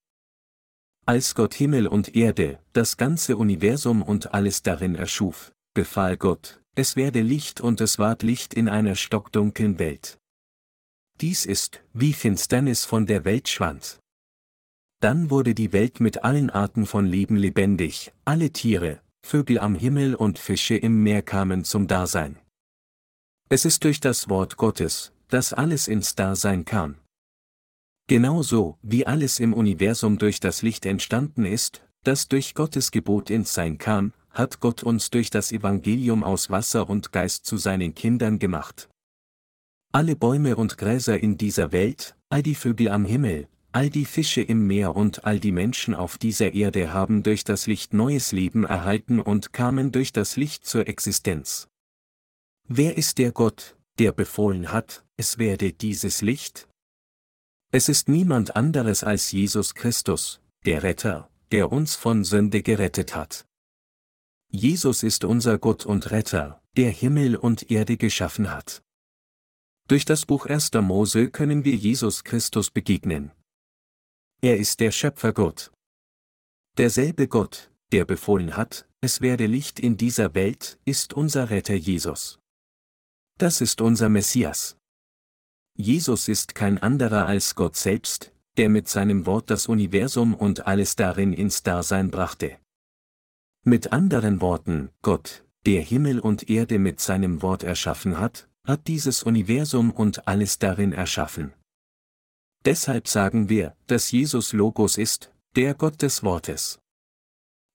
Als 1.06 1.34
Gott 1.34 1.54
Himmel 1.54 1.86
und 1.86 2.14
Erde, 2.14 2.58
das 2.72 2.96
ganze 2.96 3.36
Universum 3.36 4.02
und 4.02 4.34
alles 4.34 4.62
darin 4.62 4.94
erschuf, 4.94 5.52
befahl 5.74 6.16
Gott, 6.16 6.60
es 6.76 6.94
werde 6.94 7.22
Licht 7.22 7.62
und 7.62 7.80
es 7.80 7.98
ward 7.98 8.22
Licht 8.22 8.52
in 8.52 8.68
einer 8.68 8.94
stockdunkeln 8.94 9.78
Welt. 9.78 10.18
Dies 11.22 11.46
ist, 11.46 11.80
wie 11.94 12.12
Finsternis 12.12 12.84
von 12.84 13.06
der 13.06 13.24
Welt 13.24 13.48
schwand. 13.48 13.98
Dann 15.00 15.30
wurde 15.30 15.54
die 15.54 15.72
Welt 15.72 16.00
mit 16.00 16.22
allen 16.22 16.50
Arten 16.50 16.84
von 16.84 17.06
Leben 17.06 17.36
lebendig, 17.36 18.12
alle 18.26 18.50
Tiere, 18.50 19.00
Vögel 19.26 19.58
am 19.58 19.74
Himmel 19.74 20.14
und 20.14 20.38
Fische 20.38 20.76
im 20.76 21.02
Meer 21.02 21.22
kamen 21.22 21.64
zum 21.64 21.86
Dasein. 21.86 22.38
Es 23.48 23.64
ist 23.64 23.82
durch 23.84 23.98
das 24.00 24.28
Wort 24.28 24.58
Gottes, 24.58 25.12
dass 25.28 25.54
alles 25.54 25.88
ins 25.88 26.14
Dasein 26.14 26.66
kam. 26.66 26.96
Genauso, 28.06 28.78
wie 28.82 29.06
alles 29.06 29.40
im 29.40 29.54
Universum 29.54 30.18
durch 30.18 30.40
das 30.40 30.60
Licht 30.60 30.84
entstanden 30.84 31.46
ist, 31.46 31.82
das 32.04 32.28
durch 32.28 32.54
Gottes 32.54 32.90
Gebot 32.90 33.30
ins 33.30 33.54
Sein 33.54 33.78
kam, 33.78 34.12
hat 34.36 34.60
Gott 34.60 34.82
uns 34.82 35.10
durch 35.10 35.30
das 35.30 35.50
Evangelium 35.50 36.22
aus 36.22 36.50
Wasser 36.50 36.88
und 36.88 37.10
Geist 37.10 37.46
zu 37.46 37.56
seinen 37.56 37.94
Kindern 37.94 38.38
gemacht. 38.38 38.88
Alle 39.92 40.14
Bäume 40.14 40.56
und 40.56 40.76
Gräser 40.76 41.18
in 41.18 41.38
dieser 41.38 41.72
Welt, 41.72 42.16
all 42.28 42.42
die 42.42 42.54
Vögel 42.54 42.88
am 42.88 43.06
Himmel, 43.06 43.48
all 43.72 43.88
die 43.88 44.04
Fische 44.04 44.42
im 44.42 44.66
Meer 44.66 44.94
und 44.94 45.24
all 45.24 45.40
die 45.40 45.52
Menschen 45.52 45.94
auf 45.94 46.18
dieser 46.18 46.52
Erde 46.52 46.92
haben 46.92 47.22
durch 47.22 47.44
das 47.44 47.66
Licht 47.66 47.94
neues 47.94 48.32
Leben 48.32 48.64
erhalten 48.64 49.20
und 49.20 49.52
kamen 49.52 49.92
durch 49.92 50.12
das 50.12 50.36
Licht 50.36 50.66
zur 50.66 50.86
Existenz. 50.86 51.68
Wer 52.68 52.98
ist 52.98 53.18
der 53.18 53.32
Gott, 53.32 53.76
der 53.98 54.12
befohlen 54.12 54.70
hat, 54.72 55.04
es 55.16 55.38
werde 55.38 55.72
dieses 55.72 56.20
Licht? 56.20 56.68
Es 57.72 57.88
ist 57.88 58.08
niemand 58.08 58.54
anderes 58.54 59.02
als 59.02 59.32
Jesus 59.32 59.74
Christus, 59.74 60.40
der 60.64 60.82
Retter, 60.82 61.30
der 61.52 61.72
uns 61.72 61.94
von 61.94 62.24
Sünde 62.24 62.62
gerettet 62.62 63.14
hat. 63.14 63.46
Jesus 64.50 65.02
ist 65.02 65.24
unser 65.24 65.58
Gott 65.58 65.86
und 65.86 66.10
Retter, 66.10 66.62
der 66.76 66.90
Himmel 66.90 67.36
und 67.36 67.70
Erde 67.70 67.96
geschaffen 67.96 68.50
hat. 68.50 68.82
Durch 69.88 70.04
das 70.04 70.26
Buch 70.26 70.46
1. 70.46 70.72
Mose 70.82 71.30
können 71.30 71.64
wir 71.64 71.74
Jesus 71.74 72.24
Christus 72.24 72.70
begegnen. 72.70 73.32
Er 74.40 74.56
ist 74.56 74.80
der 74.80 74.90
Schöpfergott. 74.90 75.72
Derselbe 76.76 77.28
Gott, 77.28 77.70
der 77.92 78.04
befohlen 78.04 78.56
hat, 78.56 78.88
es 79.00 79.20
werde 79.20 79.46
Licht 79.46 79.78
in 79.78 79.96
dieser 79.96 80.34
Welt, 80.34 80.78
ist 80.84 81.14
unser 81.14 81.50
Retter 81.50 81.74
Jesus. 81.74 82.38
Das 83.38 83.60
ist 83.60 83.80
unser 83.80 84.08
Messias. 84.08 84.76
Jesus 85.76 86.28
ist 86.28 86.54
kein 86.54 86.78
anderer 86.78 87.26
als 87.26 87.54
Gott 87.54 87.76
selbst, 87.76 88.32
der 88.56 88.68
mit 88.68 88.88
seinem 88.88 89.26
Wort 89.26 89.50
das 89.50 89.66
Universum 89.66 90.34
und 90.34 90.66
alles 90.66 90.96
darin 90.96 91.32
ins 91.32 91.62
Dasein 91.62 92.10
brachte. 92.10 92.58
Mit 93.68 93.92
anderen 93.92 94.40
Worten, 94.40 94.90
Gott, 95.02 95.44
der 95.66 95.82
Himmel 95.82 96.20
und 96.20 96.48
Erde 96.48 96.78
mit 96.78 97.00
seinem 97.00 97.42
Wort 97.42 97.64
erschaffen 97.64 98.20
hat, 98.20 98.48
hat 98.64 98.86
dieses 98.86 99.24
Universum 99.24 99.90
und 99.90 100.28
alles 100.28 100.60
darin 100.60 100.92
erschaffen. 100.92 101.52
Deshalb 102.64 103.08
sagen 103.08 103.48
wir, 103.48 103.74
dass 103.88 104.12
Jesus 104.12 104.52
Logos 104.52 104.96
ist, 104.96 105.32
der 105.56 105.74
Gott 105.74 106.00
des 106.02 106.22
Wortes. 106.22 106.78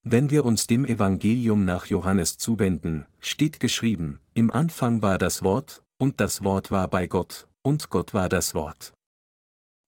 Wenn 0.02 0.30
wir 0.30 0.46
uns 0.46 0.66
dem 0.66 0.86
Evangelium 0.86 1.66
nach 1.66 1.88
Johannes 1.88 2.38
zuwenden, 2.38 3.06
steht 3.20 3.60
geschrieben, 3.60 4.22
im 4.34 4.50
Anfang 4.50 5.02
war 5.02 5.18
das 5.18 5.44
Wort, 5.44 5.84
und 5.98 6.22
das 6.22 6.42
Wort 6.42 6.72
war 6.72 6.88
bei 6.88 7.08
Gott, 7.08 7.50
und 7.64 7.89
Gott 7.89 8.14
war 8.14 8.30
das 8.30 8.56
Wort. 8.56 8.94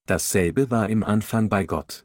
Dasselbe 0.05 0.69
war 0.69 0.89
im 0.89 1.01
Anfang 1.01 1.47
bei 1.47 1.63
Gott. 1.63 2.03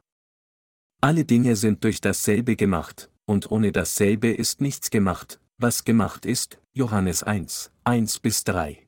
Alle 1.01 1.25
Dinge 1.25 1.57
sind 1.57 1.83
durch 1.83 2.01
dasselbe 2.01 2.55
gemacht, 2.55 3.11
und 3.29 3.51
ohne 3.51 3.73
dasselbe 3.73 4.29
ist 4.29 4.61
nichts 4.63 4.91
gemacht, 4.91 5.39
was 5.59 5.85
gemacht 5.85 6.25
ist, 6.25 6.59
Johannes 6.73 7.23
1, 7.23 7.71
1 7.85 8.21
bis 8.21 8.43
3. 8.45 8.87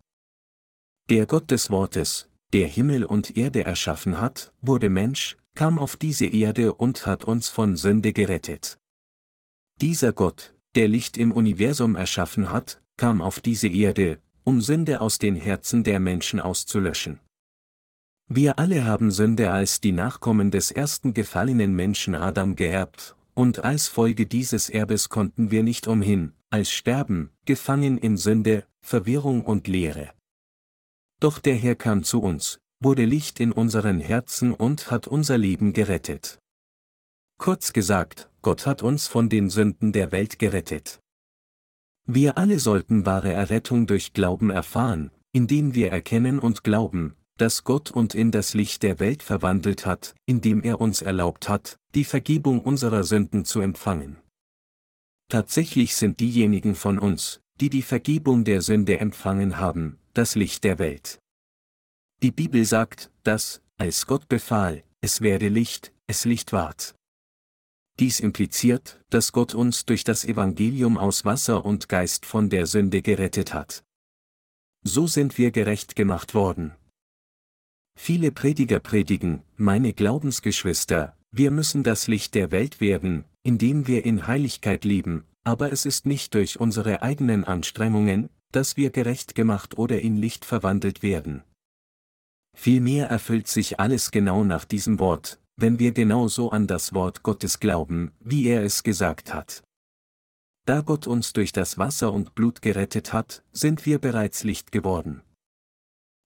Der 1.10 1.26
Gott 1.26 1.50
des 1.50 1.70
Wortes, 1.70 2.28
der 2.54 2.66
Himmel 2.66 3.04
und 3.04 3.36
Erde 3.36 3.64
erschaffen 3.64 4.18
hat, 4.18 4.52
wurde 4.62 4.88
Mensch, 4.88 5.36
kam 5.54 5.78
auf 5.78 5.96
diese 5.96 6.26
Erde 6.26 6.72
und 6.72 7.04
hat 7.04 7.24
uns 7.24 7.48
von 7.48 7.76
Sünde 7.76 8.14
gerettet. 8.14 8.78
Dieser 9.80 10.12
Gott, 10.14 10.54
der 10.74 10.88
Licht 10.88 11.18
im 11.18 11.32
Universum 11.32 11.94
erschaffen 11.94 12.50
hat, 12.50 12.80
kam 12.96 13.20
auf 13.20 13.40
diese 13.40 13.68
Erde, 13.68 14.20
um 14.44 14.62
Sünde 14.62 15.02
aus 15.02 15.18
den 15.18 15.36
Herzen 15.36 15.84
der 15.84 16.00
Menschen 16.00 16.40
auszulöschen. 16.40 17.20
Wir 18.26 18.58
alle 18.58 18.84
haben 18.84 19.10
Sünde 19.10 19.50
als 19.50 19.80
die 19.80 19.92
Nachkommen 19.92 20.50
des 20.50 20.70
ersten 20.70 21.12
gefallenen 21.12 21.74
Menschen 21.74 22.14
Adam 22.14 22.56
geerbt, 22.56 23.16
und 23.40 23.64
als 23.64 23.88
Folge 23.88 24.26
dieses 24.26 24.68
Erbes 24.68 25.08
konnten 25.08 25.50
wir 25.50 25.62
nicht 25.62 25.88
umhin, 25.88 26.34
als 26.50 26.70
sterben, 26.70 27.30
gefangen 27.46 27.96
in 27.96 28.18
Sünde, 28.18 28.66
Verwirrung 28.82 29.46
und 29.46 29.66
Leere. 29.66 30.10
Doch 31.20 31.38
der 31.38 31.54
Herr 31.54 31.74
kam 31.74 32.04
zu 32.04 32.20
uns, 32.20 32.60
wurde 32.80 33.06
Licht 33.06 33.40
in 33.40 33.50
unseren 33.50 33.98
Herzen 33.98 34.52
und 34.52 34.90
hat 34.90 35.08
unser 35.08 35.38
Leben 35.38 35.72
gerettet. 35.72 36.38
Kurz 37.38 37.72
gesagt, 37.72 38.28
Gott 38.42 38.66
hat 38.66 38.82
uns 38.82 39.06
von 39.06 39.30
den 39.30 39.48
Sünden 39.48 39.92
der 39.92 40.12
Welt 40.12 40.38
gerettet. 40.38 41.00
Wir 42.06 42.36
alle 42.36 42.58
sollten 42.58 43.06
wahre 43.06 43.32
Errettung 43.32 43.86
durch 43.86 44.12
Glauben 44.12 44.50
erfahren, 44.50 45.12
indem 45.32 45.74
wir 45.74 45.90
erkennen 45.90 46.40
und 46.40 46.62
glauben, 46.62 47.16
dass 47.40 47.64
Gott 47.64 47.90
uns 47.90 48.14
in 48.14 48.30
das 48.30 48.52
Licht 48.52 48.82
der 48.82 49.00
Welt 49.00 49.22
verwandelt 49.22 49.86
hat, 49.86 50.14
indem 50.26 50.62
er 50.62 50.78
uns 50.78 51.00
erlaubt 51.00 51.48
hat, 51.48 51.78
die 51.94 52.04
Vergebung 52.04 52.60
unserer 52.60 53.02
Sünden 53.02 53.46
zu 53.46 53.60
empfangen. 53.60 54.18
Tatsächlich 55.30 55.96
sind 55.96 56.20
diejenigen 56.20 56.74
von 56.74 56.98
uns, 56.98 57.40
die 57.58 57.70
die 57.70 57.82
Vergebung 57.82 58.44
der 58.44 58.60
Sünde 58.60 58.98
empfangen 59.00 59.56
haben, 59.56 59.98
das 60.12 60.34
Licht 60.34 60.64
der 60.64 60.78
Welt. 60.78 61.18
Die 62.22 62.30
Bibel 62.30 62.64
sagt, 62.66 63.10
dass, 63.22 63.62
als 63.78 64.06
Gott 64.06 64.28
befahl, 64.28 64.82
es 65.00 65.22
werde 65.22 65.48
Licht, 65.48 65.94
es 66.06 66.26
Licht 66.26 66.52
ward. 66.52 66.94
Dies 67.98 68.20
impliziert, 68.20 69.00
dass 69.08 69.32
Gott 69.32 69.54
uns 69.54 69.86
durch 69.86 70.04
das 70.04 70.26
Evangelium 70.26 70.98
aus 70.98 71.24
Wasser 71.24 71.64
und 71.64 71.88
Geist 71.88 72.26
von 72.26 72.50
der 72.50 72.66
Sünde 72.66 73.00
gerettet 73.00 73.54
hat. 73.54 73.82
So 74.82 75.06
sind 75.06 75.38
wir 75.38 75.50
gerecht 75.52 75.96
gemacht 75.96 76.34
worden. 76.34 76.74
Viele 77.94 78.32
Prediger 78.32 78.80
predigen, 78.80 79.42
meine 79.56 79.92
Glaubensgeschwister, 79.92 81.16
wir 81.32 81.50
müssen 81.50 81.82
das 81.82 82.08
Licht 82.08 82.34
der 82.34 82.50
Welt 82.50 82.80
werden, 82.80 83.24
indem 83.42 83.86
wir 83.86 84.04
in 84.04 84.26
Heiligkeit 84.26 84.84
leben, 84.84 85.24
aber 85.44 85.72
es 85.72 85.86
ist 85.86 86.06
nicht 86.06 86.34
durch 86.34 86.58
unsere 86.58 87.02
eigenen 87.02 87.44
Anstrengungen, 87.44 88.30
dass 88.52 88.76
wir 88.76 88.90
gerecht 88.90 89.34
gemacht 89.34 89.78
oder 89.78 90.00
in 90.00 90.16
Licht 90.16 90.44
verwandelt 90.44 91.02
werden. 91.02 91.42
Vielmehr 92.56 93.08
erfüllt 93.08 93.48
sich 93.48 93.78
alles 93.78 94.10
genau 94.10 94.44
nach 94.44 94.64
diesem 94.64 94.98
Wort, 94.98 95.40
wenn 95.56 95.78
wir 95.78 95.92
genauso 95.92 96.50
an 96.50 96.66
das 96.66 96.94
Wort 96.94 97.22
Gottes 97.22 97.60
glauben, 97.60 98.12
wie 98.20 98.46
er 98.48 98.64
es 98.64 98.82
gesagt 98.82 99.32
hat. 99.32 99.62
Da 100.66 100.80
Gott 100.82 101.06
uns 101.06 101.32
durch 101.32 101.52
das 101.52 101.78
Wasser 101.78 102.12
und 102.12 102.34
Blut 102.34 102.60
gerettet 102.60 103.12
hat, 103.12 103.42
sind 103.52 103.86
wir 103.86 103.98
bereits 103.98 104.44
Licht 104.44 104.72
geworden. 104.72 105.22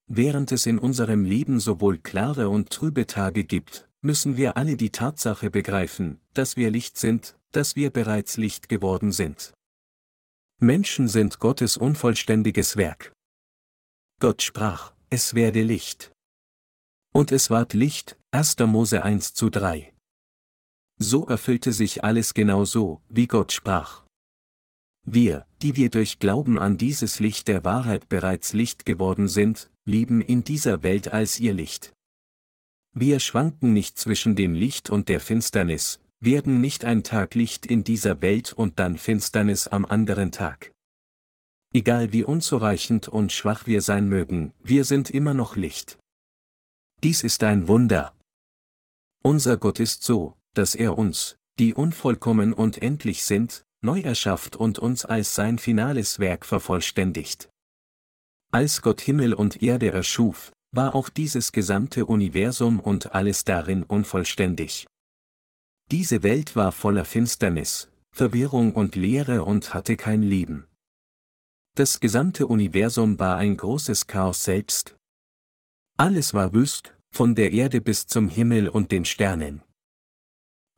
Während 0.07 0.53
es 0.53 0.67
in 0.67 0.79
unserem 0.79 1.25
Leben 1.25 1.61
sowohl 1.61 1.99
klare 1.99 2.49
und 2.49 2.71
trübe 2.71 3.07
Tage 3.07 3.45
gibt, 3.45 3.89
müssen 4.03 4.37
wir 4.37 4.57
alle 4.57 4.77
die 4.77 4.91
Tatsache 4.91 5.51
begreifen, 5.51 6.21
dass 6.35 6.57
wir 6.57 6.71
Licht 6.71 6.99
sind, 6.99 7.39
dass 7.53 7.75
wir 7.75 7.91
bereits 7.91 8.37
Licht 8.37 8.69
geworden 8.69 9.13
sind. 9.13 9.55
Menschen 10.61 11.09
sind 11.09 11.39
Gottes 11.39 11.77
unvollständiges 11.77 12.77
Werk. 12.77 13.13
Gott 14.21 14.43
sprach, 14.43 14.93
es 15.11 15.35
werde 15.35 15.63
Licht. 15.63 16.13
Und 17.13 17.33
es 17.33 17.49
ward 17.49 17.73
Licht, 17.73 18.19
1. 18.33 18.59
Mose 18.61 19.03
1 19.03 19.35
zu 19.35 19.49
3. 19.49 19.95
So 20.99 21.27
erfüllte 21.27 21.73
sich 21.73 22.05
alles 22.05 22.35
genau 22.35 22.65
so, 22.65 23.01
wie 23.09 23.27
Gott 23.27 23.53
sprach. 23.53 24.05
Wir, 25.07 25.47
die 25.63 25.77
wir 25.77 25.91
durch 25.91 26.19
Glauben 26.19 26.59
an 26.59 26.79
dieses 26.79 27.21
Licht 27.21 27.49
der 27.49 27.65
Wahrheit 27.65 28.09
bereits 28.09 28.53
Licht 28.53 28.87
geworden 28.87 29.29
sind, 29.29 29.71
leben 29.85 30.21
in 30.21 30.45
dieser 30.45 30.83
Welt 30.83 31.13
als 31.13 31.39
ihr 31.41 31.53
Licht. 31.53 31.93
Wir 32.93 33.21
schwanken 33.21 33.73
nicht 33.73 33.99
zwischen 33.99 34.37
dem 34.37 34.55
Licht 34.55 34.89
und 34.91 35.09
der 35.09 35.21
Finsternis, 35.21 36.01
werden 36.21 36.61
nicht 36.61 36.85
ein 36.85 37.03
Tag 37.03 37.35
Licht 37.35 37.67
in 37.67 37.85
dieser 37.85 38.23
Welt 38.23 38.53
und 38.53 38.79
dann 38.79 38.97
Finsternis 38.97 39.69
am 39.69 39.85
anderen 39.85 40.33
Tag. 40.33 40.73
Egal 41.73 42.13
wie 42.13 42.25
unzureichend 42.25 43.09
und 43.09 43.33
schwach 43.33 43.67
wir 43.67 43.83
sein 43.83 44.09
mögen, 44.09 44.53
wir 44.63 44.85
sind 44.85 45.11
immer 45.11 45.35
noch 45.35 45.57
Licht. 45.57 45.99
Dies 47.03 47.23
ist 47.23 47.43
ein 47.43 47.67
Wunder. 47.69 48.15
Unser 49.23 49.57
Gott 49.57 49.81
ist 49.81 50.05
so, 50.05 50.37
dass 50.55 50.75
er 50.75 50.97
uns, 50.97 51.37
die 51.59 51.75
unvollkommen 51.75 52.53
und 52.53 52.81
endlich 52.81 53.25
sind, 53.25 53.65
neu 53.83 54.01
erschafft 54.01 54.57
und 54.57 54.79
uns 54.79 55.05
als 55.05 55.35
sein 55.35 55.59
finales 55.59 56.19
Werk 56.19 56.47
vervollständigt. 56.47 57.51
Als 58.55 58.83
Gott 58.83 59.01
Himmel 59.01 59.35
und 59.35 59.65
Erde 59.65 59.91
erschuf, 59.91 60.53
war 60.71 60.95
auch 60.95 61.09
dieses 61.09 61.51
gesamte 61.51 62.07
Universum 62.07 62.79
und 62.79 63.13
alles 63.13 63.43
darin 63.43 63.83
unvollständig. 63.83 64.87
Diese 65.91 66.23
Welt 66.23 66.55
war 66.55 66.71
voller 66.71 67.05
Finsternis, 67.05 67.91
Verwirrung 68.15 68.73
und 68.75 68.95
Leere 68.95 69.43
und 69.43 69.75
hatte 69.75 69.97
kein 69.97 70.23
Leben. 70.23 70.69
Das 71.75 71.99
gesamte 71.99 72.47
Universum 72.47 73.19
war 73.19 73.39
ein 73.39 73.57
großes 73.57 74.07
Chaos 74.07 74.45
selbst. 74.45 74.95
Alles 75.99 76.33
war 76.33 76.53
wüst, 76.53 76.95
von 77.13 77.35
der 77.35 77.51
Erde 77.51 77.81
bis 77.81 78.07
zum 78.07 78.29
Himmel 78.29 78.69
und 78.69 78.93
den 78.93 79.05
Sternen. 79.05 79.63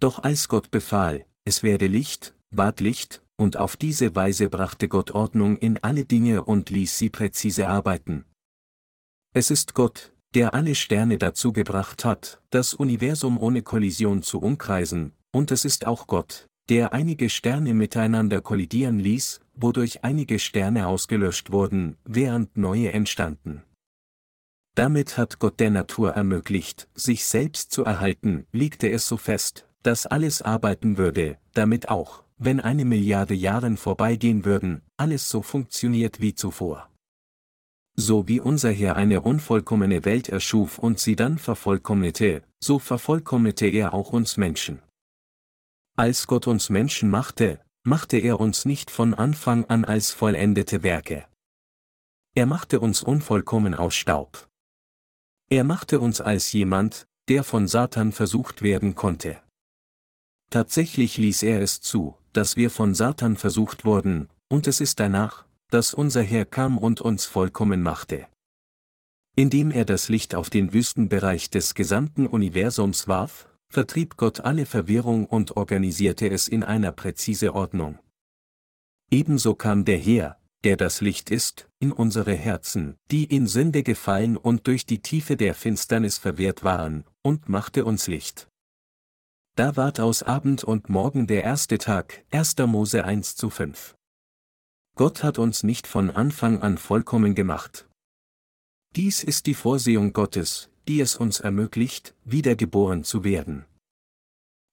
Doch 0.00 0.20
als 0.20 0.48
Gott 0.48 0.70
befahl, 0.70 1.26
es 1.44 1.62
werde 1.62 1.88
Licht, 1.88 2.34
ward 2.48 2.80
Licht, 2.80 3.22
und 3.36 3.56
auf 3.56 3.76
diese 3.76 4.14
Weise 4.14 4.48
brachte 4.48 4.88
Gott 4.88 5.10
Ordnung 5.10 5.56
in 5.56 5.78
alle 5.82 6.04
Dinge 6.04 6.44
und 6.44 6.70
ließ 6.70 6.96
sie 6.98 7.10
präzise 7.10 7.68
arbeiten. 7.68 8.24
Es 9.34 9.50
ist 9.50 9.74
Gott, 9.74 10.12
der 10.34 10.54
alle 10.54 10.74
Sterne 10.74 11.18
dazu 11.18 11.52
gebracht 11.52 12.04
hat, 12.04 12.40
das 12.50 12.74
Universum 12.74 13.38
ohne 13.38 13.62
Kollision 13.62 14.22
zu 14.22 14.40
umkreisen, 14.40 15.12
und 15.32 15.50
es 15.50 15.64
ist 15.64 15.86
auch 15.86 16.06
Gott, 16.06 16.46
der 16.68 16.92
einige 16.92 17.30
Sterne 17.30 17.74
miteinander 17.74 18.40
kollidieren 18.40 18.98
ließ, 18.98 19.40
wodurch 19.54 20.04
einige 20.04 20.38
Sterne 20.38 20.88
ausgelöscht 20.88 21.52
wurden, 21.52 21.96
während 22.04 22.56
neue 22.56 22.92
entstanden. 22.92 23.62
Damit 24.74 25.16
hat 25.16 25.38
Gott 25.38 25.58
der 25.58 25.70
Natur 25.70 26.12
ermöglicht, 26.12 26.88
sich 26.94 27.24
selbst 27.24 27.72
zu 27.72 27.84
erhalten, 27.84 28.46
legte 28.52 28.90
es 28.90 29.08
so 29.08 29.16
fest, 29.16 29.66
dass 29.82 30.04
alles 30.04 30.42
arbeiten 30.42 30.98
würde, 30.98 31.38
damit 31.54 31.88
auch, 31.88 32.24
wenn 32.38 32.60
eine 32.60 32.84
Milliarde 32.84 33.34
Jahren 33.34 33.76
vorbeigehen 33.76 34.44
würden, 34.44 34.82
alles 34.96 35.28
so 35.28 35.42
funktioniert 35.42 36.20
wie 36.20 36.34
zuvor. 36.34 36.90
So 37.94 38.28
wie 38.28 38.40
unser 38.40 38.70
Herr 38.70 38.96
eine 38.96 39.22
unvollkommene 39.22 40.04
Welt 40.04 40.28
erschuf 40.28 40.78
und 40.78 40.98
sie 40.98 41.16
dann 41.16 41.38
vervollkommnete, 41.38 42.42
so 42.60 42.78
vervollkommnete 42.78 43.66
er 43.66 43.94
auch 43.94 44.12
uns 44.12 44.36
Menschen. 44.36 44.82
Als 45.96 46.26
Gott 46.26 46.46
uns 46.46 46.68
Menschen 46.68 47.08
machte, 47.08 47.58
machte 47.84 48.18
er 48.18 48.38
uns 48.38 48.66
nicht 48.66 48.90
von 48.90 49.14
Anfang 49.14 49.64
an 49.66 49.86
als 49.86 50.10
vollendete 50.10 50.82
Werke. 50.82 51.26
Er 52.34 52.44
machte 52.44 52.80
uns 52.80 53.02
unvollkommen 53.02 53.74
aus 53.74 53.94
Staub. 53.94 54.46
Er 55.48 55.64
machte 55.64 56.00
uns 56.00 56.20
als 56.20 56.52
jemand, 56.52 57.06
der 57.28 57.44
von 57.44 57.66
Satan 57.66 58.12
versucht 58.12 58.60
werden 58.60 58.94
konnte. 58.94 59.40
Tatsächlich 60.50 61.16
ließ 61.16 61.42
er 61.44 61.62
es 61.62 61.80
zu, 61.80 62.16
dass 62.36 62.56
wir 62.56 62.70
von 62.70 62.94
Satan 62.94 63.36
versucht 63.36 63.84
wurden, 63.84 64.28
und 64.48 64.66
es 64.66 64.80
ist 64.80 65.00
danach, 65.00 65.46
dass 65.70 65.94
unser 65.94 66.22
Herr 66.22 66.44
kam 66.44 66.78
und 66.78 67.00
uns 67.00 67.24
vollkommen 67.24 67.82
machte. 67.82 68.26
Indem 69.34 69.70
er 69.70 69.84
das 69.84 70.08
Licht 70.08 70.34
auf 70.34 70.50
den 70.50 70.72
Wüstenbereich 70.72 71.50
des 71.50 71.74
gesamten 71.74 72.26
Universums 72.26 73.08
warf, 73.08 73.48
vertrieb 73.68 74.16
Gott 74.16 74.40
alle 74.40 74.66
Verwirrung 74.66 75.26
und 75.26 75.56
organisierte 75.56 76.28
es 76.28 76.48
in 76.48 76.62
einer 76.62 76.92
präzise 76.92 77.54
Ordnung. 77.54 77.98
Ebenso 79.10 79.54
kam 79.54 79.84
der 79.84 79.98
Herr, 79.98 80.38
der 80.64 80.76
das 80.76 81.00
Licht 81.00 81.30
ist, 81.30 81.68
in 81.78 81.92
unsere 81.92 82.34
Herzen, 82.34 82.96
die 83.10 83.24
in 83.24 83.46
Sünde 83.46 83.82
gefallen 83.82 84.36
und 84.36 84.66
durch 84.66 84.84
die 84.84 85.00
Tiefe 85.00 85.36
der 85.36 85.54
Finsternis 85.54 86.18
verwehrt 86.18 86.64
waren, 86.64 87.04
und 87.22 87.48
machte 87.48 87.84
uns 87.84 88.08
Licht. 88.08 88.48
Da 89.56 89.74
ward 89.74 90.00
aus 90.00 90.22
Abend 90.22 90.64
und 90.64 90.90
Morgen 90.90 91.26
der 91.26 91.42
erste 91.42 91.78
Tag, 91.78 92.22
1. 92.30 92.56
Mose 92.66 93.06
1 93.06 93.36
zu 93.36 93.48
5. 93.48 93.96
Gott 94.96 95.22
hat 95.22 95.38
uns 95.38 95.62
nicht 95.62 95.86
von 95.86 96.10
Anfang 96.10 96.60
an 96.60 96.76
vollkommen 96.76 97.34
gemacht. 97.34 97.88
Dies 98.96 99.24
ist 99.24 99.46
die 99.46 99.54
Vorsehung 99.54 100.12
Gottes, 100.12 100.68
die 100.88 101.00
es 101.00 101.16
uns 101.16 101.40
ermöglicht, 101.40 102.14
wiedergeboren 102.26 103.02
zu 103.02 103.24
werden. 103.24 103.64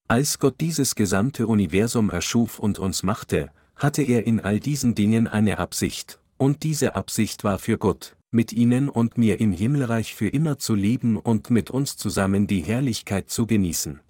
Als 0.09 0.37
Gott 0.37 0.59
dieses 0.59 0.95
gesamte 0.95 1.47
Universum 1.47 2.09
erschuf 2.09 2.59
und 2.59 2.77
uns 2.77 3.03
machte, 3.03 3.53
hatte 3.77 4.03
er 4.03 4.27
in 4.27 4.41
all 4.41 4.59
diesen 4.59 4.95
Dingen 4.95 5.29
eine 5.29 5.59
Absicht, 5.59 6.19
und 6.35 6.63
diese 6.63 6.97
Absicht 6.97 7.45
war 7.45 7.57
für 7.57 7.77
Gott, 7.77 8.17
mit 8.31 8.51
ihnen 8.51 8.89
und 8.89 9.17
mir 9.17 9.39
im 9.39 9.53
Himmelreich 9.53 10.13
für 10.13 10.27
immer 10.27 10.59
zu 10.59 10.75
leben 10.75 11.15
und 11.15 11.51
mit 11.51 11.71
uns 11.71 11.95
zusammen 11.95 12.47
die 12.47 12.59
Herrlichkeit 12.59 13.29
zu 13.29 13.47
genießen. 13.47 14.01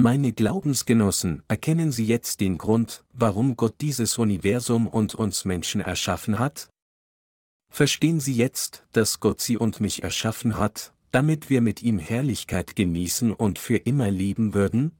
Meine 0.00 0.32
Glaubensgenossen, 0.32 1.42
erkennen 1.48 1.90
Sie 1.90 2.06
jetzt 2.06 2.38
den 2.38 2.56
Grund, 2.56 3.02
warum 3.12 3.56
Gott 3.56 3.80
dieses 3.80 4.16
Universum 4.16 4.86
und 4.86 5.16
uns 5.16 5.44
Menschen 5.44 5.80
erschaffen 5.80 6.38
hat? 6.38 6.70
Verstehen 7.68 8.20
Sie 8.20 8.34
jetzt, 8.34 8.86
dass 8.92 9.18
Gott 9.18 9.40
Sie 9.40 9.56
und 9.56 9.80
mich 9.80 10.04
erschaffen 10.04 10.56
hat, 10.56 10.92
damit 11.10 11.50
wir 11.50 11.60
mit 11.60 11.82
ihm 11.82 11.98
Herrlichkeit 11.98 12.76
genießen 12.76 13.32
und 13.32 13.58
für 13.58 13.78
immer 13.78 14.08
leben 14.08 14.54
würden? 14.54 14.92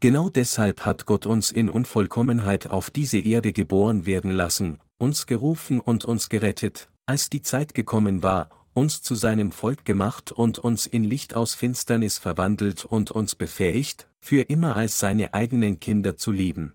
Genau 0.00 0.28
deshalb 0.28 0.86
hat 0.86 1.04
Gott 1.04 1.26
uns 1.26 1.50
in 1.50 1.68
Unvollkommenheit 1.68 2.68
auf 2.68 2.92
diese 2.92 3.18
Erde 3.18 3.52
geboren 3.52 4.06
werden 4.06 4.30
lassen, 4.30 4.78
uns 4.98 5.26
gerufen 5.26 5.80
und 5.80 6.04
uns 6.04 6.28
gerettet, 6.28 6.88
als 7.06 7.30
die 7.30 7.42
Zeit 7.42 7.74
gekommen 7.74 8.22
war, 8.22 8.57
uns 8.78 9.02
zu 9.02 9.16
seinem 9.16 9.50
Volk 9.50 9.84
gemacht 9.84 10.30
und 10.30 10.60
uns 10.60 10.86
in 10.86 11.02
Licht 11.02 11.34
aus 11.34 11.54
Finsternis 11.54 12.16
verwandelt 12.16 12.84
und 12.84 13.10
uns 13.10 13.34
befähigt, 13.34 14.08
für 14.20 14.42
immer 14.42 14.76
als 14.76 15.00
seine 15.00 15.34
eigenen 15.34 15.80
Kinder 15.80 16.16
zu 16.16 16.30
leben. 16.30 16.74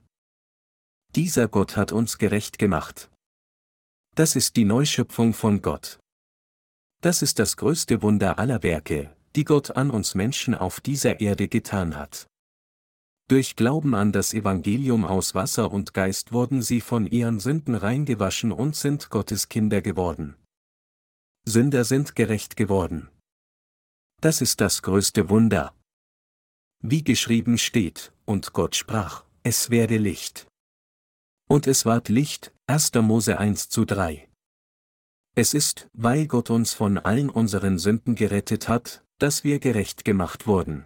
Dieser 1.16 1.47
Gott 1.47 1.78
hat 1.78 1.93
uns 1.93 2.18
gerecht 2.18 2.60
gemacht. 2.60 3.10
Das 4.16 4.36
ist 4.36 4.58
die 4.58 4.66
Neuschöpfung 4.66 5.34
von 5.34 5.62
Gott. 5.62 5.99
Das 7.01 7.22
ist 7.22 7.39
das 7.39 7.56
größte 7.56 8.01
Wunder 8.01 8.38
aller 8.38 8.64
Werke, 8.64 9.16
die 9.38 9.45
Gott 9.45 9.72
an 9.72 9.89
uns 9.89 10.14
Menschen 10.14 10.56
auf 10.56 10.82
dieser 10.82 11.22
Erde 11.22 11.47
getan 11.47 11.95
hat. 11.95 12.28
Durch 13.30 13.56
Glauben 13.56 13.95
an 13.95 14.12
das 14.12 14.34
Evangelium 14.34 15.06
aus 15.06 15.36
Wasser 15.36 15.72
und 15.72 15.93
Geist 15.93 16.34
wurden 16.34 16.62
sie 16.62 16.82
von 16.82 17.08
ihren 17.08 17.39
Sünden 17.39 17.76
reingewaschen 17.76 18.51
und 18.51 18.76
sind 18.76 19.10
Gottes 19.10 19.47
Kinder 19.47 19.82
geworden. 19.82 20.36
Sünder 21.46 21.84
sind 21.84 22.16
gerecht 22.16 22.56
geworden. 22.56 23.10
Das 24.22 24.39
ist 24.39 24.62
das 24.62 24.82
größte 24.82 25.30
Wunder. 25.30 25.76
Wie 26.80 27.04
geschrieben 27.04 27.58
steht, 27.58 28.14
und 28.26 28.54
Gott 28.54 28.78
sprach, 28.78 29.26
es 29.44 29.70
werde 29.70 29.98
Licht. 29.98 30.48
Und 31.50 31.68
es 31.68 31.86
ward 31.86 32.08
Licht, 32.08 32.54
1. 32.68 32.94
Mose 32.96 33.38
1 33.39 33.68
zu 33.68 33.84
3. 33.84 34.30
Es 35.36 35.54
ist, 35.54 35.89
weil 35.91 36.28
Gott 36.28 36.50
uns 36.50 36.74
von 36.74 36.98
allen 36.98 37.30
unseren 37.30 37.78
Sünden 37.78 38.16
gerettet 38.16 38.70
hat, 38.70 39.04
dass 39.18 39.44
wir 39.44 39.60
gerecht 39.60 40.06
gemacht 40.06 40.48
wurden. 40.48 40.86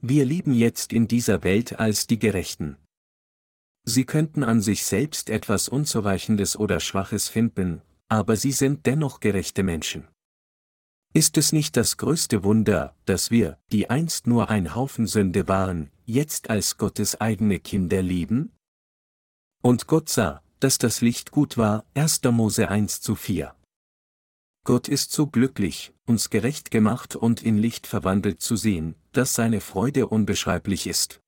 Wir 0.00 0.24
leben 0.24 0.54
jetzt 0.54 0.92
in 0.92 1.06
dieser 1.06 1.44
Welt 1.44 1.78
als 1.78 2.06
die 2.06 2.18
Gerechten. 2.18 2.78
Sie 3.84 4.06
könnten 4.06 4.42
an 4.42 4.62
sich 4.62 4.84
selbst 4.84 5.28
etwas 5.28 5.68
Unzureichendes 5.68 6.56
oder 6.56 6.80
Schwaches 6.80 7.28
finden, 7.28 7.82
aber 8.14 8.36
sie 8.36 8.52
sind 8.52 8.86
dennoch 8.86 9.20
gerechte 9.20 9.62
Menschen. 9.62 10.08
Ist 11.12 11.36
es 11.36 11.52
nicht 11.52 11.76
das 11.76 11.96
größte 11.96 12.42
Wunder, 12.42 12.96
dass 13.04 13.30
wir, 13.30 13.58
die 13.70 13.90
einst 13.90 14.26
nur 14.26 14.50
ein 14.50 14.74
Haufen 14.74 15.06
Sünde 15.06 15.46
waren, 15.48 15.90
jetzt 16.04 16.50
als 16.50 16.76
Gottes 16.76 17.20
eigene 17.20 17.60
Kinder 17.60 18.02
leben? 18.02 18.52
Und 19.62 19.86
Gott 19.86 20.08
sah, 20.08 20.42
dass 20.60 20.78
das 20.78 21.00
Licht 21.00 21.30
gut 21.30 21.56
war, 21.56 21.84
1. 21.94 22.22
Mose 22.24 22.68
1 22.68 23.00
zu 23.00 23.14
4. 23.14 23.54
Gott 24.64 24.88
ist 24.88 25.12
so 25.12 25.26
glücklich, 25.26 25.92
uns 26.06 26.30
gerecht 26.30 26.70
gemacht 26.70 27.16
und 27.16 27.42
in 27.42 27.58
Licht 27.58 27.86
verwandelt 27.86 28.40
zu 28.40 28.56
sehen, 28.56 28.94
dass 29.12 29.34
seine 29.34 29.60
Freude 29.60 30.06
unbeschreiblich 30.06 30.86
ist. 30.86 31.20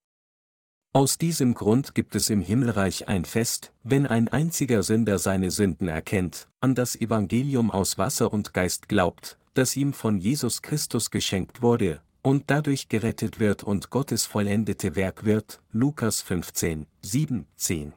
Aus 0.96 1.18
diesem 1.18 1.52
Grund 1.52 1.94
gibt 1.94 2.14
es 2.14 2.30
im 2.30 2.40
Himmelreich 2.40 3.06
ein 3.06 3.26
Fest, 3.26 3.70
wenn 3.82 4.06
ein 4.06 4.28
einziger 4.28 4.82
Sünder 4.82 5.18
seine 5.18 5.50
Sünden 5.50 5.88
erkennt, 5.88 6.48
an 6.60 6.74
das 6.74 6.96
Evangelium 6.96 7.70
aus 7.70 7.98
Wasser 7.98 8.32
und 8.32 8.54
Geist 8.54 8.88
glaubt, 8.88 9.36
das 9.52 9.76
ihm 9.76 9.92
von 9.92 10.16
Jesus 10.16 10.62
Christus 10.62 11.10
geschenkt 11.10 11.60
wurde, 11.60 12.00
und 12.22 12.44
dadurch 12.46 12.88
gerettet 12.88 13.38
wird 13.40 13.62
und 13.62 13.90
Gottes 13.90 14.24
vollendete 14.24 14.96
Werk 14.96 15.26
wird, 15.26 15.60
Lukas 15.70 16.22
15, 16.22 16.86
7, 17.02 17.46
10. 17.56 17.92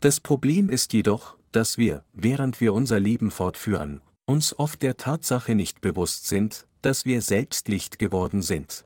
Das 0.00 0.18
Problem 0.18 0.70
ist 0.70 0.94
jedoch, 0.94 1.36
dass 1.50 1.76
wir, 1.76 2.06
während 2.14 2.62
wir 2.62 2.72
unser 2.72 3.00
Leben 3.00 3.30
fortführen, 3.30 4.00
uns 4.24 4.58
oft 4.58 4.80
der 4.80 4.96
Tatsache 4.96 5.54
nicht 5.54 5.82
bewusst 5.82 6.26
sind, 6.26 6.66
dass 6.80 7.04
wir 7.04 7.20
selbst 7.20 7.68
Licht 7.68 7.98
geworden 7.98 8.40
sind. 8.40 8.82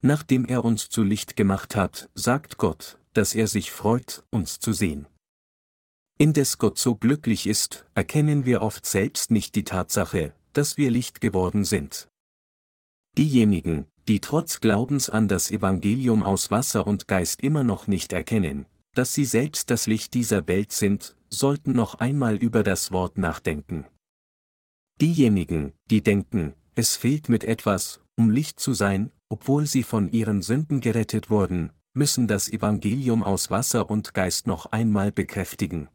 Nachdem 0.00 0.44
er 0.44 0.64
uns 0.64 0.88
zu 0.88 1.02
Licht 1.02 1.36
gemacht 1.36 1.74
hat, 1.74 2.08
sagt 2.14 2.56
Gott, 2.58 2.98
dass 3.14 3.34
er 3.34 3.48
sich 3.48 3.72
freut, 3.72 4.24
uns 4.30 4.60
zu 4.60 4.72
sehen. 4.72 5.06
Indes 6.18 6.58
Gott 6.58 6.78
so 6.78 6.94
glücklich 6.94 7.46
ist, 7.46 7.86
erkennen 7.94 8.44
wir 8.44 8.62
oft 8.62 8.86
selbst 8.86 9.30
nicht 9.30 9.54
die 9.54 9.64
Tatsache, 9.64 10.34
dass 10.52 10.76
wir 10.76 10.90
Licht 10.90 11.20
geworden 11.20 11.64
sind. 11.64 12.08
Diejenigen, 13.16 13.86
die 14.06 14.20
trotz 14.20 14.60
Glaubens 14.60 15.10
an 15.10 15.28
das 15.28 15.50
Evangelium 15.50 16.22
aus 16.22 16.50
Wasser 16.50 16.86
und 16.86 17.08
Geist 17.08 17.42
immer 17.42 17.64
noch 17.64 17.86
nicht 17.86 18.12
erkennen, 18.12 18.66
dass 18.94 19.14
sie 19.14 19.24
selbst 19.24 19.70
das 19.70 19.86
Licht 19.86 20.14
dieser 20.14 20.48
Welt 20.48 20.72
sind, 20.72 21.16
sollten 21.28 21.72
noch 21.72 21.96
einmal 21.96 22.36
über 22.36 22.62
das 22.62 22.90
Wort 22.90 23.18
nachdenken. 23.18 23.86
Diejenigen, 25.00 25.72
die 25.90 26.02
denken, 26.02 26.54
es 26.74 26.96
fehlt 26.96 27.28
mit 27.28 27.44
etwas, 27.44 28.00
um 28.18 28.30
Licht 28.30 28.58
zu 28.58 28.74
sein, 28.74 29.10
obwohl 29.28 29.66
sie 29.66 29.84
von 29.84 30.10
ihren 30.10 30.42
Sünden 30.42 30.80
gerettet 30.80 31.30
wurden, 31.30 31.70
müssen 31.94 32.26
das 32.26 32.48
Evangelium 32.48 33.22
aus 33.22 33.50
Wasser 33.50 33.88
und 33.88 34.12
Geist 34.12 34.46
noch 34.46 34.66
einmal 34.66 35.12
bekräftigen. 35.12 35.88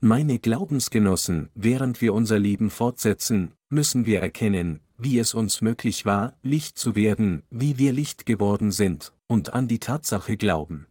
Meine 0.00 0.38
Glaubensgenossen, 0.38 1.50
während 1.54 2.00
wir 2.00 2.14
unser 2.14 2.38
Leben 2.38 2.70
fortsetzen, 2.70 3.52
müssen 3.68 4.06
wir 4.06 4.20
erkennen, 4.20 4.80
wie 4.96 5.18
es 5.18 5.34
uns 5.34 5.60
möglich 5.60 6.06
war, 6.06 6.38
Licht 6.42 6.78
zu 6.78 6.96
werden, 6.96 7.42
wie 7.50 7.76
wir 7.76 7.92
Licht 7.92 8.24
geworden 8.24 8.72
sind, 8.72 9.12
und 9.26 9.52
an 9.52 9.68
die 9.68 9.78
Tatsache 9.78 10.38
glauben. 10.38 10.86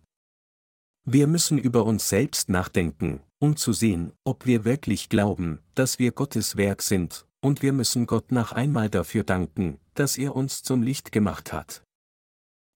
Wir 1.06 1.26
müssen 1.26 1.58
über 1.58 1.86
uns 1.86 2.08
selbst 2.08 2.50
nachdenken, 2.50 3.22
um 3.40 3.56
zu 3.56 3.74
sehen, 3.74 4.12
ob 4.24 4.46
wir 4.46 4.64
wirklich 4.64 5.10
glauben, 5.10 5.60
dass 5.74 5.98
wir 5.98 6.12
Gottes 6.12 6.56
Werk 6.56 6.84
sind, 6.84 7.26
und 7.42 7.64
wir 7.64 7.74
müssen 7.74 8.06
Gott 8.06 8.32
nach 8.32 8.52
einmal 8.52 8.90
dafür 8.90 9.24
danken, 9.24 9.80
dass 10.00 10.18
er 10.18 10.36
uns 10.36 10.64
zum 10.64 10.82
Licht 10.82 11.12
gemacht 11.12 11.52
hat. 11.52 11.84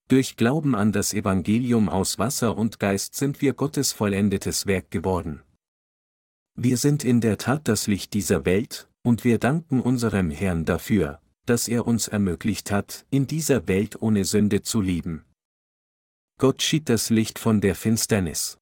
Durch 0.09 0.35
Glauben 0.35 0.75
an 0.75 0.91
das 0.91 1.13
Evangelium 1.13 1.87
aus 1.87 2.19
Wasser 2.19 2.57
und 2.57 2.79
Geist 2.79 3.15
sind 3.15 3.41
wir 3.41 3.53
Gottes 3.53 3.93
vollendetes 3.93 4.67
Werk 4.67 4.91
geworden. 4.91 5.41
Wir 6.55 6.77
sind 6.77 7.03
in 7.03 7.21
der 7.21 7.37
Tat 7.37 7.67
das 7.67 7.87
Licht 7.87 8.13
dieser 8.13 8.45
Welt, 8.45 8.89
und 9.01 9.23
wir 9.23 9.39
danken 9.39 9.81
unserem 9.81 10.29
Herrn 10.29 10.65
dafür, 10.65 11.21
dass 11.45 11.67
er 11.67 11.87
uns 11.87 12.09
ermöglicht 12.09 12.69
hat, 12.71 13.05
in 13.09 13.25
dieser 13.25 13.67
Welt 13.67 14.01
ohne 14.01 14.25
Sünde 14.25 14.61
zu 14.61 14.81
leben. 14.81 15.23
Gott 16.37 16.61
schied 16.61 16.89
das 16.89 17.09
Licht 17.09 17.39
von 17.39 17.61
der 17.61 17.75
Finsternis. 17.75 18.57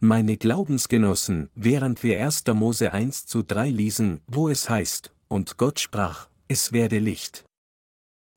Meine 0.00 0.38
Glaubensgenossen, 0.38 1.50
während 1.54 2.02
wir 2.02 2.24
1. 2.24 2.44
Mose 2.54 2.92
1 2.92 3.26
zu 3.26 3.42
3 3.42 3.68
lesen, 3.68 4.22
wo 4.26 4.48
es 4.48 4.70
heißt, 4.70 5.14
und 5.28 5.58
Gott 5.58 5.78
sprach, 5.78 6.30
es 6.48 6.72
werde 6.72 6.98
Licht. 6.98 7.44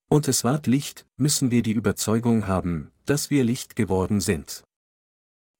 Und 0.10 0.28
es 0.28 0.44
ward 0.44 0.68
Licht, 0.68 1.06
müssen 1.18 1.52
wir 1.52 1.64
die 1.64 1.72
Überzeugung 1.74 2.48
haben, 2.48 2.92
dass 3.06 3.30
wir 3.30 3.44
Licht 3.44 3.76
geworden 3.76 4.22
sind. 4.22 4.64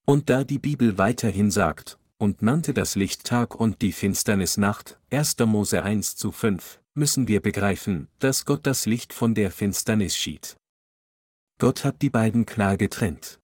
Und 0.06 0.30
da 0.30 0.44
die 0.44 0.60
Bibel 0.60 0.98
weiterhin 0.98 1.50
sagt, 1.50 1.98
und 2.18 2.42
nannte 2.42 2.74
das 2.74 2.96
Licht 2.96 3.26
Tag 3.26 3.56
und 3.56 3.82
die 3.82 3.92
Finsternis 3.92 4.58
Nacht, 4.58 5.00
1. 5.12 5.38
Mose 5.40 5.84
1 5.84 6.16
zu 6.16 6.32
5, 6.32 6.82
müssen 6.94 7.28
wir 7.28 7.42
begreifen, 7.42 8.08
dass 8.20 8.46
Gott 8.46 8.66
das 8.66 8.86
Licht 8.86 9.14
von 9.14 9.36
der 9.36 9.52
Finsternis 9.52 10.16
schied. 10.16 10.56
Gott 11.60 11.84
hat 11.84 12.02
die 12.02 12.10
beiden 12.10 12.46
klar 12.46 12.78
getrennt. 12.78 13.40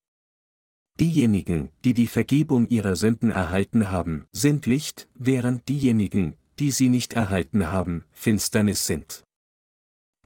Diejenigen, 1.00 1.70
die 1.86 1.93
die 1.93 2.08
Vergebung 2.08 2.68
ihrer 2.68 2.95
Sünden 2.95 3.32
erhalten 3.32 3.89
haben, 3.89 4.28
sind 4.34 4.66
Licht, 4.66 5.08
während 5.14 5.70
diejenigen, 5.70 6.36
die 6.60 6.72
sie 6.72 6.89
nicht 6.89 7.14
erhalten 7.14 7.68
haben, 7.68 8.04
Finsternis 8.12 8.86
sind. 8.86 9.24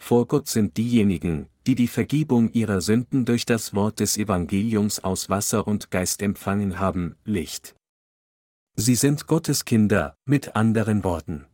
Vor 0.05 0.27
Gott 0.27 0.49
sind 0.49 0.75
diejenigen, 0.75 1.47
die 1.65 1.75
die 1.75 1.87
Vergebung 1.87 2.51
ihrer 2.51 2.81
Sünden 2.81 3.23
durch 3.23 3.45
das 3.45 3.73
Wort 3.73 4.01
des 4.01 4.17
Evangeliums 4.17 5.01
aus 5.01 5.29
Wasser 5.29 5.65
und 5.65 5.91
Geist 5.91 6.21
empfangen 6.21 6.77
haben, 6.77 7.15
Licht. 7.23 7.73
Sie 8.75 8.95
sind 8.95 9.27
Gottes 9.27 9.63
Kinder, 9.63 10.17
mit 10.25 10.57
anderen 10.57 11.05
Worten. 11.05 11.45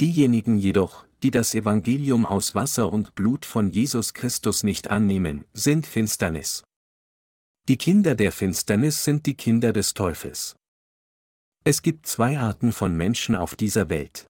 Diejenigen 0.00 0.56
jedoch, 0.56 1.04
die 1.24 1.32
das 1.32 1.52
Evangelium 1.56 2.26
aus 2.26 2.54
Wasser 2.54 2.92
und 2.92 3.16
Blut 3.16 3.44
von 3.44 3.72
Jesus 3.72 4.14
Christus 4.14 4.62
nicht 4.62 4.92
annehmen, 4.92 5.44
sind 5.52 5.84
Finsternis. 5.84 6.62
Die 7.68 7.76
Kinder 7.76 8.14
der 8.14 8.30
Finsternis 8.30 9.02
sind 9.02 9.26
die 9.26 9.34
Kinder 9.34 9.72
des 9.72 9.94
Teufels. 9.94 10.54
Es 11.64 11.82
gibt 11.82 12.06
zwei 12.06 12.38
Arten 12.38 12.70
von 12.70 12.96
Menschen 12.96 13.34
auf 13.34 13.56
dieser 13.56 13.88
Welt. 13.88 14.28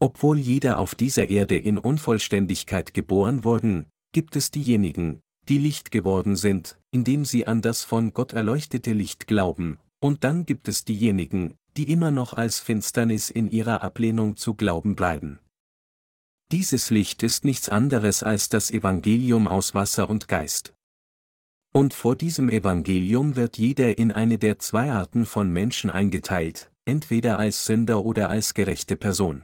Obwohl 0.00 0.38
jeder 0.38 0.78
auf 0.78 0.94
dieser 0.94 1.30
Erde 1.30 1.56
in 1.56 1.78
Unvollständigkeit 1.78 2.94
geboren 2.94 3.44
wurden, 3.44 3.86
gibt 4.12 4.36
es 4.36 4.50
diejenigen, 4.50 5.20
die 5.48 5.58
Licht 5.58 5.90
geworden 5.90 6.36
sind, 6.36 6.78
indem 6.90 7.24
sie 7.24 7.46
an 7.46 7.62
das 7.62 7.82
von 7.84 8.12
Gott 8.12 8.32
erleuchtete 8.32 8.92
Licht 8.92 9.26
glauben, 9.26 9.78
und 10.00 10.24
dann 10.24 10.46
gibt 10.46 10.68
es 10.68 10.84
diejenigen, 10.84 11.54
die 11.76 11.90
immer 11.90 12.10
noch 12.10 12.34
als 12.34 12.60
Finsternis 12.60 13.30
in 13.30 13.50
ihrer 13.50 13.82
Ablehnung 13.82 14.36
zu 14.36 14.54
glauben 14.54 14.94
bleiben. 14.96 15.38
Dieses 16.52 16.90
Licht 16.90 17.22
ist 17.22 17.44
nichts 17.44 17.68
anderes 17.68 18.22
als 18.22 18.48
das 18.48 18.70
Evangelium 18.70 19.48
aus 19.48 19.74
Wasser 19.74 20.08
und 20.08 20.28
Geist. 20.28 20.74
Und 21.72 21.94
vor 21.94 22.14
diesem 22.14 22.48
Evangelium 22.48 23.34
wird 23.34 23.58
jeder 23.58 23.98
in 23.98 24.12
eine 24.12 24.38
der 24.38 24.58
zwei 24.60 24.92
Arten 24.92 25.26
von 25.26 25.50
Menschen 25.50 25.90
eingeteilt, 25.90 26.70
entweder 26.84 27.38
als 27.38 27.64
Sünder 27.64 28.04
oder 28.04 28.30
als 28.30 28.54
gerechte 28.54 28.96
Person. 28.96 29.42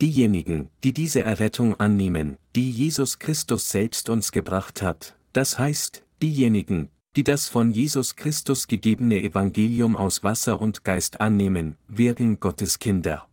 Diejenigen, 0.00 0.68
die 0.84 0.92
diese 0.92 1.22
Errettung 1.22 1.80
annehmen, 1.80 2.36
die 2.54 2.70
Jesus 2.70 3.18
Christus 3.18 3.70
selbst 3.70 4.10
uns 4.10 4.30
gebracht 4.30 4.82
hat, 4.82 5.16
das 5.32 5.58
heißt, 5.58 6.04
diejenigen, 6.22 6.90
die 7.16 7.24
das 7.24 7.48
von 7.48 7.70
Jesus 7.70 8.14
Christus 8.14 8.68
gegebene 8.68 9.22
Evangelium 9.22 9.96
aus 9.96 10.22
Wasser 10.22 10.60
und 10.60 10.84
Geist 10.84 11.22
annehmen, 11.22 11.76
werden 11.88 12.40
Gottes 12.40 12.78
Kinder. 12.78 13.26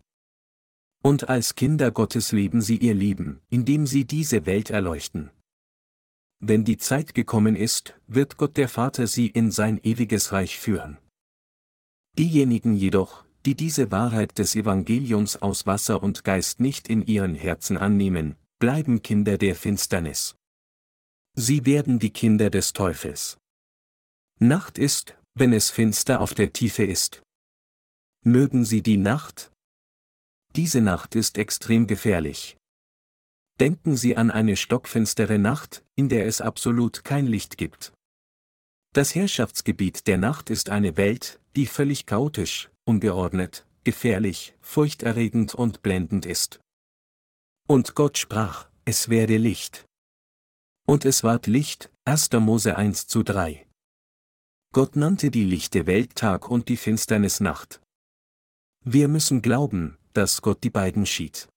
Und 1.04 1.28
als 1.28 1.56
Kinder 1.56 1.92
Gottes 1.92 2.32
leben 2.32 2.62
sie 2.62 2.78
ihr 2.78 2.94
Leben, 2.94 3.42
indem 3.50 3.86
sie 3.86 4.06
diese 4.06 4.46
Welt 4.46 4.70
erleuchten. 4.70 5.32
Wenn 6.40 6.64
die 6.64 6.78
Zeit 6.78 7.14
gekommen 7.14 7.58
ist, 7.58 8.00
wird 8.08 8.38
Gott 8.38 8.56
der 8.56 8.70
Vater 8.70 9.08
sie 9.08 9.28
in 9.28 9.52
sein 9.52 9.82
ewiges 9.84 10.32
Reich 10.32 10.58
führen. 10.58 10.98
Diejenigen 12.18 12.74
jedoch, 12.74 13.26
die 13.46 13.56
diese 13.56 13.92
Wahrheit 13.92 14.38
des 14.38 14.56
Evangeliums 14.56 15.42
aus 15.42 15.66
Wasser 15.66 16.02
und 16.02 16.24
Geist 16.24 16.60
nicht 16.60 16.88
in 16.88 17.06
ihren 17.06 17.36
Herzen 17.36 17.78
annehmen, 17.78 18.36
bleiben 18.60 19.02
Kinder 19.02 19.38
der 19.38 19.56
Finsternis. 19.56 20.36
Sie 21.36 21.66
werden 21.66 22.00
die 22.00 22.12
Kinder 22.12 22.50
des 22.50 22.74
Teufels. 22.74 23.38
Nacht 24.40 24.78
ist, 24.78 25.18
wenn 25.34 25.52
es 25.52 25.72
finster 25.72 26.22
auf 26.22 26.34
der 26.34 26.54
Tiefe 26.54 26.84
ist. 26.84 27.22
Mögen 28.24 28.64
Sie 28.66 28.82
die 28.82 28.98
Nacht, 28.98 29.54
diese 30.56 30.82
Nacht 30.82 31.16
ist 31.16 31.40
extrem 31.40 31.88
gefährlich. 31.88 32.58
Denken 33.60 33.98
Sie 33.98 34.16
an 34.16 34.30
eine 34.30 34.56
stockfinstere 34.56 35.40
Nacht, 35.40 35.84
in 35.96 36.10
der 36.10 36.28
es 36.28 36.42
absolut 36.42 37.04
kein 37.04 37.26
Licht 37.26 37.58
gibt. 37.58 37.92
Das 38.94 39.16
Herrschaftsgebiet 39.16 40.06
der 40.06 40.20
Nacht 40.20 40.52
ist 40.52 40.70
eine 40.70 40.96
Welt, 40.96 41.40
die 41.56 41.66
völlig 41.66 42.06
chaotisch, 42.06 42.70
ungeordnet, 42.86 43.66
gefährlich, 43.84 44.56
furchterregend 44.62 45.56
und 45.56 45.82
blendend 45.82 46.26
ist. 46.26 46.60
Und 47.68 47.96
Gott 47.96 48.18
sprach, 48.18 48.68
es 48.86 49.10
werde 49.10 49.38
Licht. 49.38 49.86
Und 50.86 51.06
es 51.06 51.24
ward 51.24 51.48
Licht, 51.48 51.90
1. 52.06 52.32
Mose 52.34 52.76
1 52.76 53.08
zu 53.08 53.24
3. 53.24 53.66
Gott 54.74 54.96
nannte 54.96 55.32
die 55.32 55.46
lichte 55.46 55.86
Welt 55.86 56.16
Tag 56.16 56.50
und 56.50 56.68
die 56.68 56.78
Finsternis 56.78 57.40
Nacht. 57.40 57.80
Wir 58.84 59.08
müssen 59.08 59.42
glauben, 59.42 59.98
dass 60.14 60.42
Gott 60.42 60.64
die 60.64 60.70
beiden 60.70 61.06
schied. 61.06 61.48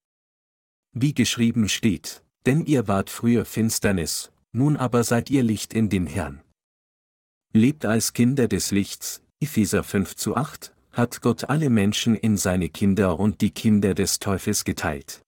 Wie 0.93 1.15
geschrieben 1.15 1.69
steht, 1.69 2.23
denn 2.47 2.65
ihr 2.65 2.87
wart 2.87 3.11
früher 3.11 3.45
Finsternis, 3.45 4.31
nun 4.53 4.77
aber 4.77 5.03
seid 5.03 5.31
ihr 5.31 5.43
Licht 5.43 5.75
in 5.75 5.89
dem 5.89 6.07
Herrn. 6.07 6.43
Lebt 7.53 7.85
als 7.85 8.13
Kinder 8.13 8.49
des 8.49 8.71
Lichts, 8.71 9.23
Epheser 9.41 9.83
5 9.83 10.15
zu 10.15 10.37
8, 10.37 10.73
hat 10.97 11.21
Gott 11.21 11.45
alle 11.45 11.69
Menschen 11.69 12.17
in 12.17 12.39
seine 12.39 12.71
Kinder 12.71 13.21
und 13.21 13.43
die 13.43 13.51
Kinder 13.51 13.95
des 13.95 14.19
Teufels 14.19 14.65
geteilt. 14.65 15.23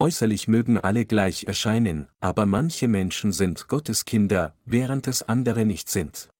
Äußerlich 0.00 0.48
mögen 0.48 0.78
alle 0.78 1.04
gleich 1.04 1.44
erscheinen, 1.44 2.08
aber 2.20 2.46
manche 2.46 2.88
Menschen 2.88 3.32
sind 3.32 3.68
Gottes 3.68 4.06
Kinder, 4.06 4.56
während 4.64 5.06
es 5.08 5.22
andere 5.22 5.66
nicht 5.66 5.90
sind. 5.90 6.30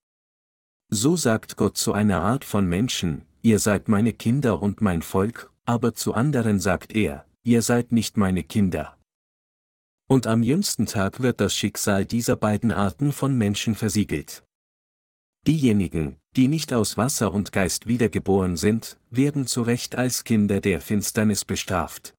So 0.88 1.14
sagt 1.16 1.56
Gott 1.56 1.76
zu 1.76 1.92
einer 1.92 2.22
Art 2.22 2.44
von 2.44 2.66
Menschen, 2.66 3.26
ihr 3.42 3.58
seid 3.58 3.88
meine 3.88 4.14
Kinder 4.14 4.62
und 4.62 4.80
mein 4.80 5.02
Volk, 5.02 5.52
aber 5.64 5.94
zu 5.94 6.14
anderen 6.14 6.58
sagt 6.58 6.94
er, 6.94 7.26
ihr 7.44 7.60
seid 7.60 7.92
nicht 7.92 8.16
meine 8.16 8.42
Kinder. 8.42 8.96
Und 10.08 10.26
am 10.26 10.42
jüngsten 10.42 10.86
Tag 10.86 11.20
wird 11.20 11.40
das 11.40 11.54
Schicksal 11.54 12.04
dieser 12.06 12.36
beiden 12.36 12.72
Arten 12.72 13.12
von 13.12 13.36
Menschen 13.36 13.74
versiegelt. 13.74 14.42
Diejenigen, 15.46 16.16
die 16.36 16.48
nicht 16.48 16.72
aus 16.72 16.96
Wasser 16.96 17.32
und 17.32 17.52
Geist 17.52 17.86
wiedergeboren 17.86 18.56
sind, 18.56 18.98
werden 19.10 19.46
zu 19.46 19.62
Recht 19.62 19.96
als 19.96 20.24
Kinder 20.24 20.60
der 20.60 20.80
Finsternis 20.80 21.44
bestraft. 21.44 22.14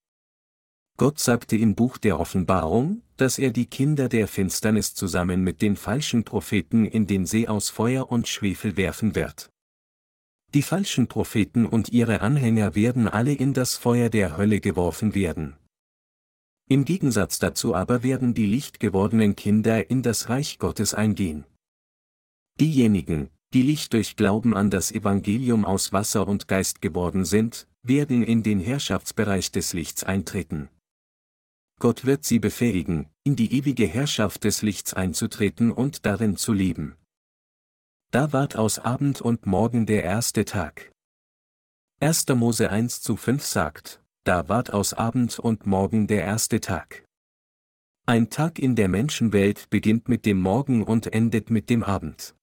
Gott 0.98 1.20
sagte 1.20 1.58
im 1.58 1.74
Buch 1.74 1.98
der 1.98 2.20
Offenbarung, 2.20 3.02
dass 3.18 3.40
er 3.40 3.50
die 3.50 3.66
Kinder 3.66 4.10
der 4.10 4.28
Finsternis 4.28 4.94
zusammen 4.94 5.44
mit 5.44 5.62
den 5.62 5.76
falschen 5.76 6.24
Propheten 6.24 6.86
in 6.86 7.08
den 7.08 7.26
See 7.26 7.48
aus 7.48 7.70
Feuer 7.70 8.12
und 8.12 8.28
Schwefel 8.28 8.78
werfen 8.78 9.16
wird. 9.16 9.50
Die 10.54 10.62
falschen 10.62 11.08
Propheten 11.08 11.66
und 11.66 11.90
ihre 11.90 12.22
Anhänger 12.22 12.76
werden 12.76 13.08
alle 13.08 13.34
in 13.34 13.56
das 13.56 13.76
Feuer 13.76 14.10
der 14.10 14.38
Hölle 14.38 14.60
geworfen 14.60 15.16
werden. 15.16 15.56
Im 16.70 16.86
Gegensatz 16.86 17.40
dazu 17.40 17.74
aber 17.74 18.04
werden 18.04 18.36
die 18.36 18.46
lichtgewordenen 18.46 19.36
Kinder 19.36 19.90
in 19.90 20.04
das 20.04 20.30
Reich 20.30 20.60
Gottes 20.60 20.94
eingehen. 20.94 21.46
Diejenigen, 22.60 23.30
die 23.54 23.62
Licht 23.62 23.94
durch 23.94 24.16
Glauben 24.16 24.56
an 24.56 24.72
das 24.72 24.92
Evangelium 24.92 25.64
aus 25.64 25.94
Wasser 25.94 26.28
und 26.28 26.48
Geist 26.48 26.82
geworden 26.82 27.24
sind, 27.24 27.68
werden 27.84 28.24
in 28.24 28.42
den 28.42 28.60
Herrschaftsbereich 28.60 29.52
des 29.52 29.74
Lichts 29.74 30.04
eintreten. 30.04 30.70
Gott 31.80 32.06
wird 32.06 32.24
sie 32.24 32.40
befähigen, 32.40 33.10
in 33.24 33.36
die 33.36 33.54
ewige 33.54 33.86
Herrschaft 33.86 34.44
des 34.44 34.62
Lichts 34.62 34.94
einzutreten 34.94 35.72
und 35.72 36.06
darin 36.06 36.36
zu 36.38 36.54
leben. 36.54 36.96
Da 38.12 38.32
ward 38.32 38.56
aus 38.56 38.80
Abend 38.80 39.22
und 39.22 39.46
Morgen 39.46 39.86
der 39.86 40.04
erste 40.04 40.46
Tag. 40.46 40.92
1. 42.00 42.28
Mose 42.30 42.70
1 42.70 43.02
zu 43.02 43.18
5 43.18 43.44
sagt, 43.44 44.04
da 44.24 44.48
ward 44.50 44.72
aus 44.72 44.94
Abend 44.94 45.40
und 45.40 45.66
Morgen 45.66 46.08
der 46.08 46.24
erste 46.24 46.60
Tag. 46.60 47.06
Ein 48.06 48.30
Tag 48.30 48.60
in 48.60 48.76
der 48.76 48.88
Menschenwelt 48.88 49.70
beginnt 49.70 50.10
mit 50.10 50.26
dem 50.26 50.40
Morgen 50.40 50.84
und 50.84 51.14
endet 51.14 51.50
mit 51.50 51.70
dem 51.70 51.84
Abend. 51.84 52.36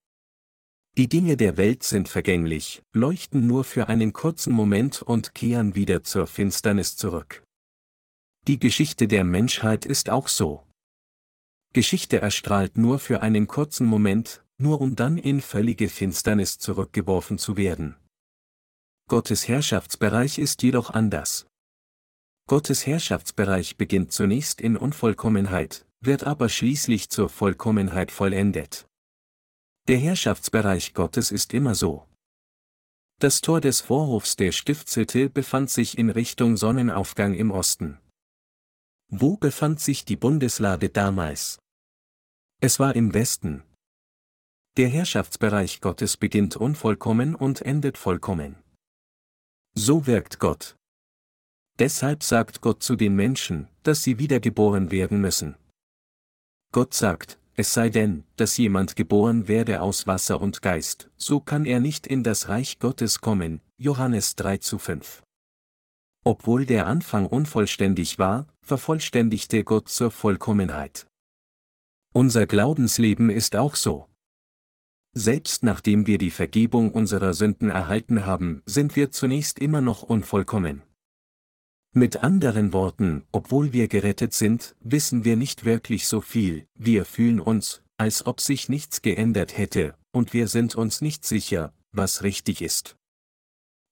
Die 1.01 1.09
Dinge 1.09 1.39
der 1.39 1.57
Welt 1.57 1.83
sind 1.83 2.11
vergänglich, 2.11 2.83
leuchten 2.93 3.47
nur 3.47 3.65
für 3.65 3.89
einen 3.89 4.13
kurzen 4.13 4.53
Moment 4.53 5.01
und 5.01 5.35
kehren 5.35 5.75
wieder 5.75 6.05
zur 6.05 6.27
Finsternis 6.27 6.95
zurück. 6.95 7.43
Die 8.47 8.59
Geschichte 8.59 9.09
der 9.09 9.25
Menschheit 9.25 9.87
ist 9.87 10.11
auch 10.11 10.29
so. 10.29 10.63
Geschichte 11.73 12.21
erstrahlt 12.21 12.77
nur 12.77 12.99
für 12.99 13.23
einen 13.23 13.47
kurzen 13.47 13.87
Moment, 13.87 14.45
nur 14.59 14.83
um 14.83 14.95
dann 14.95 15.17
in 15.17 15.41
völlige 15.41 15.89
Finsternis 15.89 16.59
zurückgeworfen 16.59 17.39
zu 17.39 17.57
werden. 17.57 17.97
Gottes 19.09 19.49
Herrschaftsbereich 19.49 20.37
ist 20.37 20.63
jedoch 20.63 20.91
anders. 20.91 21.47
Gottes 22.47 22.87
Herrschaftsbereich 22.87 23.79
beginnt 23.79 24.13
zunächst 24.13 24.61
in 24.61 24.77
Unvollkommenheit, 24.77 25.87
wird 26.03 26.25
aber 26.25 26.51
schließlich 26.51 27.09
zur 27.09 27.31
Vollkommenheit 27.31 28.11
vollendet. 28.11 28.87
Der 29.89 29.99
Herrschaftsbereich 29.99 30.95
Gottes 30.95 31.31
ist 31.31 31.55
immer 31.55 31.75
so. 31.75 32.07
Das 33.19 33.41
Tor 33.41 33.61
des 33.61 33.81
Vorhofs 33.81 34.37
der 34.37 34.53
Stiftshütte 34.53 35.29
befand 35.29 35.71
sich 35.71 35.99
in 35.99 36.11
Richtung 36.11 36.57
Sonnenaufgang 36.57 37.35
im 37.35 37.51
Osten. 37.51 37.99
Wo 39.09 39.37
befand 39.37 39.81
sich 39.81 40.05
die 40.05 40.17
Bundeslade 40.17 40.89
damals? 40.89 41.59
Es 42.61 42.79
war 42.79 42.95
im 42.95 43.13
Westen, 43.13 43.65
der 44.77 44.89
Herrschaftsbereich 44.89 45.81
Gottes 45.81 46.17
beginnt 46.17 46.57
unvollkommen 46.57 47.35
und 47.35 47.61
endet 47.63 47.99
vollkommen. 47.99 48.57
So 49.75 50.07
wirkt 50.07 50.39
Gott. 50.39 50.77
Deshalb 51.81 52.23
sagt 52.23 52.61
Gott 52.61 52.83
zu 52.83 52.95
den 52.95 53.17
Menschen, 53.17 53.69
dass 53.83 54.05
sie 54.05 54.19
wiedergeboren 54.19 54.93
werden 54.93 55.21
müssen. 55.21 55.57
Gott 56.73 56.95
sagt, 56.95 57.40
es 57.61 57.75
sei 57.75 57.91
denn, 57.91 58.25
dass 58.37 58.57
jemand 58.57 58.97
geboren 58.97 59.47
werde 59.47 59.83
aus 59.83 60.07
Wasser 60.07 60.41
und 60.41 60.63
Geist, 60.63 61.11
so 61.19 61.41
kann 61.41 61.67
er 61.67 61.79
nicht 61.79 62.07
in 62.07 62.23
das 62.25 62.49
Reich 62.49 62.79
Gottes 62.79 63.21
kommen, 63.21 63.61
Johannes 63.77 64.35
3 64.37 64.57
zu 64.57 64.79
5. 64.79 65.23
Obwohl 66.25 66.65
der 66.65 66.87
Anfang 66.87 67.27
unvollständig 67.27 68.19
war, 68.19 68.47
vervollständigte 68.63 69.63
Gott 69.63 69.91
zur 69.91 70.11
Vollkommenheit. 70.11 71.07
Unser 72.15 72.47
Glaubensleben 72.47 73.29
ist 73.29 73.55
auch 73.57 73.77
so. 73.77 74.07
Selbst 75.13 75.63
nachdem 75.63 76.07
wir 76.07 76.17
die 76.17 76.31
Vergebung 76.31 76.93
unserer 76.93 77.35
Sünden 77.35 77.69
erhalten 77.69 78.25
haben, 78.25 78.63
sind 78.65 78.97
wir 78.97 79.11
zunächst 79.11 79.59
immer 79.59 79.83
noch 79.83 80.03
unvollkommen. 80.03 80.83
Mit 81.93 82.23
anderen 82.23 82.73
Worten, 82.73 83.25
obwohl 83.33 83.73
wir 83.73 83.89
gerettet 83.89 84.33
sind, 84.33 84.77
wissen 84.79 85.25
wir 85.25 85.37
nicht 85.37 85.65
wirklich 85.65 86.07
so 86.07 86.21
viel, 86.21 86.69
wir 86.77 87.05
fühlen 87.05 87.41
uns, 87.41 87.83
als 87.97 88.27
ob 88.27 88.41
sich 88.41 88.69
nichts 88.69 89.03
geändert 89.03 89.59
hätte, 89.59 89.97
und 90.13 90.33
wir 90.33 90.47
sind 90.47 90.77
uns 90.77 91.01
nicht 91.01 91.25
sicher, 91.25 91.75
was 91.91 92.23
richtig 92.23 92.63
ist. 92.63 92.97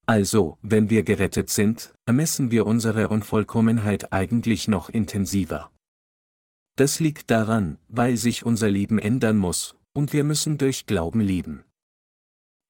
Also, 0.07 0.59
wenn 0.63 0.91
wir 0.91 1.03
gerettet 1.03 1.51
sind, 1.51 1.93
ermessen 2.07 2.53
wir 2.53 2.67
unsere 2.67 3.09
Unvollkommenheit 3.09 4.13
eigentlich 4.13 4.69
noch 4.69 4.89
intensiver. 4.91 5.73
Das 6.77 7.01
liegt 7.01 7.33
daran, 7.33 7.79
weil 7.89 8.17
sich 8.17 8.47
unser 8.47 8.71
Leben 8.71 9.01
ändern 9.01 9.37
muss, 9.37 9.75
und 9.93 10.13
wir 10.13 10.23
müssen 10.23 10.57
durch 10.57 10.87
Glauben 10.87 11.21
leben. 11.21 11.65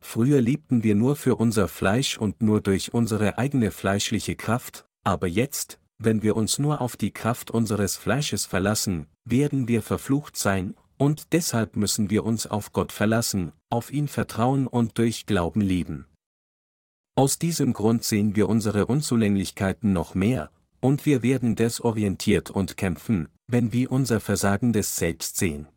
früher 0.01 0.41
lebten 0.41 0.83
wir 0.85 0.95
nur 0.95 1.17
für 1.17 1.37
unser 1.37 1.69
Fleisch 1.69 2.17
und 2.17 2.41
nur 2.41 2.63
durch 2.63 2.95
unsere 2.95 3.37
eigene 3.37 3.71
fleischliche 3.71 4.35
Kraft, 4.35 4.88
aber 5.09 5.27
jetzt, 5.27 5.81
wenn 5.97 6.23
wir 6.23 6.37
uns 6.37 6.59
nur 6.59 6.83
auf 6.83 6.99
die 6.99 7.13
Kraft 7.13 7.51
unseres 7.51 7.97
Fleisches 7.97 8.45
verlassen, 8.45 9.07
werden 9.25 9.67
wir 9.67 9.81
verflucht 9.81 10.37
sein, 10.37 10.75
und 10.99 11.33
deshalb 11.33 11.77
müssen 11.77 12.11
wir 12.11 12.25
uns 12.25 12.47
auf 12.47 12.75
Gott 12.75 12.93
verlassen, 12.93 13.53
auf 13.71 13.91
ihn 13.91 14.07
vertrauen 14.07 14.67
und 14.67 14.99
durch 14.99 15.25
Glauben 15.25 15.63
leben. 15.63 16.07
Aus 17.17 17.39
diesem 17.39 17.73
Grund 17.73 18.05
sehen 18.05 18.37
wir 18.37 18.51
unsere 18.51 18.85
Unzulänglichkeiten 18.85 19.95
noch 19.95 20.15
mehr, 20.15 20.51
und 20.81 21.07
wir 21.07 21.23
werden 21.23 21.57
desorientiert 21.57 22.51
und 22.51 22.77
kämpfen, 22.77 23.29
wenn 23.47 23.73
wir 23.73 23.91
unser 23.91 24.21
versagendes 24.21 24.97
Selbst 24.97 25.39
sehen. 25.39 25.69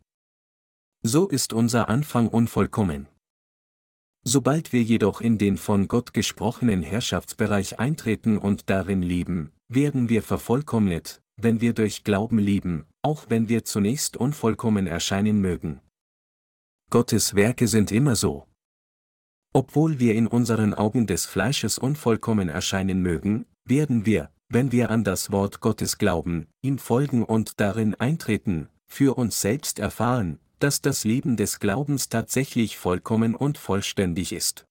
So 1.02 1.26
ist 1.26 1.54
unser 1.54 1.88
Anfang 1.88 2.28
unvollkommen. 2.28 3.08
Sobald 4.24 4.72
wir 4.72 4.82
jedoch 4.82 5.20
in 5.20 5.36
den 5.36 5.56
von 5.56 5.88
Gott 5.88 6.14
gesprochenen 6.14 6.82
Herrschaftsbereich 6.82 7.80
eintreten 7.80 8.38
und 8.38 8.70
darin 8.70 9.02
leben, 9.02 9.52
werden 9.68 10.08
wir 10.08 10.22
vervollkommnet, 10.22 11.22
wenn 11.36 11.60
wir 11.60 11.72
durch 11.72 12.04
Glauben 12.04 12.38
leben, 12.38 12.86
auch 13.02 13.26
wenn 13.30 13.48
wir 13.48 13.64
zunächst 13.64 14.16
unvollkommen 14.16 14.86
erscheinen 14.86 15.40
mögen. 15.40 15.80
Gottes 16.90 17.34
Werke 17.34 17.66
sind 17.66 17.90
immer 17.90 18.14
so. 18.14 18.46
Obwohl 19.52 19.98
wir 19.98 20.14
in 20.14 20.28
unseren 20.28 20.72
Augen 20.72 21.06
des 21.06 21.26
Fleisches 21.26 21.78
unvollkommen 21.78 22.48
erscheinen 22.48 23.02
mögen, 23.02 23.46
werden 23.64 24.06
wir, 24.06 24.30
wenn 24.48 24.70
wir 24.70 24.90
an 24.90 25.02
das 25.02 25.32
Wort 25.32 25.60
Gottes 25.60 25.98
glauben, 25.98 26.46
ihm 26.62 26.78
folgen 26.78 27.24
und 27.24 27.58
darin 27.60 27.94
eintreten, 27.96 28.68
für 28.86 29.16
uns 29.16 29.40
selbst 29.40 29.78
erfahren, 29.78 30.38
dass 30.62 30.80
das 30.80 31.02
Leben 31.02 31.36
des 31.36 31.58
Glaubens 31.58 32.08
tatsächlich 32.08 32.76
vollkommen 32.76 33.34
und 33.34 33.58
vollständig 33.58 34.32
ist. 34.32 34.64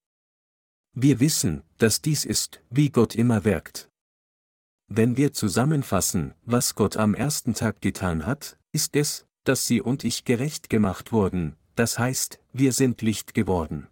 Wir 0.93 1.19
wissen, 1.19 1.63
dass 1.79 2.01
dies 2.01 2.23
ist, 2.23 2.61
wie 2.69 2.89
Gott 2.89 3.13
immer 3.13 3.43
wirkt. 3.43 3.89
Wenn 4.87 5.17
wir 5.17 5.33
zusammenfassen, 5.33 6.33
was 6.43 6.75
Gott 6.75 6.95
am 6.95 7.13
ersten 7.13 7.53
Tag 7.53 7.81
getan 7.81 8.25
hat, 8.25 8.57
ist 8.71 8.95
es, 8.95 9.25
dass 9.43 9.67
Sie 9.67 9.81
und 9.81 10.05
ich 10.05 10.23
gerecht 10.23 10.69
gemacht 10.69 11.11
wurden, 11.11 11.57
das 11.75 11.99
heißt, 11.99 12.39
wir 12.53 12.71
sind 12.71 13.01
Licht 13.01 13.33
geworden. 13.33 13.87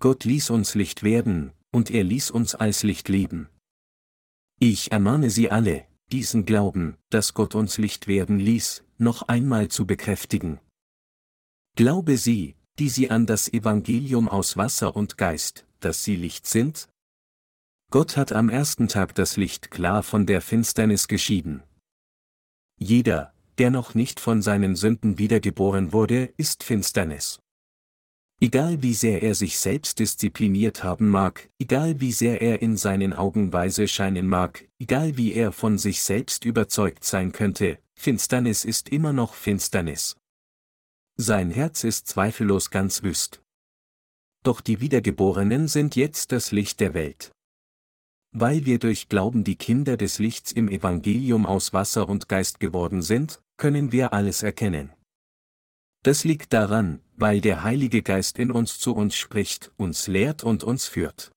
Gott 0.00 0.24
ließ 0.24 0.50
uns 0.50 0.74
Licht 0.74 1.02
werden, 1.02 1.52
und 1.70 1.90
er 1.90 2.02
ließ 2.02 2.30
uns 2.30 2.56
als 2.56 2.82
Licht 2.82 3.08
leben. 3.08 3.48
Ich 4.58 4.90
ermahne 4.90 5.30
Sie 5.30 5.50
alle, 5.50 5.86
diesen 6.10 6.46
Glauben, 6.46 6.96
dass 7.10 7.34
Gott 7.34 7.54
uns 7.54 7.78
Licht 7.78 8.08
werden 8.08 8.40
ließ, 8.40 8.84
noch 8.98 9.28
einmal 9.28 9.68
zu 9.68 9.86
bekräftigen. 9.86 10.58
Glaube 11.76 12.16
sie, 12.16 12.56
die 12.78 12.88
sie 12.88 13.10
an 13.10 13.26
das 13.26 13.52
Evangelium 13.52 14.28
aus 14.28 14.56
Wasser 14.56 14.96
und 14.96 15.18
Geist, 15.18 15.66
dass 15.80 16.04
sie 16.04 16.16
Licht 16.16 16.46
sind? 16.46 16.88
Gott 17.90 18.16
hat 18.16 18.32
am 18.32 18.48
ersten 18.48 18.88
Tag 18.88 19.14
das 19.14 19.36
Licht 19.36 19.70
klar 19.70 20.02
von 20.02 20.26
der 20.26 20.40
Finsternis 20.40 21.08
geschieden. 21.08 21.62
Jeder, 22.78 23.34
der 23.58 23.70
noch 23.70 23.94
nicht 23.94 24.20
von 24.20 24.42
seinen 24.42 24.76
Sünden 24.76 25.18
wiedergeboren 25.18 25.92
wurde, 25.92 26.32
ist 26.36 26.62
Finsternis. 26.62 27.40
Egal 28.42 28.82
wie 28.82 28.94
sehr 28.94 29.22
er 29.22 29.34
sich 29.34 29.58
selbst 29.58 29.98
diszipliniert 29.98 30.82
haben 30.82 31.08
mag, 31.10 31.50
egal 31.58 32.00
wie 32.00 32.12
sehr 32.12 32.40
er 32.40 32.62
in 32.62 32.78
seinen 32.78 33.12
Augen 33.12 33.52
weise 33.52 33.86
scheinen 33.86 34.26
mag, 34.26 34.66
egal 34.78 35.18
wie 35.18 35.34
er 35.34 35.52
von 35.52 35.76
sich 35.76 36.02
selbst 36.02 36.46
überzeugt 36.46 37.04
sein 37.04 37.32
könnte, 37.32 37.78
Finsternis 37.94 38.64
ist 38.64 38.88
immer 38.88 39.12
noch 39.12 39.34
Finsternis. 39.34 40.16
Sein 41.22 41.50
Herz 41.50 41.84
ist 41.84 42.08
zweifellos 42.08 42.70
ganz 42.70 43.02
wüst. 43.02 43.42
Doch 44.42 44.62
die 44.62 44.80
Wiedergeborenen 44.80 45.68
sind 45.68 45.94
jetzt 45.94 46.32
das 46.32 46.50
Licht 46.50 46.80
der 46.80 46.94
Welt. 46.94 47.30
Weil 48.32 48.64
wir 48.64 48.78
durch 48.78 49.10
Glauben 49.10 49.44
die 49.44 49.56
Kinder 49.56 49.98
des 49.98 50.18
Lichts 50.18 50.50
im 50.50 50.70
Evangelium 50.70 51.44
aus 51.44 51.74
Wasser 51.74 52.08
und 52.08 52.30
Geist 52.30 52.58
geworden 52.58 53.02
sind, 53.02 53.42
können 53.58 53.92
wir 53.92 54.14
alles 54.14 54.42
erkennen. 54.42 54.94
Das 56.04 56.24
liegt 56.24 56.54
daran, 56.54 57.02
weil 57.16 57.42
der 57.42 57.64
Heilige 57.64 58.00
Geist 58.00 58.38
in 58.38 58.50
uns 58.50 58.78
zu 58.78 58.94
uns 58.94 59.14
spricht, 59.14 59.72
uns 59.76 60.06
lehrt 60.06 60.42
und 60.42 60.64
uns 60.64 60.86
führt. 60.86 61.32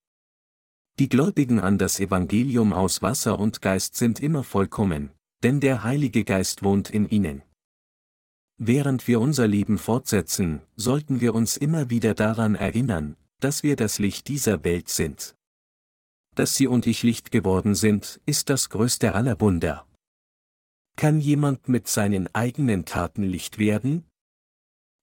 Die 0.98 1.10
Gläubigen 1.10 1.60
an 1.60 1.78
das 1.78 2.00
Evangelium 2.00 2.72
aus 2.72 3.02
Wasser 3.02 3.38
und 3.38 3.62
Geist 3.62 3.98
sind 3.98 4.22
immer 4.22 4.46
vollkommen, 4.46 5.12
denn 5.44 5.60
der 5.60 5.84
Heilige 5.84 6.24
Geist 6.24 6.64
wohnt 6.64 6.90
in 6.90 7.10
ihnen. 7.10 7.44
Während 8.66 9.10
wir 9.10 9.20
unser 9.20 9.46
Leben 9.46 9.78
fortsetzen, 9.78 10.62
sollten 10.78 11.20
wir 11.20 11.36
uns 11.36 11.58
immer 11.58 11.90
wieder 11.90 12.14
daran 12.14 12.56
erinnern, 12.56 13.18
dass 13.42 13.62
wir 13.62 13.76
das 13.76 14.00
Licht 14.00 14.30
dieser 14.30 14.64
Welt 14.64 14.88
sind. 14.88 15.36
Dass 16.36 16.56
Sie 16.56 16.68
und 16.68 16.88
ich 16.88 17.04
Licht 17.04 17.30
geworden 17.30 17.76
sind, 17.76 18.22
ist 18.26 18.50
das 18.50 18.70
größte 18.70 19.16
aller 19.16 19.42
Wunder. 19.42 19.86
Kann 20.96 21.20
jemand 21.20 21.68
mit 21.68 21.90
seinen 21.90 22.34
eigenen 22.34 22.86
Taten 22.86 23.24
Licht 23.24 23.58
werden? 23.58 24.06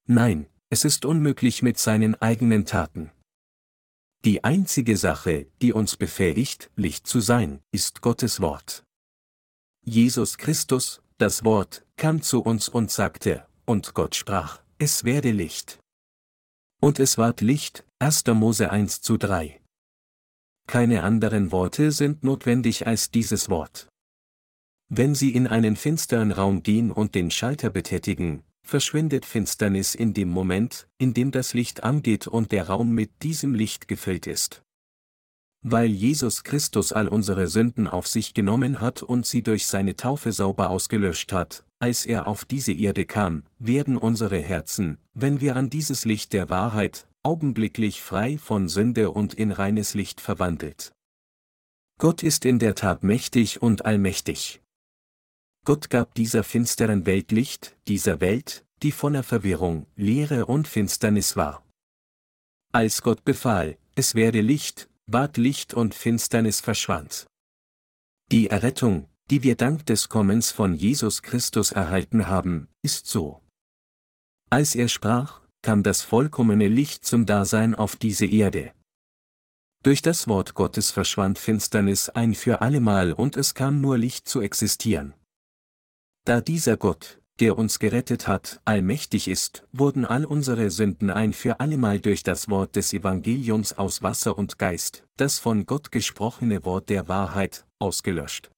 Nein, 0.07 0.47
es 0.71 0.87
ist 0.87 1.05
unmöglich 1.05 1.61
mit 1.61 1.77
seinen 1.79 2.15
eigenen 2.15 2.65
Taten. 2.65 3.11
Die 4.25 4.43
einzige 4.43 4.97
Sache, 4.97 5.49
die 5.61 5.75
uns 5.75 5.99
befähigt, 5.99 6.71
Licht 6.77 7.07
zu 7.07 7.21
sein, 7.21 7.61
ist 7.73 8.01
Gottes 8.01 8.41
Wort. 8.41 8.85
Jesus 9.85 10.39
Christus, 10.39 11.03
das 11.19 11.45
Wort, 11.45 11.85
kam 11.97 12.23
zu 12.23 12.41
uns 12.41 12.67
und 12.67 12.91
sagte, 12.91 13.47
und 13.71 13.95
Gott 13.95 14.17
sprach, 14.17 14.61
es 14.79 15.05
werde 15.05 15.31
Licht. 15.31 15.79
Und 16.83 16.99
es 16.99 17.19
ward 17.19 17.41
Licht, 17.41 17.85
1. 18.01 18.27
Mose 18.35 18.69
1 18.69 19.01
zu 19.01 19.17
3. 19.17 19.61
Keine 20.67 21.05
anderen 21.05 21.53
Worte 21.53 21.93
sind 21.93 22.25
notwendig 22.25 22.89
als 22.89 23.13
dieses 23.13 23.49
Wort. 23.49 23.89
Wenn 24.89 25.15
Sie 25.15 25.31
in 25.33 25.47
einen 25.47 25.77
finsteren 25.77 26.33
Raum 26.33 26.65
gehen 26.65 26.91
und 26.91 27.15
den 27.15 27.31
Schalter 27.31 27.71
betätigen, 27.71 28.43
verschwindet 28.67 29.25
Finsternis 29.25 29.95
in 29.95 30.15
dem 30.15 30.31
Moment, 30.31 30.89
in 30.99 31.15
dem 31.15 31.31
das 31.31 31.55
Licht 31.55 31.85
angeht 31.85 32.27
und 32.27 32.51
der 32.51 32.67
Raum 32.67 32.91
mit 32.91 33.23
diesem 33.23 33.55
Licht 33.55 33.87
gefüllt 33.87 34.27
ist. 34.27 34.63
Weil 35.63 35.91
Jesus 35.91 36.43
Christus 36.43 36.93
all 36.93 37.07
unsere 37.07 37.47
Sünden 37.47 37.87
auf 37.87 38.09
sich 38.09 38.35
genommen 38.35 38.81
hat 38.81 39.05
und 39.05 39.27
sie 39.27 39.45
durch 39.45 39.69
seine 39.69 39.95
Taufe 39.95 40.33
sauber 40.33 40.71
ausgelöscht 40.71 41.33
hat, 41.33 41.65
als 41.81 42.05
er 42.07 42.29
auf 42.29 42.45
diese 42.45 42.73
Erde 42.73 43.07
kam, 43.07 43.43
werden 43.59 43.97
unsere 43.97 44.39
Herzen, 44.39 44.99
wenn 45.15 45.41
wir 45.41 45.57
an 45.57 45.71
dieses 45.71 46.05
Licht 46.05 46.33
der 46.33 46.51
Wahrheit, 46.51 47.09
augenblicklich 47.23 48.03
frei 48.03 48.39
von 48.39 48.69
Sünde 48.69 49.11
und 49.11 49.35
in 49.35 49.51
reines 49.51 49.95
Licht 49.95 50.21
verwandelt. 50.21 50.93
Gott 51.99 52.23
ist 52.23 52.45
in 52.45 52.59
der 52.59 52.75
Tat 52.75 53.03
mächtig 53.03 53.61
und 53.61 53.85
allmächtig. 53.85 54.63
Gott 55.65 55.91
gab 55.91 56.15
dieser 56.15 56.45
finsteren 56.45 57.05
Welt 57.07 57.33
Licht, 57.33 57.77
dieser 57.89 58.21
Welt, 58.21 58.65
die 58.83 58.93
voller 58.93 59.23
Verwirrung, 59.23 59.87
Leere 59.97 60.47
und 60.47 60.69
Finsternis 60.69 61.37
war. 61.37 61.63
Als 62.73 63.03
Gott 63.03 63.25
befahl, 63.25 63.77
es 63.95 64.15
werde 64.15 64.41
Licht, 64.41 64.89
ward 65.07 65.37
Licht 65.37 65.75
und 65.75 65.95
Finsternis 65.95 66.61
verschwand. 66.61 67.27
Die 68.31 68.49
Errettung, 68.49 69.09
die 69.31 69.45
wir 69.45 69.55
dank 69.55 69.87
des 69.87 70.09
Kommens 70.09 70.51
von 70.51 70.75
Jesus 70.75 71.23
Christus 71.23 71.71
erhalten 71.71 72.27
haben, 72.27 72.69
ist 72.83 73.07
so. 73.07 73.41
Als 74.51 74.75
er 74.75 74.89
sprach, 74.89 75.41
kam 75.63 75.85
das 75.85 76.03
vollkommene 76.03 76.67
Licht 76.67 77.05
zum 77.05 77.27
Dasein 77.27 77.77
auf 77.77 77.95
diese 77.95 78.27
Erde. 78.27 78.73
Durch 79.85 80.03
das 80.03 80.27
Wort 80.27 80.55
Gottes 80.55 80.91
verschwand 80.91 81.39
Finsternis 81.39 82.09
ein 82.09 82.35
für 82.35 82.61
allemal 82.61 83.13
und 83.13 83.37
es 83.37 83.55
kam 83.55 83.81
nur 83.81 83.97
Licht 83.97 84.29
zu 84.29 84.41
existieren. 84.41 85.15
Da 86.27 86.41
dieser 86.41 86.77
Gott, 86.77 87.21
der 87.39 87.57
uns 87.57 87.79
gerettet 87.79 88.27
hat, 88.27 88.61
allmächtig 88.65 89.29
ist, 89.29 89.65
wurden 89.73 90.05
all 90.05 90.25
unsere 90.25 90.71
Sünden 90.71 91.09
ein 91.09 91.33
für 91.33 91.61
allemal 91.61 92.01
durch 92.01 92.23
das 92.25 92.51
Wort 92.51 92.75
des 92.77 92.93
Evangeliums 92.93 93.73
aus 93.75 94.03
Wasser 94.03 94.37
und 94.37 94.59
Geist, 94.59 95.05
das 95.17 95.39
von 95.39 95.65
Gott 95.67 95.93
gesprochene 95.93 96.65
Wort 96.65 96.91
der 96.91 97.09
Wahrheit, 97.09 97.65
ausgelöscht. 97.79 98.51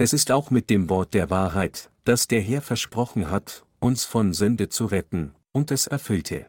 Es 0.00 0.12
ist 0.12 0.30
auch 0.30 0.52
mit 0.52 0.70
dem 0.70 0.88
Wort 0.88 1.12
der 1.12 1.28
Wahrheit, 1.28 1.90
das 2.04 2.28
der 2.28 2.40
Herr 2.40 2.62
versprochen 2.62 3.32
hat, 3.32 3.66
uns 3.80 4.04
von 4.04 4.32
Sünde 4.32 4.68
zu 4.68 4.86
retten, 4.86 5.34
und 5.50 5.72
es 5.72 5.88
erfüllte. 5.88 6.46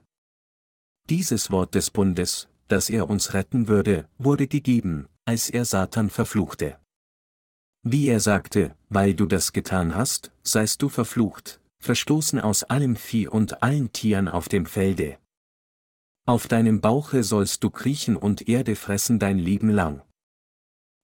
Dieses 1.09 1.49
Wort 1.49 1.73
des 1.73 1.89
Bundes, 1.89 2.47
das 2.67 2.91
er 2.91 3.09
uns 3.09 3.33
retten 3.33 3.67
würde, 3.67 4.07
wurde 4.19 4.47
gegeben, 4.47 5.07
als 5.25 5.49
er 5.49 5.65
Satan 5.65 6.11
verfluchte. 6.11 6.77
Wie 7.81 8.07
er 8.07 8.19
sagte, 8.19 8.75
weil 8.89 9.15
du 9.15 9.25
das 9.25 9.51
getan 9.51 9.95
hast, 9.95 10.31
seist 10.43 10.83
du 10.83 10.89
verflucht, 10.89 11.59
verstoßen 11.79 12.39
aus 12.39 12.63
allem 12.63 12.95
Vieh 12.95 13.27
und 13.27 13.63
allen 13.63 13.91
Tieren 13.91 14.27
auf 14.27 14.47
dem 14.47 14.67
Felde. 14.67 15.17
Auf 16.27 16.47
deinem 16.47 16.81
Bauche 16.81 17.23
sollst 17.23 17.63
du 17.63 17.71
kriechen 17.71 18.15
und 18.15 18.47
Erde 18.47 18.75
fressen 18.75 19.17
dein 19.17 19.39
Leben 19.39 19.71
lang. 19.71 20.03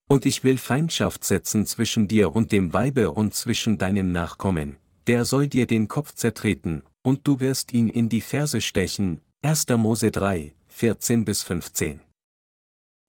Und 0.08 0.26
ich 0.26 0.44
will 0.44 0.58
Feindschaft 0.58 1.24
setzen 1.24 1.66
zwischen 1.66 2.08
dir 2.08 2.36
und 2.36 2.52
dem 2.52 2.74
Weibe 2.74 3.12
und 3.12 3.34
zwischen 3.34 3.78
deinem 3.78 4.12
Nachkommen, 4.12 4.78
der 5.08 5.26
soll 5.26 5.48
dir 5.48 5.66
den 5.66 5.88
Kopf 5.88 6.14
zertreten, 6.14 6.84
und 7.04 7.28
du 7.28 7.40
wirst 7.40 7.74
ihn 7.74 7.90
in 7.90 8.10
die 8.10 8.22
Ferse 8.22 8.62
stechen. 8.62 9.22
1. 9.42 9.68
Mose 9.78 10.12
3, 10.12 10.54
14 10.68 11.26
bis 11.26 11.44
15. 11.44 12.02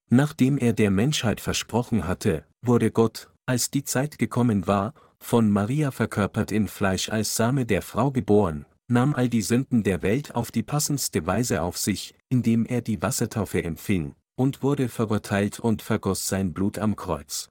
Nachdem 0.08 0.58
er 0.58 0.72
der 0.72 0.90
Menschheit 0.90 1.40
versprochen 1.40 2.06
hatte, 2.06 2.44
wurde 2.62 2.90
Gott, 2.90 3.30
als 3.46 3.70
die 3.70 3.84
Zeit 3.84 4.18
gekommen 4.18 4.66
war, 4.66 4.94
von 5.18 5.50
Maria 5.50 5.90
verkörpert 5.90 6.52
in 6.52 6.68
Fleisch 6.68 7.08
als 7.08 7.34
Same 7.36 7.66
der 7.66 7.82
Frau 7.82 8.10
geboren, 8.10 8.66
nahm 8.88 9.14
all 9.14 9.28
die 9.28 9.42
Sünden 9.42 9.82
der 9.82 10.02
Welt 10.02 10.34
auf 10.34 10.50
die 10.50 10.62
passendste 10.62 11.26
Weise 11.26 11.62
auf 11.62 11.76
sich, 11.76 12.14
indem 12.28 12.64
er 12.66 12.82
die 12.82 13.02
Wassertaufe 13.02 13.64
empfing, 13.64 14.14
und 14.36 14.62
wurde 14.62 14.88
verurteilt 14.88 15.58
und 15.58 15.82
vergoss 15.82 16.28
sein 16.28 16.52
Blut 16.52 16.78
am 16.78 16.94
Kreuz. 16.94 17.48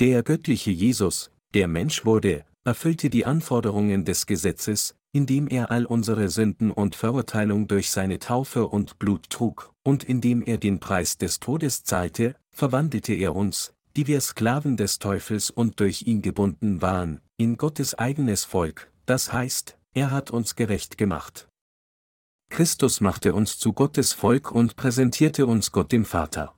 Der 0.00 0.22
göttliche 0.22 0.70
Jesus, 0.70 1.30
der 1.54 1.68
Mensch 1.68 2.04
wurde, 2.04 2.44
erfüllte 2.64 3.10
die 3.10 3.26
Anforderungen 3.26 4.04
des 4.04 4.26
Gesetzes, 4.26 4.96
indem 5.12 5.46
er 5.46 5.70
all 5.70 5.84
unsere 5.84 6.28
Sünden 6.28 6.72
und 6.72 6.96
Verurteilung 6.96 7.68
durch 7.68 7.90
seine 7.90 8.18
Taufe 8.18 8.66
und 8.66 8.98
Blut 8.98 9.30
trug, 9.30 9.72
und 9.84 10.02
indem 10.02 10.42
er 10.42 10.58
den 10.58 10.80
Preis 10.80 11.18
des 11.18 11.38
Todes 11.38 11.84
zahlte, 11.84 12.34
verwandelte 12.50 13.14
er 13.14 13.36
uns, 13.36 13.72
die 13.96 14.08
wir 14.08 14.20
Sklaven 14.20 14.76
des 14.76 14.98
Teufels 14.98 15.50
und 15.50 15.78
durch 15.78 16.02
ihn 16.02 16.22
gebunden 16.22 16.82
waren, 16.82 17.20
in 17.36 17.56
Gottes 17.56 17.94
eigenes 17.94 18.44
Volk, 18.44 18.90
das 19.06 19.32
heißt, 19.32 19.78
er 19.92 20.10
hat 20.10 20.32
uns 20.32 20.56
gerecht 20.56 20.98
gemacht. 20.98 21.48
Christus 22.50 23.00
machte 23.00 23.34
uns 23.34 23.58
zu 23.58 23.72
Gottes 23.72 24.12
Volk 24.12 24.52
und 24.52 24.76
präsentierte 24.76 25.46
uns 25.46 25.72
Gott 25.72 25.92
dem 25.92 26.04
Vater. 26.04 26.56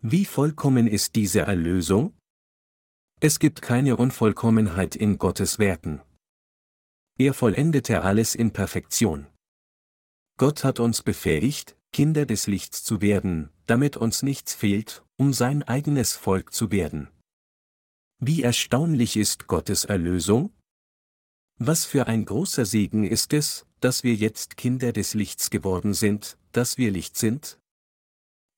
Wie 0.00 0.24
vollkommen 0.24 0.86
ist 0.86 1.16
diese 1.16 1.40
Erlösung? 1.40 2.16
Es 3.20 3.38
gibt 3.38 3.62
keine 3.62 3.96
Unvollkommenheit 3.96 4.94
in 4.94 5.18
Gottes 5.18 5.58
Werken. 5.58 6.00
Er 7.18 7.34
vollendete 7.34 8.02
alles 8.02 8.36
in 8.36 8.52
Perfektion. 8.52 9.26
Gott 10.36 10.62
hat 10.62 10.78
uns 10.78 11.02
befähigt, 11.02 11.76
Kinder 11.92 12.26
des 12.26 12.46
Lichts 12.46 12.84
zu 12.84 13.00
werden, 13.00 13.50
damit 13.66 13.96
uns 13.96 14.22
nichts 14.22 14.54
fehlt, 14.54 15.04
um 15.16 15.32
sein 15.32 15.64
eigenes 15.64 16.14
Volk 16.14 16.52
zu 16.52 16.70
werden. 16.70 17.08
Wie 18.20 18.42
erstaunlich 18.42 19.16
ist 19.16 19.48
Gottes 19.48 19.84
Erlösung? 19.84 20.52
Was 21.60 21.84
für 21.84 22.06
ein 22.06 22.24
großer 22.24 22.64
Segen 22.64 23.02
ist 23.02 23.32
es, 23.32 23.66
dass 23.80 24.04
wir 24.04 24.14
jetzt 24.14 24.56
Kinder 24.56 24.92
des 24.92 25.14
Lichts 25.14 25.50
geworden 25.50 25.92
sind, 25.92 26.38
dass 26.52 26.78
wir 26.78 26.92
Licht 26.92 27.16
sind? 27.16 27.58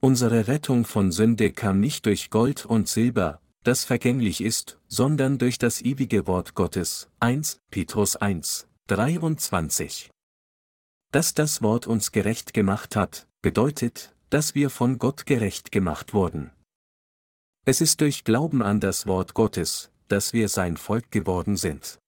Unsere 0.03 0.49
Rettung 0.49 0.85
von 0.85 1.11
Sünde 1.11 1.51
kam 1.51 1.81
nicht 1.81 2.05
durch 2.05 2.29
Gold 2.29 2.67
und 2.67 2.89
Silber, 2.89 3.41
das 3.63 3.85
vergänglich 3.87 4.43
ist, 4.43 4.79
sondern 4.87 5.39
durch 5.39 5.57
das 5.57 5.81
ewige 5.81 6.27
Wort 6.27 6.55
Gottes. 6.55 7.09
1 7.21 7.61
Petrus 7.71 8.17
1, 8.17 8.69
23. 8.89 10.11
Dass 11.11 11.33
das 11.33 11.63
Wort 11.63 11.87
uns 11.87 12.13
gerecht 12.13 12.53
gemacht 12.53 12.97
hat, 12.97 13.27
bedeutet, 13.41 14.15
dass 14.29 14.55
wir 14.55 14.69
von 14.69 14.99
Gott 14.99 15.25
gerecht 15.25 15.73
gemacht 15.73 16.13
wurden. 16.13 16.51
Es 17.65 17.81
ist 17.81 18.03
durch 18.03 18.25
Glauben 18.25 18.61
an 18.63 18.79
das 18.79 19.07
Wort 19.07 19.33
Gottes, 19.33 19.91
dass 20.09 20.35
wir 20.35 20.51
sein 20.51 20.77
Volk 20.77 21.11
geworden 21.11 21.57
sind. 21.57 21.99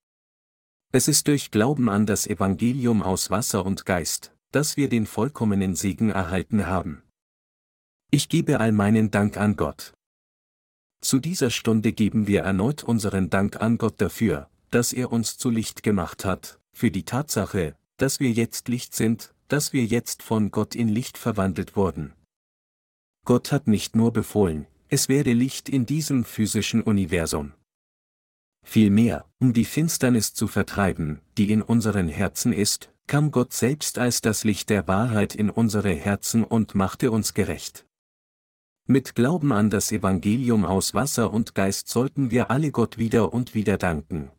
Es 0.94 1.08
ist 1.08 1.26
durch 1.26 1.50
Glauben 1.50 1.88
an 1.88 2.04
das 2.04 2.26
Evangelium 2.26 3.02
aus 3.02 3.30
Wasser 3.30 3.64
und 3.64 3.86
Geist, 3.86 4.34
dass 4.50 4.76
wir 4.76 4.90
den 4.90 5.06
vollkommenen 5.06 5.74
Segen 5.74 6.10
erhalten 6.10 6.66
haben. 6.66 7.02
Ich 8.10 8.28
gebe 8.28 8.60
all 8.60 8.72
meinen 8.72 9.10
Dank 9.10 9.38
an 9.38 9.56
Gott. 9.56 9.94
Zu 11.00 11.18
dieser 11.18 11.48
Stunde 11.48 11.94
geben 11.94 12.26
wir 12.26 12.42
erneut 12.42 12.84
unseren 12.84 13.30
Dank 13.30 13.56
an 13.56 13.78
Gott 13.78 14.02
dafür, 14.02 14.50
dass 14.70 14.92
er 14.92 15.10
uns 15.10 15.38
zu 15.38 15.48
Licht 15.48 15.82
gemacht 15.82 16.26
hat, 16.26 16.60
für 16.74 16.90
die 16.90 17.04
Tatsache, 17.04 17.74
dass 17.96 18.20
wir 18.20 18.30
jetzt 18.30 18.68
Licht 18.68 18.94
sind, 18.94 19.34
dass 19.48 19.72
wir 19.72 19.86
jetzt 19.86 20.22
von 20.22 20.50
Gott 20.50 20.74
in 20.74 20.88
Licht 20.88 21.16
verwandelt 21.16 21.74
wurden. 21.74 22.12
Gott 23.24 23.50
hat 23.50 23.66
nicht 23.66 23.96
nur 23.96 24.12
befohlen, 24.12 24.66
es 24.88 25.08
werde 25.08 25.32
Licht 25.32 25.70
in 25.70 25.86
diesem 25.86 26.26
physischen 26.26 26.82
Universum. 26.82 27.54
Vielmehr, 28.64 29.26
um 29.38 29.52
die 29.52 29.64
Finsternis 29.64 30.34
zu 30.34 30.46
vertreiben, 30.46 31.20
die 31.36 31.50
in 31.50 31.62
unseren 31.62 32.08
Herzen 32.08 32.52
ist, 32.52 32.92
kam 33.06 33.30
Gott 33.30 33.52
selbst 33.52 33.98
als 33.98 34.20
das 34.20 34.44
Licht 34.44 34.70
der 34.70 34.88
Wahrheit 34.88 35.34
in 35.34 35.50
unsere 35.50 35.92
Herzen 35.92 36.44
und 36.44 36.74
machte 36.74 37.10
uns 37.10 37.34
gerecht. 37.34 37.86
Mit 38.86 39.14
Glauben 39.14 39.52
an 39.52 39.70
das 39.70 39.92
Evangelium 39.92 40.64
aus 40.64 40.94
Wasser 40.94 41.32
und 41.32 41.54
Geist 41.54 41.88
sollten 41.88 42.30
wir 42.30 42.50
alle 42.50 42.70
Gott 42.70 42.98
wieder 42.98 43.32
und 43.32 43.54
wieder 43.54 43.78
danken. 43.78 44.30